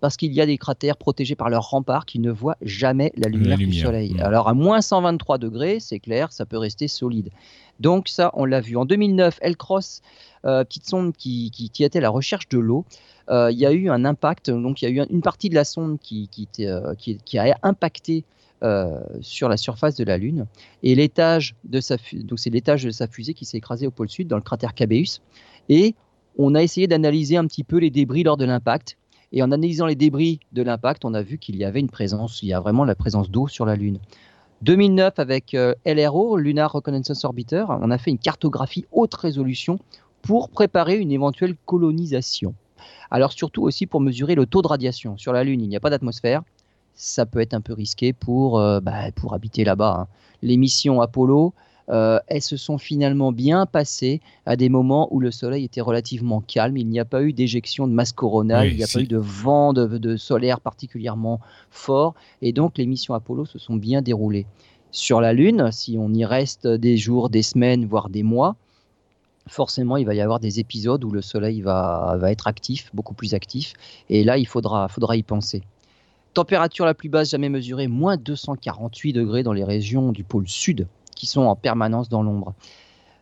parce 0.00 0.16
qu'il 0.16 0.32
y 0.32 0.40
a 0.40 0.46
des 0.46 0.58
cratères 0.58 0.96
protégés 0.96 1.34
par 1.34 1.50
leurs 1.50 1.70
remparts 1.70 2.06
qui 2.06 2.18
ne 2.18 2.30
voient 2.30 2.56
jamais 2.62 3.12
la 3.16 3.28
lumière, 3.28 3.58
du 3.58 3.72
soleil. 3.72 4.14
Mm. 4.14 4.20
Alors 4.20 4.48
à 4.48 4.54
moins 4.54 4.80
123 4.80 5.38
degrés, 5.38 5.80
c'est 5.80 5.98
clair, 5.98 6.32
ça 6.32 6.46
peut 6.46 6.58
rester 6.58 6.88
solide. 6.88 7.30
Donc 7.80 8.08
ça, 8.08 8.30
on 8.34 8.44
l'a 8.44 8.60
vu. 8.60 8.76
En 8.76 8.84
2009, 8.84 9.38
Elcross, 9.40 10.02
euh, 10.44 10.64
petite 10.64 10.86
sonde 10.86 11.14
qui, 11.16 11.50
qui, 11.50 11.84
était 11.84 11.98
à 11.98 12.02
la 12.02 12.10
recherche 12.10 12.48
de 12.48 12.58
l'eau, 12.58 12.84
euh, 13.30 13.50
il 13.52 13.58
y 13.58 13.66
a 13.66 13.72
eu 13.72 13.88
un 13.90 14.04
impact, 14.04 14.50
donc 14.50 14.82
il 14.82 14.84
y 14.86 14.88
a 14.88 14.90
eu 14.90 15.06
une 15.10 15.20
partie 15.22 15.48
de 15.48 15.54
la 15.54 15.64
sonde 15.64 15.98
qui, 16.00 16.28
qui, 16.28 16.48
euh, 16.66 16.94
a 17.34 17.56
impacté 17.62 18.24
sur 19.20 19.48
la 19.48 19.56
surface 19.56 19.94
de 19.94 20.02
la 20.02 20.18
Lune. 20.18 20.46
Et 20.82 20.96
l'étage 20.96 21.54
de 21.62 21.80
sa, 21.80 21.96
donc 22.14 22.40
c'est 22.40 22.50
l'étage 22.50 22.82
de 22.82 22.90
sa 22.90 23.06
fusée 23.06 23.32
qui 23.32 23.44
s'est 23.44 23.58
écrasé 23.58 23.86
au 23.86 23.92
pôle 23.92 24.08
sud, 24.08 24.26
dans 24.26 24.34
le 24.34 24.42
cratère 24.42 24.74
Cabeus. 24.74 25.20
Et 25.68 25.94
on 26.38 26.56
a 26.56 26.62
essayé 26.62 26.88
d'analyser 26.88 27.36
un 27.36 27.46
petit 27.46 27.62
peu 27.62 27.78
les 27.78 27.90
débris 27.90 28.24
lors 28.24 28.36
de 28.36 28.44
l'impact. 28.44 28.97
Et 29.32 29.42
en 29.42 29.52
analysant 29.52 29.86
les 29.86 29.94
débris 29.94 30.40
de 30.52 30.62
l'impact, 30.62 31.04
on 31.04 31.14
a 31.14 31.22
vu 31.22 31.38
qu'il 31.38 31.56
y 31.56 31.64
avait 31.64 31.80
une 31.80 31.90
présence, 31.90 32.42
il 32.42 32.48
y 32.48 32.54
a 32.54 32.60
vraiment 32.60 32.84
la 32.84 32.94
présence 32.94 33.30
d'eau 33.30 33.46
sur 33.46 33.66
la 33.66 33.76
Lune. 33.76 33.98
2009, 34.62 35.18
avec 35.18 35.54
euh, 35.54 35.74
LRO, 35.86 36.36
Lunar 36.36 36.72
Reconnaissance 36.72 37.24
Orbiter, 37.24 37.64
on 37.68 37.90
a 37.90 37.98
fait 37.98 38.10
une 38.10 38.18
cartographie 38.18 38.86
haute 38.90 39.14
résolution 39.14 39.78
pour 40.22 40.48
préparer 40.48 40.96
une 40.96 41.12
éventuelle 41.12 41.54
colonisation. 41.66 42.54
Alors 43.10 43.32
surtout 43.32 43.62
aussi 43.62 43.86
pour 43.86 44.00
mesurer 44.00 44.34
le 44.34 44.46
taux 44.46 44.62
de 44.62 44.68
radiation. 44.68 45.16
Sur 45.16 45.32
la 45.32 45.44
Lune, 45.44 45.60
il 45.60 45.68
n'y 45.68 45.76
a 45.76 45.80
pas 45.80 45.90
d'atmosphère. 45.90 46.42
Ça 46.94 47.26
peut 47.26 47.40
être 47.40 47.54
un 47.54 47.60
peu 47.60 47.72
risqué 47.72 48.12
pour, 48.12 48.58
euh, 48.58 48.80
bah, 48.80 49.12
pour 49.14 49.34
habiter 49.34 49.64
là-bas. 49.64 49.96
Hein. 50.00 50.06
Les 50.42 50.56
missions 50.56 51.00
Apollo, 51.00 51.54
euh, 51.90 52.18
elles 52.26 52.42
se 52.42 52.56
sont 52.56 52.78
finalement 52.78 53.32
bien 53.32 53.64
passées 53.66 54.20
à 54.46 54.56
des 54.56 54.68
moments 54.68 55.08
où 55.12 55.20
le 55.20 55.30
soleil 55.30 55.64
était 55.64 55.80
relativement 55.80 56.40
calme. 56.40 56.76
Il 56.76 56.88
n'y 56.88 57.00
a 57.00 57.04
pas 57.04 57.22
eu 57.22 57.32
d'éjection 57.32 57.86
de 57.86 57.92
masse 57.92 58.12
coronale, 58.12 58.68
il 58.68 58.76
n'y 58.76 58.82
a 58.82 58.88
pas 58.92 59.00
eu 59.00 59.06
de 59.06 59.16
vent 59.16 59.72
de, 59.72 60.16
solaire 60.16 60.60
particulièrement 60.60 61.40
fort. 61.70 62.14
Et 62.42 62.52
donc 62.52 62.76
les 62.78 62.86
missions 62.86 63.14
Apollo 63.14 63.46
se 63.46 63.58
sont 63.58 63.76
bien 63.76 64.02
déroulées. 64.02 64.46
Sur 64.90 65.20
la 65.20 65.32
Lune, 65.32 65.70
si 65.70 65.96
on 65.98 66.12
y 66.12 66.24
reste 66.24 66.66
des 66.66 66.96
jours, 66.96 67.30
des 67.30 67.42
semaines, 67.42 67.86
voire 67.86 68.08
des 68.08 68.22
mois, 68.22 68.56
forcément, 69.46 69.96
il 69.96 70.06
va 70.06 70.14
y 70.14 70.20
avoir 70.20 70.40
des 70.40 70.60
épisodes 70.60 71.04
où 71.04 71.10
le 71.10 71.22
soleil 71.22 71.60
va, 71.60 72.16
va 72.18 72.30
être 72.30 72.46
actif, 72.46 72.90
beaucoup 72.94 73.14
plus 73.14 73.34
actif. 73.34 73.74
Et 74.08 74.24
là, 74.24 74.38
il 74.38 74.46
faudra, 74.46 74.88
faudra 74.88 75.16
y 75.16 75.22
penser. 75.22 75.62
Température 76.34 76.84
la 76.86 76.94
plus 76.94 77.08
basse 77.08 77.30
jamais 77.30 77.48
mesurée, 77.48 77.88
moins 77.88 78.16
248 78.16 79.12
degrés 79.12 79.42
dans 79.42 79.52
les 79.52 79.64
régions 79.64 80.12
du 80.12 80.24
pôle 80.24 80.48
sud 80.48 80.86
qui 81.18 81.26
sont 81.26 81.42
en 81.42 81.56
permanence 81.56 82.08
dans 82.08 82.22
l'ombre. 82.22 82.54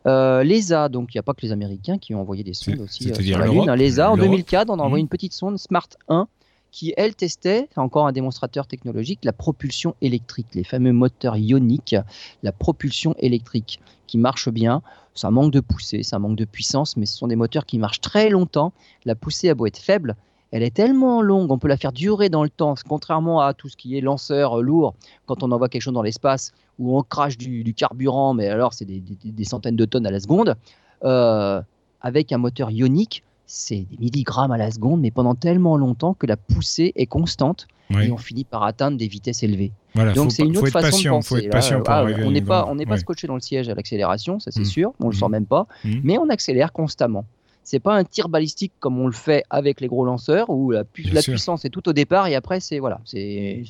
Euh, 0.06 0.44
L'ESA, 0.44 0.88
donc 0.88 1.14
il 1.14 1.16
n'y 1.16 1.18
a 1.18 1.22
pas 1.22 1.34
que 1.34 1.42
les 1.42 1.50
Américains 1.50 1.98
qui 1.98 2.14
ont 2.14 2.20
envoyé 2.20 2.44
des 2.44 2.54
sondes 2.54 2.80
aussi 2.80 3.10
euh, 3.10 3.14
sur 3.14 3.38
la 3.38 3.46
Lune. 3.46 3.72
L'ESA, 3.72 4.12
en 4.12 4.16
2004, 4.16 4.70
on 4.70 4.78
a 4.78 4.82
envoyé 4.82 5.02
mmh. 5.02 5.06
une 5.06 5.08
petite 5.08 5.32
sonde 5.32 5.58
Smart 5.58 5.88
1 6.08 6.28
qui, 6.70 6.92
elle, 6.98 7.14
testait, 7.14 7.68
encore 7.76 8.06
un 8.06 8.12
démonstrateur 8.12 8.66
technologique, 8.66 9.20
la 9.24 9.32
propulsion 9.32 9.94
électrique, 10.02 10.48
les 10.52 10.62
fameux 10.62 10.92
moteurs 10.92 11.38
ioniques, 11.38 11.96
la 12.42 12.52
propulsion 12.52 13.14
électrique 13.18 13.80
qui 14.06 14.18
marche 14.18 14.50
bien. 14.50 14.82
Ça 15.14 15.30
manque 15.30 15.52
de 15.52 15.60
poussée, 15.60 16.02
ça 16.02 16.18
manque 16.18 16.36
de 16.36 16.44
puissance, 16.44 16.98
mais 16.98 17.06
ce 17.06 17.16
sont 17.16 17.28
des 17.28 17.36
moteurs 17.36 17.64
qui 17.64 17.78
marchent 17.78 18.02
très 18.02 18.28
longtemps. 18.28 18.74
La 19.06 19.14
poussée 19.14 19.48
a 19.48 19.54
beau 19.54 19.64
être 19.64 19.78
faible, 19.78 20.16
elle 20.52 20.62
est 20.62 20.74
tellement 20.74 21.22
longue, 21.22 21.50
on 21.50 21.58
peut 21.58 21.68
la 21.68 21.76
faire 21.76 21.92
durer 21.92 22.28
dans 22.28 22.42
le 22.42 22.50
temps, 22.50 22.74
contrairement 22.88 23.40
à 23.40 23.54
tout 23.54 23.68
ce 23.68 23.76
qui 23.76 23.96
est 23.96 24.00
lanceur 24.00 24.62
lourd, 24.62 24.94
quand 25.26 25.42
on 25.42 25.50
envoie 25.50 25.68
quelque 25.68 25.82
chose 25.82 25.94
dans 25.94 26.02
l'espace, 26.02 26.52
où 26.78 26.98
on 26.98 27.02
crache 27.02 27.38
du, 27.38 27.74
carburant, 27.74 28.34
mais 28.34 28.48
alors 28.48 28.74
c'est 28.74 28.84
des, 28.84 29.44
centaines 29.44 29.76
de 29.76 29.84
tonnes 29.84 30.06
à 30.06 30.10
la 30.10 30.20
seconde. 30.20 30.56
Euh, 31.04 31.60
avec 32.00 32.32
un 32.32 32.38
moteur 32.38 32.70
ionique, 32.70 33.22
c'est 33.46 33.86
des 33.90 33.96
milligrammes 33.98 34.52
à 34.52 34.58
la 34.58 34.70
seconde, 34.70 35.00
mais 35.00 35.10
pendant 35.10 35.34
tellement 35.34 35.76
longtemps 35.76 36.14
que 36.14 36.26
la 36.26 36.36
poussée 36.36 36.92
est 36.96 37.06
constante 37.06 37.66
et 37.90 38.10
on 38.10 38.16
finit 38.16 38.44
par 38.44 38.64
atteindre 38.64 38.98
des 38.98 39.06
vitesses 39.06 39.42
élevées. 39.42 39.72
Donc 40.14 40.32
c'est 40.32 40.42
une 40.42 40.56
autre 40.58 40.70
façon 40.70 40.98
de 40.98 41.08
penser. 41.08 41.48
Ah, 41.86 42.04
on 42.24 42.30
n'est 42.30 42.42
pas, 42.42 42.66
on 42.68 42.74
n'est 42.74 42.86
pas 42.86 42.98
scotché 42.98 43.26
dans 43.26 43.34
le 43.34 43.40
siège 43.40 43.68
à 43.68 43.74
l'accélération, 43.74 44.40
ça 44.40 44.50
c'est 44.50 44.60
mm. 44.60 44.64
sûr, 44.64 44.92
on 45.00 45.08
le 45.08 45.14
sent 45.14 45.28
mm. 45.28 45.30
même 45.30 45.46
pas, 45.46 45.66
mm. 45.84 45.94
mais 46.02 46.18
on 46.18 46.28
accélère 46.28 46.72
constamment. 46.72 47.24
C'est 47.62 47.80
pas 47.80 47.96
un 47.96 48.04
tir 48.04 48.28
balistique 48.28 48.72
comme 48.78 48.98
on 49.00 49.06
le 49.06 49.12
fait 49.12 49.44
avec 49.50 49.80
les 49.80 49.88
gros 49.88 50.04
lanceurs 50.04 50.50
où 50.50 50.70
la, 50.70 50.84
puissance 50.84 51.64
est 51.64 51.70
tout 51.70 51.88
au 51.88 51.92
départ 51.92 52.28
et 52.28 52.36
après 52.36 52.60
c'est 52.60 52.78
voilà, 52.78 53.00
c'est 53.04 53.64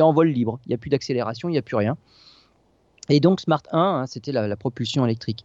en 0.00 0.12
vol 0.12 0.28
libre. 0.28 0.58
Il 0.66 0.70
n'y 0.70 0.74
a 0.74 0.78
plus 0.78 0.90
d'accélération, 0.90 1.48
il 1.48 1.52
n'y 1.52 1.58
a 1.58 1.62
plus 1.62 1.76
rien. 1.76 1.96
Et 3.08 3.20
donc 3.20 3.40
Smart 3.40 3.62
1, 3.72 3.78
hein, 3.78 4.06
c'était 4.06 4.32
la, 4.32 4.56
propulsion 4.56 5.04
électrique. 5.04 5.44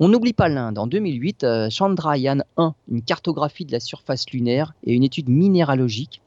On 0.00 0.08
n'oublie 0.08 0.32
pas 0.32 0.48
l'Inde. 0.48 0.78
En 0.78 0.88
2008, 0.88 1.44
euh, 1.44 1.70
Chandrayaan 1.70 2.40
1, 2.56 2.74
une 2.90 3.02
cartographie 3.02 3.64
de 3.64 3.72
la 3.72 3.78
surface 3.78 4.28
lunaire 4.30 4.74
et 4.82 4.92
une 4.92 5.04
étude 5.04 5.28
minéralogique 5.28 6.20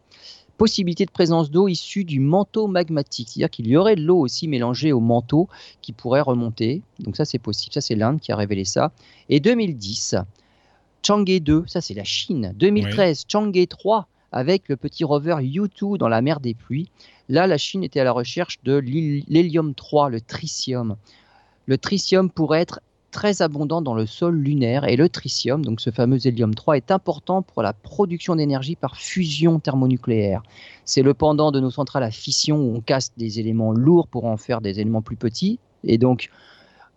possibilité 0.57 1.05
de 1.05 1.11
présence 1.11 1.51
d'eau 1.51 1.67
issue 1.67 2.03
du 2.03 2.19
manteau 2.19 2.67
magmatique. 2.67 3.29
C'est-à-dire 3.29 3.49
qu'il 3.49 3.67
y 3.67 3.77
aurait 3.77 3.95
de 3.95 4.01
l'eau 4.01 4.17
aussi 4.17 4.47
mélangée 4.47 4.91
au 4.91 4.99
manteau 4.99 5.47
qui 5.81 5.93
pourrait 5.93 6.21
remonter. 6.21 6.81
Donc 6.99 7.15
ça, 7.15 7.25
c'est 7.25 7.39
possible. 7.39 7.73
Ça, 7.73 7.81
c'est 7.81 7.95
l'Inde 7.95 8.19
qui 8.19 8.31
a 8.31 8.35
révélé 8.35 8.65
ça. 8.65 8.91
Et 9.29 9.39
2010, 9.39 10.15
Chang'e 11.05 11.39
2, 11.39 11.63
ça 11.67 11.79
c'est 11.79 11.93
la 11.93 12.03
Chine. 12.03 12.53
2013, 12.57 13.25
Chang'e 13.29 13.67
3 13.67 14.07
avec 14.31 14.69
le 14.69 14.75
petit 14.75 15.03
rover 15.03 15.35
U2 15.41 15.97
dans 15.97 16.09
la 16.09 16.21
mer 16.21 16.39
des 16.39 16.53
pluies. 16.53 16.89
Là, 17.29 17.47
la 17.47 17.57
Chine 17.57 17.83
était 17.83 17.99
à 17.99 18.03
la 18.03 18.11
recherche 18.11 18.59
de 18.63 18.75
l'hélium 18.75 19.73
3, 19.73 20.09
le 20.09 20.21
tritium. 20.21 20.95
Le 21.65 21.77
tritium 21.77 22.29
pourrait 22.29 22.61
être 22.61 22.79
très 23.11 23.41
abondant 23.41 23.81
dans 23.81 23.95
le 23.95 24.05
sol 24.05 24.35
lunaire 24.35 24.87
et 24.87 24.95
le 24.95 25.09
tritium, 25.09 25.65
donc 25.65 25.81
ce 25.81 25.89
fameux 25.89 26.25
hélium 26.25 26.53
3, 26.53 26.77
est 26.77 26.91
important 26.91 27.41
pour 27.41 27.63
la 27.63 27.73
production 27.73 28.35
d'énergie 28.35 28.75
par 28.75 28.97
fusion 28.97 29.59
thermonucléaire. 29.59 30.43
C'est 30.85 31.01
le 31.01 31.13
pendant 31.13 31.51
de 31.51 31.59
nos 31.59 31.71
centrales 31.71 32.03
à 32.03 32.11
fission 32.11 32.57
où 32.57 32.75
on 32.75 32.81
casse 32.81 33.11
des 33.17 33.39
éléments 33.39 33.71
lourds 33.71 34.07
pour 34.07 34.25
en 34.25 34.37
faire 34.37 34.61
des 34.61 34.79
éléments 34.79 35.01
plus 35.01 35.15
petits. 35.15 35.59
Et 35.83 35.97
donc 35.97 36.29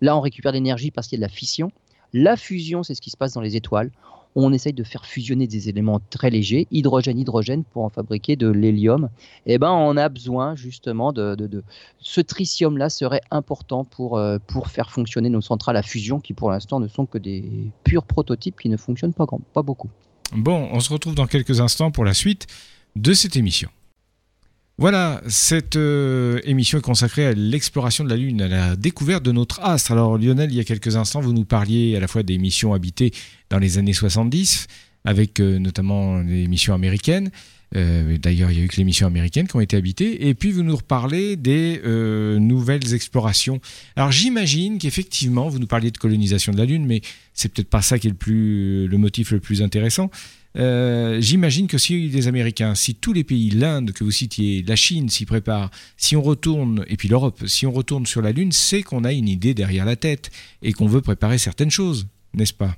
là, 0.01 0.17
on 0.17 0.21
récupère 0.21 0.53
l'énergie 0.53 0.91
parce 0.91 1.07
qu'il 1.07 1.19
y 1.19 1.23
a 1.23 1.27
de 1.27 1.31
la 1.31 1.35
fission. 1.35 1.71
La 2.13 2.37
fusion, 2.37 2.83
c'est 2.83 2.95
ce 2.95 3.01
qui 3.01 3.11
se 3.11 3.17
passe 3.17 3.33
dans 3.33 3.41
les 3.41 3.57
étoiles 3.57 3.91
on 4.35 4.53
essaye 4.53 4.73
de 4.73 4.85
faire 4.85 5.07
fusionner 5.07 5.47
des 5.47 5.69
éléments 5.69 6.01
très 6.11 6.31
légers, 6.31 6.67
hydrogène, 6.71 7.19
hydrogène, 7.19 7.65
pour 7.65 7.85
en 7.85 7.89
fabriquer 7.89 8.37
de 8.37 8.49
l'hélium. 8.49 9.09
Eh 9.47 9.59
ben, 9.59 9.71
on 9.71 9.97
a 9.97 10.09
besoin 10.09 10.55
justement 10.55 11.13
de, 11.13 11.63
ce 11.99 12.21
tritium-là 12.21 12.91
serait 12.91 13.23
important 13.31 13.85
pour, 13.85 14.19
euh, 14.19 14.39
pour 14.47 14.69
faire 14.69 14.91
fonctionner 14.91 15.31
nos 15.31 15.41
centrales 15.41 15.77
à 15.77 15.83
fusion, 15.83 16.21
qui 16.21 16.35
pour 16.35 16.51
l'instant 16.51 16.81
ne 16.81 16.89
sont 16.89 17.07
que 17.07 17.19
des 17.19 17.45
purs 17.85 18.05
prototypes 18.05 18.61
qui 18.61 18.69
ne 18.69 18.77
fonctionnent 18.77 19.15
pas, 19.15 19.27
pas 19.53 19.63
beaucoup. 19.63 19.91
Bon, 20.33 20.69
on 20.73 20.81
se 20.81 20.93
retrouve 20.93 21.15
dans 21.15 21.27
quelques 21.27 21.61
instants 21.61 21.91
pour 21.91 22.05
la 22.05 22.15
suite 22.15 22.47
de 22.97 23.13
cette 23.13 23.37
émission. 23.37 23.69
Voilà, 24.81 25.21
cette 25.29 25.77
euh, 25.77 26.41
émission 26.45 26.79
est 26.79 26.81
consacrée 26.81 27.27
à 27.27 27.33
l'exploration 27.35 28.03
de 28.03 28.09
la 28.09 28.17
Lune, 28.17 28.41
à 28.41 28.49
la 28.49 28.77
découverte 28.77 29.23
de 29.23 29.31
notre 29.31 29.61
astre. 29.61 29.93
Alors 29.93 30.17
Lionel, 30.17 30.51
il 30.51 30.57
y 30.57 30.61
a 30.61 30.65
quelques 30.65 30.97
instants, 30.97 31.21
vous 31.21 31.35
nous 31.35 31.45
parliez 31.45 31.95
à 31.97 32.01
la 32.01 32.09
fois 32.09 32.23
des 32.23 32.39
missions 32.39 32.73
habitées 32.73 33.11
dans 33.51 33.59
les 33.59 33.77
années 33.77 33.93
70, 33.93 34.69
avec 35.05 35.39
notamment 35.39 36.21
les 36.21 36.49
missions 36.49 36.73
américaines. 36.73 37.31
D'ailleurs, 37.75 38.51
il 38.51 38.59
y 38.59 38.61
a 38.63 38.65
eu 38.65 38.69
que 38.69 38.77
les 38.77 38.85
missions 38.85 39.07
américaines 39.07 39.47
qui 39.47 39.55
ont 39.55 39.61
été 39.61 39.77
habitées. 39.77 40.29
Et 40.29 40.35
puis, 40.35 40.51
vous 40.51 40.63
nous 40.63 40.77
reparlez 40.77 41.37
des 41.37 41.81
nouvelles 42.41 42.95
explorations. 42.95 43.61
Alors, 43.97 44.13
j'imagine 44.13 44.79
qu'effectivement, 44.79 45.49
vous 45.49 45.59
nous 45.59 45.67
parliez 45.67 45.91
de 45.91 45.99
colonisation 45.99 46.53
de 46.53 46.59
la 46.59 46.65
Lune, 46.65 46.87
mais 46.87 47.03
c'est 47.35 47.53
peut-être 47.53 47.71
pas 47.71 47.83
ça 47.83 47.99
qui 47.99 48.09
est 48.09 48.11
le, 48.11 48.17
plus, 48.17 48.89
le 48.89 48.99
motif 48.99 49.31
le 49.31 49.41
plus 49.41 49.63
intéressant. 49.63 50.11
Euh, 50.57 51.21
j'imagine 51.21 51.69
que 51.69 51.79
si 51.79 52.09
les 52.09 52.29
Américains, 52.29 52.75
si 52.75 52.95
tous 52.95 53.13
les 53.13 53.25
pays, 53.25 53.51
l'Inde 53.51 53.93
que 53.93 54.03
vous 54.03 54.11
citiez, 54.11 54.63
la 54.67 54.77
Chine 54.77 55.09
s'y 55.09 55.25
préparent, 55.25 55.71
si 55.97 56.17
on 56.17 56.23
retourne, 56.23 56.85
et 56.89 56.97
puis 56.97 57.09
l'Europe, 57.09 57.47
si 57.47 57.67
on 57.67 57.73
retourne 57.73 58.07
sur 58.07 58.21
la 58.21 58.33
Lune, 58.33 58.53
c'est 58.53 58.83
qu'on 58.83 59.05
a 59.05 59.13
une 59.13 59.29
idée 59.29 59.55
derrière 59.55 59.85
la 59.85 59.97
tête 59.97 60.31
et 60.63 60.73
qu'on 60.73 60.87
veut 60.87 61.03
préparer 61.03 61.39
certaines 61.39 61.71
choses, 61.71 62.07
n'est-ce 62.35 62.55
pas? 62.55 62.75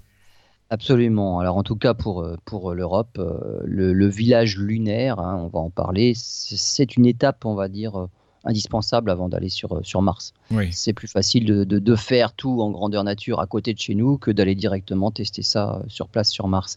Absolument. 0.68 1.38
Alors 1.38 1.56
en 1.56 1.62
tout 1.62 1.76
cas 1.76 1.94
pour, 1.94 2.22
euh, 2.22 2.36
pour 2.44 2.72
l'Europe, 2.72 3.18
euh, 3.18 3.60
le, 3.64 4.08
village 4.08 4.56
lunaire, 4.56 5.18
hein, 5.18 5.38
on 5.42 5.48
va 5.48 5.60
en 5.60 5.70
parler, 5.70 6.12
c'est 6.14 6.96
une 6.96 7.06
étape, 7.06 7.44
on 7.44 7.54
va 7.54 7.68
dire, 7.68 8.08
indispensable 8.44 9.10
avant 9.10 9.28
d'aller 9.28 9.48
sur, 9.48 9.76
euh, 9.76 9.80
sur 9.82 10.02
Mars. 10.02 10.34
C'est 10.70 10.92
plus 10.92 11.08
facile 11.08 11.44
de, 11.44 11.64
de, 11.64 11.96
faire 11.96 12.32
tout 12.32 12.60
en 12.60 12.70
grandeur 12.70 13.04
nature 13.04 13.40
à 13.40 13.46
côté 13.46 13.72
de 13.74 13.78
chez 13.78 13.94
nous 13.94 14.18
que 14.18 14.30
d'aller 14.30 14.54
directement 14.54 15.10
tester 15.10 15.42
ça 15.42 15.76
euh, 15.76 15.84
sur 15.88 16.08
place 16.08 16.30
sur 16.30 16.48
Mars. 16.48 16.76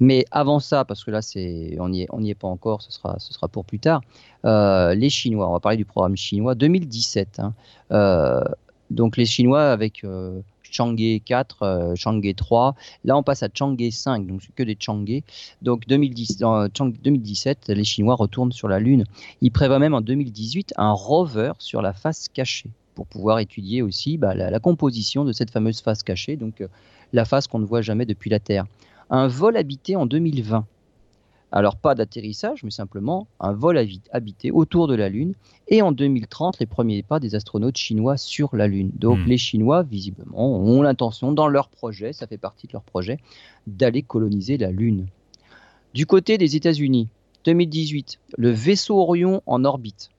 Mais 0.00 0.24
avant 0.30 0.60
ça, 0.60 0.84
parce 0.84 1.04
que 1.04 1.10
là 1.10 1.22
c'est 1.22 1.76
on 1.78 1.88
n'y 1.88 2.02
est, 2.02 2.06
on 2.10 2.22
est 2.24 2.34
pas 2.34 2.48
encore, 2.48 2.82
ce 2.82 2.92
sera, 2.92 3.18
ce 3.18 3.32
sera 3.32 3.48
pour 3.48 3.64
plus 3.64 3.78
tard, 3.78 4.02
euh, 4.44 4.94
les 4.94 5.10
Chinois, 5.10 5.48
on 5.48 5.52
va 5.52 5.60
parler 5.60 5.78
du 5.78 5.84
programme 5.84 6.16
chinois 6.16 6.54
2017. 6.54 7.40
Hein, 7.40 8.44
donc 8.90 9.16
les 9.16 9.24
Chinois 9.24 9.70
avec 9.70 10.04
Chang'e 10.74 11.20
4, 11.24 11.62
euh, 11.62 11.94
Chang'e 11.94 12.34
3. 12.34 12.74
Là, 13.04 13.16
on 13.16 13.22
passe 13.22 13.42
à 13.42 13.48
Chang'e 13.52 13.90
5, 13.90 14.26
donc 14.26 14.40
que 14.54 14.62
des 14.62 14.76
Chang'e. 14.78 15.22
Donc 15.62 15.86
2010, 15.86 16.38
2017, 17.02 17.68
les 17.68 17.84
Chinois 17.84 18.16
retournent 18.16 18.52
sur 18.52 18.68
la 18.68 18.80
Lune. 18.80 19.04
Ils 19.40 19.50
prévoient 19.50 19.78
même 19.78 19.94
en 19.94 20.00
2018 20.00 20.74
un 20.76 20.92
rover 20.92 21.52
sur 21.58 21.82
la 21.82 21.92
face 21.92 22.28
cachée 22.28 22.70
pour 22.94 23.06
pouvoir 23.06 23.40
étudier 23.40 23.82
aussi 23.82 24.18
bah, 24.18 24.34
la, 24.34 24.60
composition 24.60 25.24
de 25.24 25.32
cette 25.32 25.50
fameuse 25.50 25.80
face 25.80 26.02
cachée, 26.02 26.36
donc 26.36 26.60
euh, 26.60 26.68
la 27.12 27.24
face 27.24 27.46
qu'on 27.46 27.58
ne 27.58 27.66
voit 27.66 27.82
jamais 27.82 28.06
depuis 28.06 28.30
la 28.30 28.38
Terre. 28.38 28.66
Un 29.10 29.26
vol 29.26 29.56
habité 29.56 29.96
en 29.96 30.06
2020. 30.06 30.66
Alors 31.56 31.76
pas 31.76 31.94
d'atterrissage, 31.94 32.64
mais 32.64 32.72
simplement 32.72 33.28
un 33.38 33.52
vol 33.52 33.80
habité 34.10 34.50
autour 34.50 34.88
de 34.88 34.96
la 34.96 35.08
Lune. 35.08 35.34
Et 35.68 35.82
en 35.82 35.92
2030, 35.92 36.58
les 36.58 36.66
premiers 36.66 37.04
pas 37.04 37.20
des 37.20 37.36
astronautes 37.36 37.76
chinois 37.76 38.16
sur 38.16 38.56
la 38.56 38.66
Lune. 38.66 38.90
Donc 38.96 39.20
hmm. 39.20 39.28
les 39.28 39.38
Chinois, 39.38 39.84
visiblement, 39.84 40.58
ont 40.58 40.82
l'intention, 40.82 41.30
dans 41.30 41.46
leur 41.46 41.68
projet, 41.68 42.12
ça 42.12 42.26
fait 42.26 42.38
partie 42.38 42.66
de 42.66 42.72
leur 42.72 42.82
projet, 42.82 43.18
d'aller 43.68 44.02
coloniser 44.02 44.58
la 44.58 44.72
Lune. 44.72 45.06
Du 45.94 46.06
côté 46.06 46.38
des 46.38 46.56
États-Unis, 46.56 47.06
2018, 47.44 48.18
le 48.36 48.50
vaisseau 48.50 48.98
Orion 48.98 49.40
en 49.46 49.64
orbite. 49.64 50.10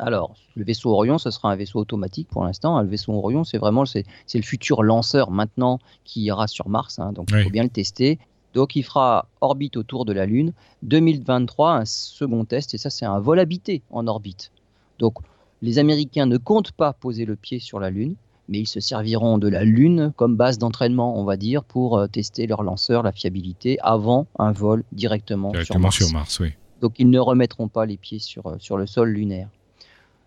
Alors, 0.00 0.34
le 0.56 0.64
vaisseau 0.64 0.90
Orion, 0.90 1.18
ce 1.18 1.30
sera 1.30 1.52
un 1.52 1.56
vaisseau 1.56 1.78
automatique 1.78 2.26
pour 2.28 2.42
l'instant. 2.42 2.82
Le 2.82 2.88
vaisseau 2.88 3.12
Orion, 3.12 3.44
c'est 3.44 3.58
vraiment 3.58 3.84
c'est, 3.86 4.04
le 4.34 4.42
futur 4.42 4.82
lanceur 4.82 5.30
maintenant 5.30 5.78
qui 6.02 6.22
ira 6.22 6.48
sur 6.48 6.68
Mars. 6.68 6.98
Hein. 6.98 7.12
donc, 7.12 7.28
il 7.30 7.44
faut 7.44 7.50
bien 7.50 7.62
le 7.62 7.68
tester. 7.68 8.18
Donc 8.54 8.76
il 8.76 8.82
fera 8.82 9.26
orbite 9.40 9.76
autour 9.76 10.04
de 10.04 10.12
la 10.12 10.26
Lune. 10.26 10.52
2023, 10.82 11.72
un 11.72 11.84
second 11.84 12.44
test, 12.44 12.74
et 12.74 12.78
ça 12.78 12.90
c'est 12.90 13.06
un 13.06 13.20
vol 13.20 13.38
habité 13.38 13.82
en 13.90 14.06
orbite. 14.06 14.52
Donc 14.98 15.14
les 15.62 15.78
Américains 15.78 16.26
ne 16.26 16.36
comptent 16.36 16.72
pas 16.72 16.92
poser 16.92 17.24
le 17.24 17.36
pied 17.36 17.58
sur 17.58 17.80
la 17.80 17.90
Lune, 17.90 18.16
mais 18.48 18.58
ils 18.58 18.66
se 18.66 18.80
serviront 18.80 19.38
de 19.38 19.48
la 19.48 19.64
Lune 19.64 20.12
comme 20.16 20.36
base 20.36 20.58
d'entraînement, 20.58 21.18
on 21.18 21.24
va 21.24 21.36
dire, 21.36 21.64
pour 21.64 21.96
euh, 21.96 22.06
tester 22.08 22.46
leur 22.46 22.62
lanceur, 22.62 23.02
la 23.02 23.12
fiabilité, 23.12 23.78
avant 23.80 24.26
un 24.38 24.52
vol 24.52 24.84
directement, 24.92 25.52
sur 25.62 25.78
Mars. 25.78 26.40
oui. 26.40 26.52
Donc 26.80 26.98
ils 26.98 27.08
ne 27.08 27.18
remettront 27.20 27.68
pas 27.68 27.86
les 27.86 27.96
pieds 27.96 28.18
sur, 28.18 28.46
euh, 28.48 28.56
sur 28.58 28.76
le 28.76 28.86
sol 28.86 29.10
lunaire. 29.10 29.48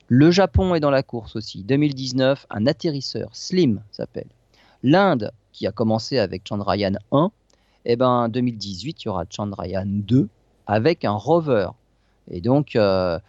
Le 0.07 0.31
Japon 0.31 0.75
est 0.75 0.79
dans 0.79 0.91
la 0.91 1.03
course 1.03 1.35
aussi. 1.35 1.63
2019, 1.63 2.47
un 2.49 2.67
atterrisseur, 2.67 3.29
Slim 3.33 3.81
s'appelle. 3.91 4.27
L'Inde, 4.83 5.31
qui 5.51 5.67
a 5.67 5.71
commencé 5.71 6.19
avec 6.19 6.47
Chandrayaan 6.47 6.97
1, 7.11 7.31
et 7.85 7.91
eh 7.91 7.95
ben, 7.97 8.07
en 8.07 8.29
2018, 8.29 9.03
il 9.03 9.05
y 9.05 9.09
aura 9.09 9.25
Chandrayaan 9.29 9.85
2 9.85 10.27
avec 10.65 11.05
un 11.05 11.11
rover. 11.11 11.67
Et 12.31 12.41
donc, 12.41 12.75
euh, 12.75 13.19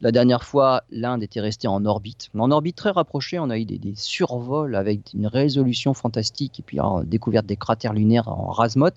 la 0.00 0.10
dernière 0.10 0.42
fois, 0.42 0.82
l'Inde 0.90 1.22
était 1.22 1.40
restée 1.40 1.68
en 1.68 1.84
orbite. 1.84 2.28
En 2.36 2.50
orbite 2.50 2.74
très 2.74 2.90
rapprochée, 2.90 3.38
on 3.38 3.48
a 3.48 3.58
eu 3.58 3.64
des, 3.64 3.78
survols 3.94 4.74
avec 4.74 5.14
une 5.14 5.28
résolution 5.28 5.94
fantastique 5.94 6.58
et 6.58 6.62
puis 6.62 6.78
la 6.78 7.02
découverte 7.04 7.46
des 7.46 7.54
cratères 7.54 7.92
lunaires 7.92 8.26
en 8.26 8.50
Rasmot. 8.50 8.90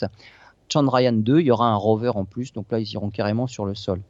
Chandrayaan 0.70 1.14
2, 1.14 1.42
il 1.42 1.46
y 1.46 1.52
aura 1.52 1.70
un 1.70 1.76
rover 1.76 2.10
en 2.16 2.26
plus, 2.26 2.52
donc 2.52 2.66
là, 2.72 2.80
ils 2.80 2.92
iront 2.94 3.12
carrément 3.12 3.46
sur 3.46 3.66
le 3.66 3.76
sol. 3.76 4.02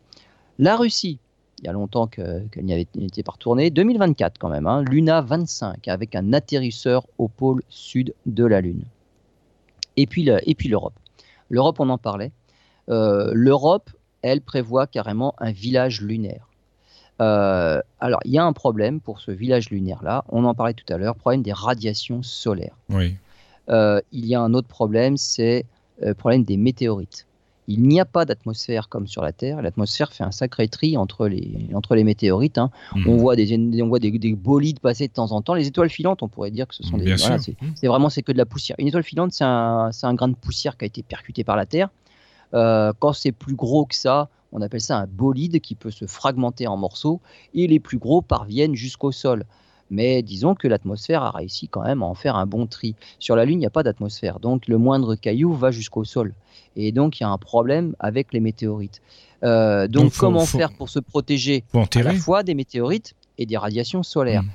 La 0.59 0.77
Russie, 0.77 1.19
il 1.59 1.65
y 1.65 1.67
a 1.67 1.73
longtemps 1.73 2.07
qu'elle 2.07 2.47
n'y 2.63 2.71
avait 2.71 2.87
été 3.01 3.21
pas 3.21 3.33
retournée, 3.33 3.69
2024 3.69 4.37
quand 4.37 4.49
même, 4.49 4.65
hein, 4.65 4.81
Luna 4.81 5.19
25 5.19 5.89
avec 5.89 6.15
un 6.15 6.31
atterrisseur 6.31 7.05
au 7.17 7.27
pôle 7.27 7.63
sud 7.67 8.13
de 8.25 8.45
la 8.45 8.61
Lune 8.61 8.85
et 9.97 10.05
puis, 10.05 10.23
l'Europe. 10.23 10.93
L'Europe, 11.49 11.79
on 11.79 11.89
en 11.89 11.97
parlait. 11.97 12.31
Euh, 12.89 13.31
L'Europe, 13.33 13.89
elle 14.21 14.41
prévoit 14.41 14.87
carrément 14.87 15.35
un 15.37 15.51
village 15.51 16.01
lunaire. 16.01 16.47
Euh, 17.21 17.81
alors, 17.99 18.19
il 18.25 18.31
y 18.31 18.37
a 18.37 18.43
un 18.43 18.53
problème 18.53 18.99
pour 18.99 19.21
ce 19.21 19.31
village 19.31 19.69
lunaire-là. 19.69 20.25
On 20.29 20.43
en 20.43 20.53
parlait 20.53 20.73
tout 20.73 20.91
à 20.91 20.97
l'heure, 20.97 21.15
problème 21.15 21.43
des 21.43 21.53
radiations 21.53 22.23
solaires. 22.23 22.75
Oui. 22.89 23.15
Euh, 23.69 24.01
il 24.11 24.25
y 24.25 24.35
a 24.35 24.41
un 24.41 24.53
autre 24.53 24.67
problème, 24.67 25.17
c'est 25.17 25.65
le 26.01 26.13
problème 26.13 26.43
des 26.43 26.57
météorites. 26.57 27.25
Il 27.67 27.83
n'y 27.83 27.99
a 27.99 28.05
pas 28.05 28.25
d'atmosphère 28.25 28.89
comme 28.89 29.07
sur 29.07 29.23
la 29.23 29.31
Terre. 29.31 29.61
L'atmosphère 29.61 30.13
fait 30.13 30.23
un 30.23 30.31
sacré 30.31 30.67
tri 30.67 30.97
entre 30.97 31.27
les, 31.27 31.69
entre 31.73 31.95
les 31.95 32.03
météorites. 32.03 32.57
Hein. 32.57 32.69
Hmm. 32.93 33.07
On 33.07 33.17
voit, 33.17 33.35
des, 33.35 33.81
on 33.81 33.87
voit 33.87 33.99
des, 33.99 34.11
bolides 34.35 34.79
passer 34.79 35.07
de 35.07 35.13
temps 35.13 35.31
en 35.31 35.41
temps. 35.41 35.55
Les 35.55 35.67
étoiles 35.67 35.89
filantes, 35.89 36.21
on 36.21 36.27
pourrait 36.27 36.51
dire 36.51 36.67
que 36.67 36.75
ce 36.75 36.83
sont 36.83 36.97
des. 36.97 37.15
Voilà, 37.15 37.37
hmm. 37.37 37.73
c'est 37.75 37.87
vraiment 37.87 38.09
c'est 38.09 38.21
que 38.21 38.31
de 38.31 38.37
la 38.37 38.45
poussière. 38.45 38.75
Une 38.79 38.87
étoile 38.87 39.03
filante, 39.03 39.33
c'est 39.33 39.43
un, 39.43 39.89
un, 40.01 40.13
grain 40.13 40.27
de 40.27 40.35
poussière 40.35 40.77
qui 40.77 40.85
a 40.85 40.87
été 40.87 41.01
percuté 41.01 41.43
par 41.43 41.55
la 41.55 41.65
Terre. 41.65 41.89
Euh, 42.53 42.93
quand 42.99 43.13
c'est 43.13 43.31
plus 43.31 43.55
gros 43.55 43.85
que 43.85 43.95
ça, 43.95 44.29
on 44.51 44.61
appelle 44.61 44.81
ça 44.81 44.99
un 44.99 45.07
bolide 45.07 45.59
qui 45.59 45.75
peut 45.75 45.91
se 45.91 46.05
fragmenter 46.05 46.67
en 46.67 46.77
morceaux. 46.77 47.19
Et 47.53 47.67
les 47.67 47.79
plus 47.79 47.97
gros 47.97 48.21
parviennent 48.21 48.75
jusqu'au 48.75 49.11
sol 49.11 49.43
mais 49.89 50.21
disons 50.21 50.55
que 50.55 50.67
l'atmosphère 50.67 51.23
a 51.23 51.31
réussi 51.31 51.67
quand 51.67 51.83
même 51.83 52.01
à 52.01 52.05
en 52.05 52.15
faire 52.15 52.35
un 52.35 52.45
bon 52.45 52.67
tri. 52.67 52.95
Sur 53.19 53.35
la 53.35 53.45
Lune, 53.45 53.55
il 53.55 53.59
n'y 53.59 53.65
a 53.65 53.71
pas 53.71 53.83
d'atmosphère, 53.83 54.39
donc 54.39 54.67
le 54.67 54.77
moindre 54.77 55.15
caillou 55.15 55.53
va 55.53 55.71
jusqu'au 55.71 56.03
sol. 56.03 56.33
Et 56.75 56.91
donc 56.91 57.19
il 57.19 57.23
y 57.23 57.25
a 57.25 57.29
un 57.29 57.37
problème 57.37 57.95
avec 57.99 58.33
les 58.33 58.39
météorites. 58.39 59.01
Euh, 59.43 59.87
donc, 59.87 60.13
comment 60.17 60.45
faire 60.45 60.73
pour 60.73 60.89
se 60.89 60.99
protéger 60.99 61.63
à 61.73 62.01
la 62.01 62.13
fois 62.13 62.43
des 62.43 62.55
météorites 62.55 63.13
et 63.37 63.45
des 63.45 63.57
radiations 63.57 64.01
solaires 64.01 64.43
hmm? 64.43 64.49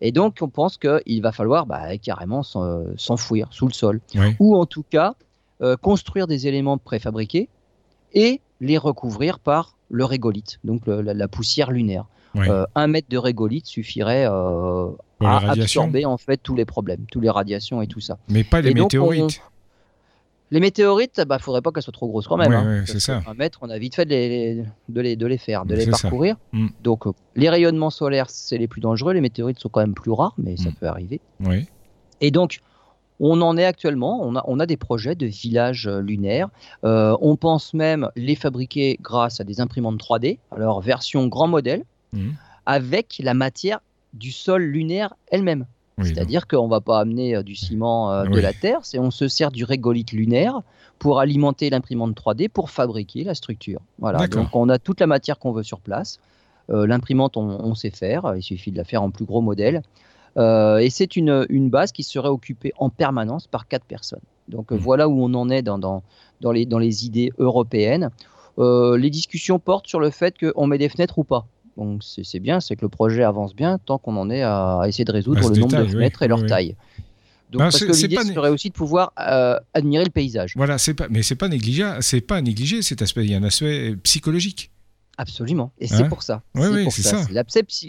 Et 0.00 0.12
donc 0.12 0.38
on 0.42 0.48
pense 0.48 0.76
qu'il 0.76 1.22
va 1.22 1.32
falloir 1.32 1.66
bah, 1.66 1.96
carrément 1.98 2.42
s'enfouir 2.42 3.48
sous 3.52 3.66
le 3.66 3.72
sol. 3.72 4.00
Ou 4.38 4.54
en 4.56 4.66
tout 4.66 4.82
cas 4.82 5.14
euh, 5.62 5.76
construire 5.76 6.26
des 6.26 6.46
éléments 6.46 6.78
préfabriqués 6.78 7.48
et 8.12 8.40
les 8.60 8.76
recouvrir 8.76 9.38
par 9.38 9.76
le 9.88 10.04
régolithe, 10.04 10.58
donc 10.64 10.82
la 10.86 11.28
poussière 11.28 11.70
lunaire. 11.70 12.06
Euh, 12.36 12.66
un 12.74 12.86
mètre 12.86 13.08
de 13.08 13.18
régolithe 13.18 13.66
suffirait 13.66 14.26
euh, 14.26 14.88
à 15.20 15.50
absorber 15.50 16.04
en 16.04 16.16
fait 16.16 16.38
tous 16.38 16.54
les 16.54 16.64
problèmes, 16.64 17.04
toutes 17.10 17.22
les 17.22 17.30
radiations 17.30 17.82
et 17.82 17.86
tout 17.86 18.00
ça. 18.00 18.18
Mais 18.28 18.44
pas 18.44 18.60
les 18.60 18.74
météorites. 18.74 19.40
Les 20.50 20.60
météorites, 20.60 21.20
bah, 21.26 21.38
faudrait 21.38 21.62
pas 21.62 21.72
qu'elles 21.72 21.82
soient 21.82 21.92
trop 21.92 22.06
grosses 22.06 22.28
quand 22.28 22.36
même. 22.36 22.52
Hein. 22.52 22.84
c'est 22.86 23.00
ça. 23.00 23.22
Un 23.26 23.34
mètre, 23.34 23.60
on 23.62 23.70
a 23.70 23.78
vite 23.78 23.96
fait 23.96 24.04
de 24.04 24.10
les, 24.10 24.64
de 24.88 25.00
les, 25.00 25.16
de 25.16 25.26
les 25.26 25.38
faire, 25.38 25.64
de 25.64 25.74
les 25.74 25.86
parcourir. 25.86 26.36
Mm. 26.52 26.68
Donc, 26.82 27.06
euh, 27.06 27.12
les 27.34 27.48
rayonnements 27.48 27.90
solaires, 27.90 28.28
c'est 28.28 28.58
les 28.58 28.68
plus 28.68 28.80
dangereux. 28.80 29.14
Les 29.14 29.20
météorites 29.20 29.58
sont 29.58 29.68
quand 29.68 29.80
même 29.80 29.94
plus 29.94 30.12
rares, 30.12 30.34
mais 30.38 30.56
ça 30.56 30.68
mm. 30.68 30.74
peut 30.74 30.86
arriver. 30.86 31.20
Oui. 31.40 31.66
Et 32.20 32.30
donc, 32.30 32.60
on 33.20 33.40
en 33.40 33.56
est 33.56 33.64
actuellement, 33.64 34.20
on 34.22 34.36
a, 34.36 34.44
on 34.46 34.60
a 34.60 34.66
des 34.66 34.76
projets 34.76 35.14
de 35.14 35.26
villages 35.26 35.88
lunaires. 35.88 36.50
on 36.82 37.36
pense 37.36 37.72
même 37.72 38.10
les 38.14 38.34
fabriquer 38.34 38.98
grâce 39.00 39.40
à 39.40 39.44
des 39.44 39.60
imprimantes 39.60 39.98
3D, 39.98 40.38
alors 40.52 40.80
version 40.80 41.26
grand 41.26 41.48
modèle, 41.48 41.84
Mmh. 42.14 42.30
avec 42.66 43.20
la 43.22 43.34
matière 43.34 43.80
du 44.12 44.30
sol 44.32 44.62
lunaire 44.62 45.14
elle-même. 45.30 45.66
C'est-à-dire 46.02 46.48
qu'on 46.48 46.64
ne 46.64 46.70
va 46.70 46.80
pas 46.80 46.98
amener 46.98 47.36
euh, 47.36 47.42
du 47.44 47.54
ciment 47.54 48.10
euh, 48.10 48.24
de 48.24 48.40
la 48.40 48.52
Terre, 48.52 48.80
c'est 48.82 48.98
on 48.98 49.12
se 49.12 49.28
sert 49.28 49.52
du 49.52 49.62
régolithe 49.62 50.10
lunaire 50.10 50.60
pour 50.98 51.20
alimenter 51.20 51.70
l'imprimante 51.70 52.16
3D 52.16 52.48
pour 52.48 52.70
fabriquer 52.70 53.22
la 53.22 53.34
structure. 53.34 53.80
Voilà. 54.00 54.26
Donc 54.26 54.48
on 54.54 54.68
a 54.68 54.78
toute 54.78 54.98
la 54.98 55.06
matière 55.06 55.38
qu'on 55.38 55.52
veut 55.52 55.62
sur 55.62 55.80
place. 55.80 56.18
Euh, 56.70 56.86
l'imprimante, 56.86 57.36
on, 57.36 57.74
sait 57.74 57.90
faire, 57.90 58.34
il 58.36 58.42
suffit 58.42 58.72
de 58.72 58.76
la 58.76 58.84
faire 58.84 59.02
en 59.02 59.10
plus 59.10 59.24
gros 59.24 59.40
modèle. 59.40 59.82
et 60.36 60.88
c'est 60.90 61.14
une, 61.14 61.70
base 61.70 61.92
qui 61.92 62.02
serait 62.02 62.28
occupée 62.28 62.72
en 62.78 62.90
permanence 62.90 63.46
par 63.46 63.68
quatre 63.68 63.84
personnes. 63.84 64.22
Donc 64.48 64.72
mmh. 64.72 64.76
voilà 64.76 65.08
où 65.08 65.22
on 65.22 65.32
en 65.34 65.48
est 65.48 65.62
dans, 65.62 65.78
dans, 65.78 66.02
dans, 66.40 66.50
les, 66.50 66.66
dans 66.66 66.80
les 66.80 67.06
idées 67.06 67.32
européennes. 67.38 68.10
les 68.58 69.10
discussions 69.10 69.60
portent 69.60 69.86
sur 69.86 70.00
le 70.00 70.10
fait 70.10 70.34
qu'on 70.38 70.66
met 70.66 70.78
des 70.78 70.88
fenêtres 70.88 71.18
ou 71.18 71.24
pas. 71.24 71.46
Donc 71.76 72.02
c'est 72.02 72.40
bien, 72.40 72.60
c'est 72.60 72.76
que 72.76 72.82
le 72.82 72.88
projet 72.88 73.22
avance 73.22 73.54
bien 73.54 73.78
tant 73.78 73.98
qu'on 73.98 74.16
en 74.16 74.30
est 74.30 74.42
à 74.42 74.82
essayer 74.86 75.04
de 75.04 75.12
résoudre 75.12 75.48
le 75.48 75.58
nombre 75.58 75.76
de 75.76 75.86
fenêtres 75.86 76.22
et 76.22 76.28
leur 76.28 76.44
taille. 76.46 76.76
Donc, 77.50 77.60
parce 77.60 77.78
que 77.78 77.92
l'idée 77.92 78.16
serait 78.16 78.50
aussi 78.50 78.70
de 78.70 78.74
pouvoir 78.74 79.12
euh, 79.20 79.56
admirer 79.74 80.04
le 80.04 80.10
paysage. 80.10 80.54
Voilà, 80.56 80.76
c'est 80.78 80.94
pas, 80.94 81.06
mais 81.08 81.22
c'est 81.22 81.36
pas 81.36 81.48
négligeable, 81.48 82.02
c'est 82.02 82.20
pas 82.20 82.40
négligé 82.40 82.82
cet 82.82 83.00
aspect. 83.00 83.24
Il 83.24 83.30
y 83.30 83.34
a 83.34 83.38
un 83.38 83.44
aspect 83.44 83.94
psychologique. 84.02 84.72
Absolument, 85.16 85.70
et 85.78 85.86
c'est 85.86 86.02
hein 86.02 86.08
pour 86.08 86.24
ça. 86.24 86.42
Oui, 86.56 86.90
c'est 86.90 87.02
ça. 87.02 87.24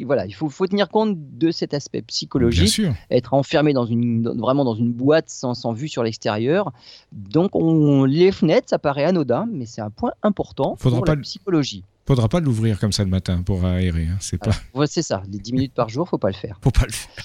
voilà, 0.05 0.28
il 0.28 0.36
faut, 0.36 0.47
faut, 0.47 0.68
tenir 0.68 0.89
compte 0.89 1.18
de 1.18 1.49
cet 1.49 1.74
aspect 1.74 2.03
psychologique. 2.03 2.82
Être 3.09 3.34
enfermé 3.34 3.74
dans 3.74 3.88
une, 3.88 4.30
vraiment 4.39 4.64
dans 4.64 4.76
une 4.76 4.91
boîte 4.93 5.30
sans, 5.30 5.55
sans 5.55 5.74
vue 5.74 5.88
sur 5.88 6.03
l'extérieur. 6.03 6.72
Donc, 7.12 7.55
on, 7.55 8.05
les 8.05 8.32
fenêtres, 8.32 8.70
ça 8.70 8.78
paraît 8.78 9.05
anodin, 9.05 9.47
mais 9.51 9.66
c'est 9.66 9.82
un 9.82 9.89
point 9.89 10.12
important 10.22 10.76
Faudra 10.78 10.99
pour 10.99 11.05
pas 11.05 11.16
la 11.16 11.22
psychologie. 11.22 11.84
Faudra 12.08 12.30
pas 12.30 12.39
l'ouvrir 12.39 12.80
comme 12.80 12.91
ça 12.91 13.03
le 13.03 13.10
matin 13.10 13.41
pour 13.41 13.66
aérer. 13.66 14.08
Hein, 14.08 14.18
c'est 14.20 14.38
pas. 14.38 14.51
c'est 14.86 15.01
ça. 15.01 15.24
Les 15.32 15.39
10 15.39 15.53
minutes 15.53 15.74
par 15.74 15.89
jour, 15.89 16.08
faut 16.08 16.20
pas 16.20 16.28
le 16.28 16.36
faire. 16.36 16.60
Faut 16.62 16.72
pas 16.72 16.86
le 16.86 16.91
faire. 16.91 17.24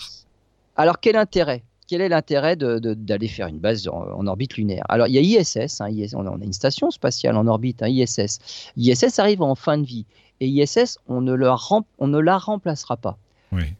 Alors, 0.77 1.01
quel 1.01 1.17
intérêt? 1.17 1.63
Quel 1.87 2.01
est 2.01 2.09
l'intérêt 2.09 2.57
d'aller 2.57 3.29
faire 3.29 3.49
une 3.49 3.59
base 3.59 3.87
en, 3.89 4.27
orbite 4.27 4.57
lunaire? 4.57 4.85
Alors, 4.89 5.09
il 5.09 5.15
y 5.15 5.19
a 5.19 5.41
ISS, 5.41 5.81
hein, 5.81 5.89
on, 6.15 6.27
a, 6.27 6.45
une 6.45 6.53
station 6.53 6.91
spatiale 6.91 7.37
en 7.37 7.47
orbite, 7.47 7.83
hein, 7.83 7.89
ISS. 7.89 8.39
ISS 8.77 9.19
arrive 9.19 9.43
en 9.43 9.55
fin 9.55 9.77
de 9.77 9.85
vie, 9.85 10.07
et 10.41 10.47
ISS, 10.47 10.99
on 11.09 11.21
ne, 11.21 11.37
on 11.99 12.07
ne 12.07 12.19
la 12.19 12.39
remplacera 12.39 12.97
pas. 12.97 13.19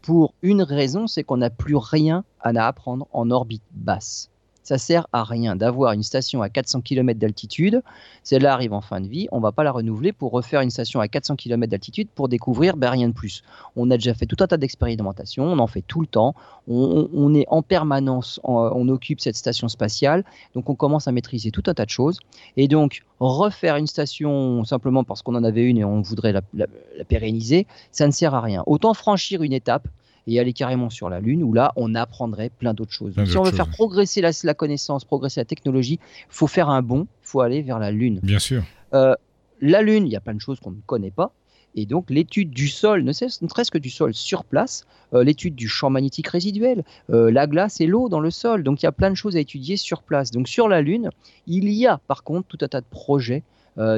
Pour 0.01 0.33
une 0.41 0.61
raison, 0.61 1.07
c'est 1.07 1.23
qu'on 1.23 1.37
n'a 1.37 1.49
plus 1.49 1.77
rien 1.77 2.25
à 2.41 2.49
apprendre 2.67 3.07
en 3.13 3.31
orbite 3.31 3.63
basse 3.71 4.29
ça 4.63 4.77
sert 4.77 5.07
à 5.11 5.23
rien 5.23 5.55
d'avoir 5.55 5.93
une 5.93 6.03
station 6.03 6.41
à 6.41 6.49
400 6.49 6.81
km 6.81 7.19
d'altitude. 7.19 7.81
Celle-là 8.23 8.53
arrive 8.53 8.73
en 8.73 8.81
fin 8.81 9.01
de 9.01 9.07
vie, 9.07 9.27
on 9.31 9.39
va 9.39 9.51
pas 9.51 9.63
la 9.63 9.71
renouveler 9.71 10.11
pour 10.13 10.31
refaire 10.31 10.61
une 10.61 10.69
station 10.69 10.99
à 10.99 11.07
400 11.07 11.35
km 11.35 11.69
d'altitude 11.69 12.09
pour 12.13 12.29
découvrir 12.29 12.77
ben, 12.77 12.89
rien 12.89 13.09
de 13.09 13.13
plus. 13.13 13.43
On 13.75 13.89
a 13.91 13.97
déjà 13.97 14.13
fait 14.13 14.25
tout 14.25 14.37
un 14.39 14.47
tas 14.47 14.57
d'expérimentations, 14.57 15.45
on 15.45 15.59
en 15.59 15.67
fait 15.67 15.83
tout 15.87 16.01
le 16.01 16.07
temps, 16.07 16.35
on, 16.67 17.33
est 17.33 17.45
en 17.49 17.61
permanence, 17.61 18.39
on 18.43 18.87
occupe 18.89 19.19
cette 19.19 19.35
station 19.35 19.67
spatiale, 19.67 20.23
donc 20.53 20.69
on 20.69 20.75
commence 20.75 21.07
à 21.07 21.11
maîtriser 21.11 21.51
tout 21.51 21.63
un 21.67 21.73
tas 21.73 21.85
de 21.85 21.89
choses. 21.89 22.19
Et 22.57 22.67
donc 22.67 23.03
refaire 23.19 23.75
une 23.77 23.87
station 23.87 24.63
simplement 24.63 25.03
parce 25.03 25.21
qu'on 25.21 25.35
en 25.35 25.43
avait 25.43 25.63
une 25.63 25.77
et 25.77 25.85
on 25.85 26.01
voudrait 26.01 26.33
la 26.33 27.05
pérenniser, 27.07 27.67
ça 27.91 28.07
ne 28.07 28.11
sert 28.11 28.33
à 28.33 28.41
rien. 28.41 28.63
Autant 28.65 28.93
franchir 28.93 29.43
une 29.43 29.53
étape 29.53 29.87
et 30.27 30.39
aller 30.39 30.53
carrément 30.53 30.89
sur 30.89 31.09
la 31.09 31.19
Lune, 31.19 31.43
où 31.43 31.53
là, 31.53 31.73
on 31.75 31.95
apprendrait 31.95 32.49
plein 32.49 32.73
d'autres 32.73 32.91
choses. 32.91 33.13
si 33.25 33.37
on 33.37 33.43
veut 33.43 33.51
faire 33.51 33.69
progresser 33.69 34.21
la, 34.21 34.53
connaissance, 34.53 35.05
progresser 35.05 35.39
la 35.39 35.45
technologie, 35.45 35.99
il 36.01 36.25
faut 36.29 36.47
faire 36.47 36.69
un 36.69 36.81
bond, 36.81 37.07
il 37.23 37.27
faut 37.27 37.41
aller 37.41 37.61
vers 37.61 37.79
la 37.79 37.91
Lune. 37.91 38.19
Bien 38.23 38.39
sûr. 38.39 38.63
Euh, 38.93 39.15
la 39.61 39.81
Lune, 39.81 40.05
il 40.05 40.11
y 40.11 40.15
a 40.15 40.19
plein 40.19 40.33
de 40.33 40.41
choses 40.41 40.59
qu'on 40.59 40.71
ne 40.71 40.81
connaît 40.85 41.11
pas. 41.11 41.33
Et 41.73 41.85
donc 41.85 42.09
l'étude 42.09 42.49
du 42.49 42.67
sol, 42.67 43.03
ne 43.03 43.13
serait-ce 43.13 43.71
que 43.71 43.77
du 43.77 43.89
sol 43.89 44.13
sur 44.13 44.43
place, 44.43 44.85
euh, 45.13 45.23
l'étude 45.23 45.55
du 45.55 45.69
champ 45.69 45.89
magnétique 45.89 46.27
résiduel, 46.27 46.83
euh, 47.09 47.31
la 47.31 47.47
glace 47.47 47.79
et 47.79 47.87
l'eau 47.87 48.09
dans 48.09 48.19
le 48.19 48.29
sol. 48.29 48.63
Donc 48.63 48.81
il 48.81 48.85
y 48.85 48.89
a 48.89 48.91
plein 48.91 49.09
de 49.09 49.15
choses 49.15 49.37
à 49.37 49.39
étudier 49.39 49.77
sur 49.77 50.03
place. 50.03 50.31
Donc 50.31 50.49
sur 50.49 50.67
la 50.67 50.81
Lune, 50.81 51.09
il 51.47 51.69
y 51.69 51.87
a 51.87 51.97
par 52.07 52.23
contre 52.23 52.49
tout 52.49 52.57
un 52.59 52.67
tas 52.67 52.81
de 52.81 52.89
projets 52.89 53.43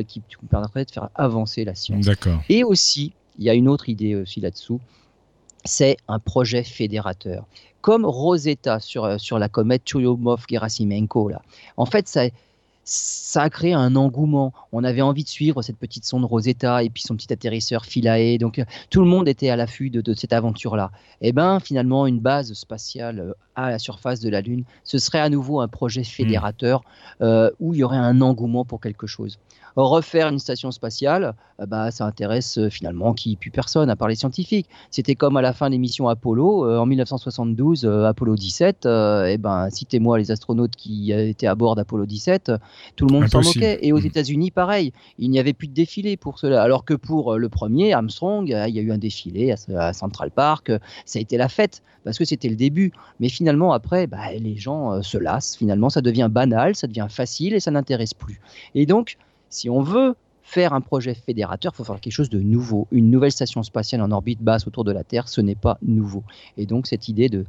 qui 0.07 0.21
permettraient 0.51 0.85
de 0.85 0.91
faire 0.91 1.09
avancer 1.15 1.65
la 1.65 1.73
science. 1.73 2.05
D'accord. 2.05 2.43
Et 2.47 2.63
aussi, 2.63 3.11
il 3.39 3.43
y 3.43 3.49
a 3.49 3.55
une 3.55 3.67
autre 3.67 3.89
idée 3.89 4.15
aussi 4.15 4.39
là-dessous, 4.39 4.79
c'est 5.65 5.97
un 6.07 6.19
projet 6.19 6.63
fédérateur. 6.63 7.45
Comme 7.81 8.05
Rosetta 8.05 8.79
sur, 8.79 9.05
euh, 9.05 9.17
sur 9.17 9.39
la 9.39 9.49
comète 9.49 9.83
Churyumov-Gerasimenko. 9.85 11.33
En 11.77 11.85
fait, 11.85 12.07
ça, 12.07 12.23
ça 12.85 13.43
a 13.43 13.49
créé 13.49 13.73
un 13.73 13.95
engouement. 13.95 14.53
On 14.71 14.83
avait 14.83 15.01
envie 15.01 15.23
de 15.23 15.29
suivre 15.29 15.61
cette 15.61 15.77
petite 15.77 16.05
sonde 16.05 16.25
Rosetta 16.25 16.83
et 16.83 16.89
puis 16.89 17.03
son 17.03 17.15
petit 17.15 17.31
atterrisseur 17.31 17.85
Philae. 17.85 18.37
Donc 18.37 18.59
euh, 18.59 18.65
tout 18.89 19.01
le 19.01 19.07
monde 19.07 19.27
était 19.27 19.49
à 19.49 19.55
l'affût 19.55 19.89
de, 19.89 20.13
cette 20.13 20.33
aventure-là. 20.33 20.91
Et 21.21 21.29
eh 21.29 21.31
ben 21.33 21.59
finalement, 21.59 22.07
une 22.07 22.19
base 22.19 22.53
spatiale 22.53 23.19
euh, 23.19 23.33
à 23.55 23.69
la 23.69 23.79
surface 23.79 24.19
de 24.19 24.29
la 24.29 24.41
Lune, 24.41 24.63
ce 24.83 24.97
serait 24.97 25.19
à 25.19 25.29
nouveau 25.29 25.59
un 25.59 25.67
projet 25.67 26.03
fédérateur 26.03 26.83
où 27.59 27.73
il 27.73 27.79
y 27.79 27.83
aurait 27.83 27.97
un 27.97 28.19
engouement 28.21 28.65
pour 28.65 28.81
quelque 28.81 29.07
chose 29.07 29.37
refaire 29.81 30.27
une 30.27 30.39
station 30.39 30.71
spatiale, 30.71 31.33
euh, 31.59 31.65
bah, 31.65 31.91
ça 31.91 32.05
intéresse 32.05 32.57
euh, 32.57 32.69
finalement 32.69 33.13
qui 33.13 33.35
plus 33.35 33.51
personne 33.51 33.89
à 33.89 33.95
part 33.95 34.07
les 34.07 34.15
scientifiques. 34.15 34.69
C'était 34.91 35.15
comme 35.15 35.37
à 35.37 35.41
la 35.41 35.53
fin 35.53 35.67
de 35.67 35.71
l'émission 35.71 36.07
Apollo 36.07 36.65
euh, 36.65 36.77
en 36.77 36.85
1972, 36.85 37.85
Apollo 37.85 38.35
17. 38.35 38.85
et 38.85 39.37
ben, 39.37 39.69
citez-moi 39.69 40.17
les 40.17 40.31
astronautes 40.31 40.75
qui 40.75 41.11
étaient 41.11 41.47
à 41.47 41.55
bord 41.55 41.75
d'Apollo 41.75 42.05
17. 42.05 42.51
Tout 42.95 43.07
le 43.07 43.13
monde 43.13 43.27
s'en 43.27 43.41
moquait. 43.41 43.79
Et 43.81 43.91
aux 43.91 43.99
mm. 43.99 44.05
États-Unis, 44.05 44.51
pareil, 44.51 44.93
il 45.17 45.29
n'y 45.29 45.39
avait 45.39 45.53
plus 45.53 45.67
de 45.67 45.73
défilé 45.73 46.17
pour 46.17 46.39
cela. 46.39 46.61
Alors 46.61 46.85
que 46.85 46.93
pour 46.93 47.37
le 47.37 47.49
premier, 47.49 47.93
Armstrong, 47.93 48.47
il 48.47 48.75
y 48.75 48.79
a 48.79 48.81
eu 48.81 48.91
un 48.91 48.97
défilé 48.97 49.55
à, 49.75 49.93
Central 49.93 50.31
Park. 50.31 50.71
Ça 51.05 51.19
a 51.19 51.21
été 51.21 51.37
la 51.37 51.49
fête 51.49 51.81
parce 52.03 52.17
que 52.17 52.25
c'était 52.25 52.49
le 52.49 52.55
début. 52.55 52.91
Mais 53.19 53.29
finalement, 53.29 53.73
après, 53.73 54.07
bah, 54.07 54.31
les 54.37 54.55
gens 54.55 55.01
se 55.01 55.17
lassent. 55.17 55.55
Finalement, 55.55 55.89
ça 55.89 56.01
devient 56.01 56.29
banal, 56.29 56.75
ça 56.75 56.87
devient 56.87 57.07
facile 57.09 57.53
et 57.53 57.59
ça 57.59 57.71
n'intéresse 57.71 58.13
plus. 58.13 58.39
Et 58.75 58.85
donc, 58.85 59.17
si 59.53 59.69
on 59.69 59.81
veut 59.81 60.15
faire 60.41 60.73
un 60.73 60.81
projet 60.81 61.13
fédérateur, 61.13 61.71
il 61.73 61.77
faut 61.77 61.83
faire 61.83 61.99
quelque 61.99 62.13
chose 62.13 62.29
de 62.29 62.39
nouveau. 62.39 62.87
Une 62.91 63.09
nouvelle 63.09 63.31
station 63.31 63.63
spatiale 63.63 64.01
en 64.01 64.11
orbite 64.11 64.41
basse 64.41 64.67
autour 64.67 64.83
de 64.83 64.91
la 64.91 65.03
Terre, 65.03 65.29
ce 65.29 65.41
n'est 65.41 65.55
pas 65.55 65.77
nouveau. 65.81 66.23
Et 66.57 66.65
donc 66.65 66.87
cette 66.87 67.07
idée 67.07 67.29
de, 67.29 67.45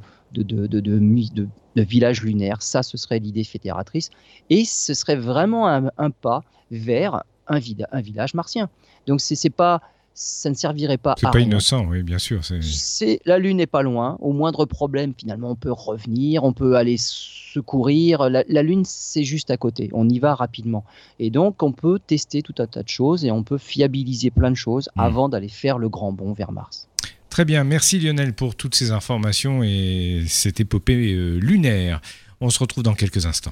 village 1.75 2.23
lunaire, 2.23 2.61
ça, 2.61 2.83
ce 2.83 2.97
serait 2.97 3.19
l'idée 3.19 3.43
fédératrice. 3.43 4.09
Et 4.49 4.63
ce 4.63 4.93
serait 4.93 5.17
vraiment 5.17 5.67
un, 5.67 6.09
pas 6.09 6.43
vers 6.71 7.23
un, 7.47 7.59
un, 7.91 8.01
village 8.01 8.33
martien. 8.33 8.69
Donc 9.07 9.19
c'est 9.19 9.49
pas 9.49 9.81
ça 10.15 10.49
ne 10.49 10.55
servirait 10.55 10.97
pas 10.97 11.15
C'est 11.19 11.29
pas 11.29 11.39
innocent, 11.39 11.85
oui, 11.85 12.01
bien 12.01 12.17
sûr. 12.17 12.41
C'est 12.61 13.19
la 13.25 13.37
Lune 13.37 13.57
n'est 13.57 13.67
pas 13.67 13.81
loin. 13.81 14.17
Au 14.21 14.31
moindre 14.31 14.65
problème, 14.65 15.13
finalement, 15.15 15.51
on 15.51 15.55
peut 15.55 15.71
revenir, 15.71 16.45
on 16.45 16.53
peut 16.53 16.75
aller 16.75 16.95
secourir. 16.97 18.29
La, 18.29 18.43
la 18.47 18.63
Lune, 18.63 18.83
c'est 18.85 19.25
juste 19.25 19.51
à 19.51 19.57
côté. 19.57 19.89
On 19.91 20.07
y 20.07 20.19
va 20.19 20.33
rapidement. 20.33 20.85
Et 21.19 21.29
donc, 21.29 21.61
on 21.61 21.73
peut 21.73 21.99
tester 21.99 22.41
tout 22.41 22.55
un 22.59 22.67
tas 22.67 22.81
de 22.81 22.89
choses 22.89 23.25
et 23.25 23.31
on 23.31 23.43
peut 23.43 23.57
fiabiliser 23.57 24.31
plein 24.31 24.51
de 24.51 24.55
choses 24.55 24.89
hmm. 24.95 25.01
avant 25.01 25.27
d'aller 25.27 25.49
faire 25.49 25.77
le 25.77 25.89
grand 25.89 26.13
bond 26.13 26.31
vers 26.31 26.53
Mars. 26.53 26.87
Très 27.29 27.43
bien, 27.43 27.65
merci 27.65 27.99
Lionel 27.99 28.31
pour 28.33 28.55
toutes 28.55 28.75
ces 28.75 28.91
informations 28.91 29.61
et 29.61 30.23
cette 30.29 30.61
épopée 30.61 31.13
euh, 31.13 31.37
lunaire. 31.37 31.99
On 32.39 32.49
se 32.49 32.59
retrouve 32.59 32.83
dans 32.83 32.93
quelques 32.93 33.25
instants. 33.25 33.51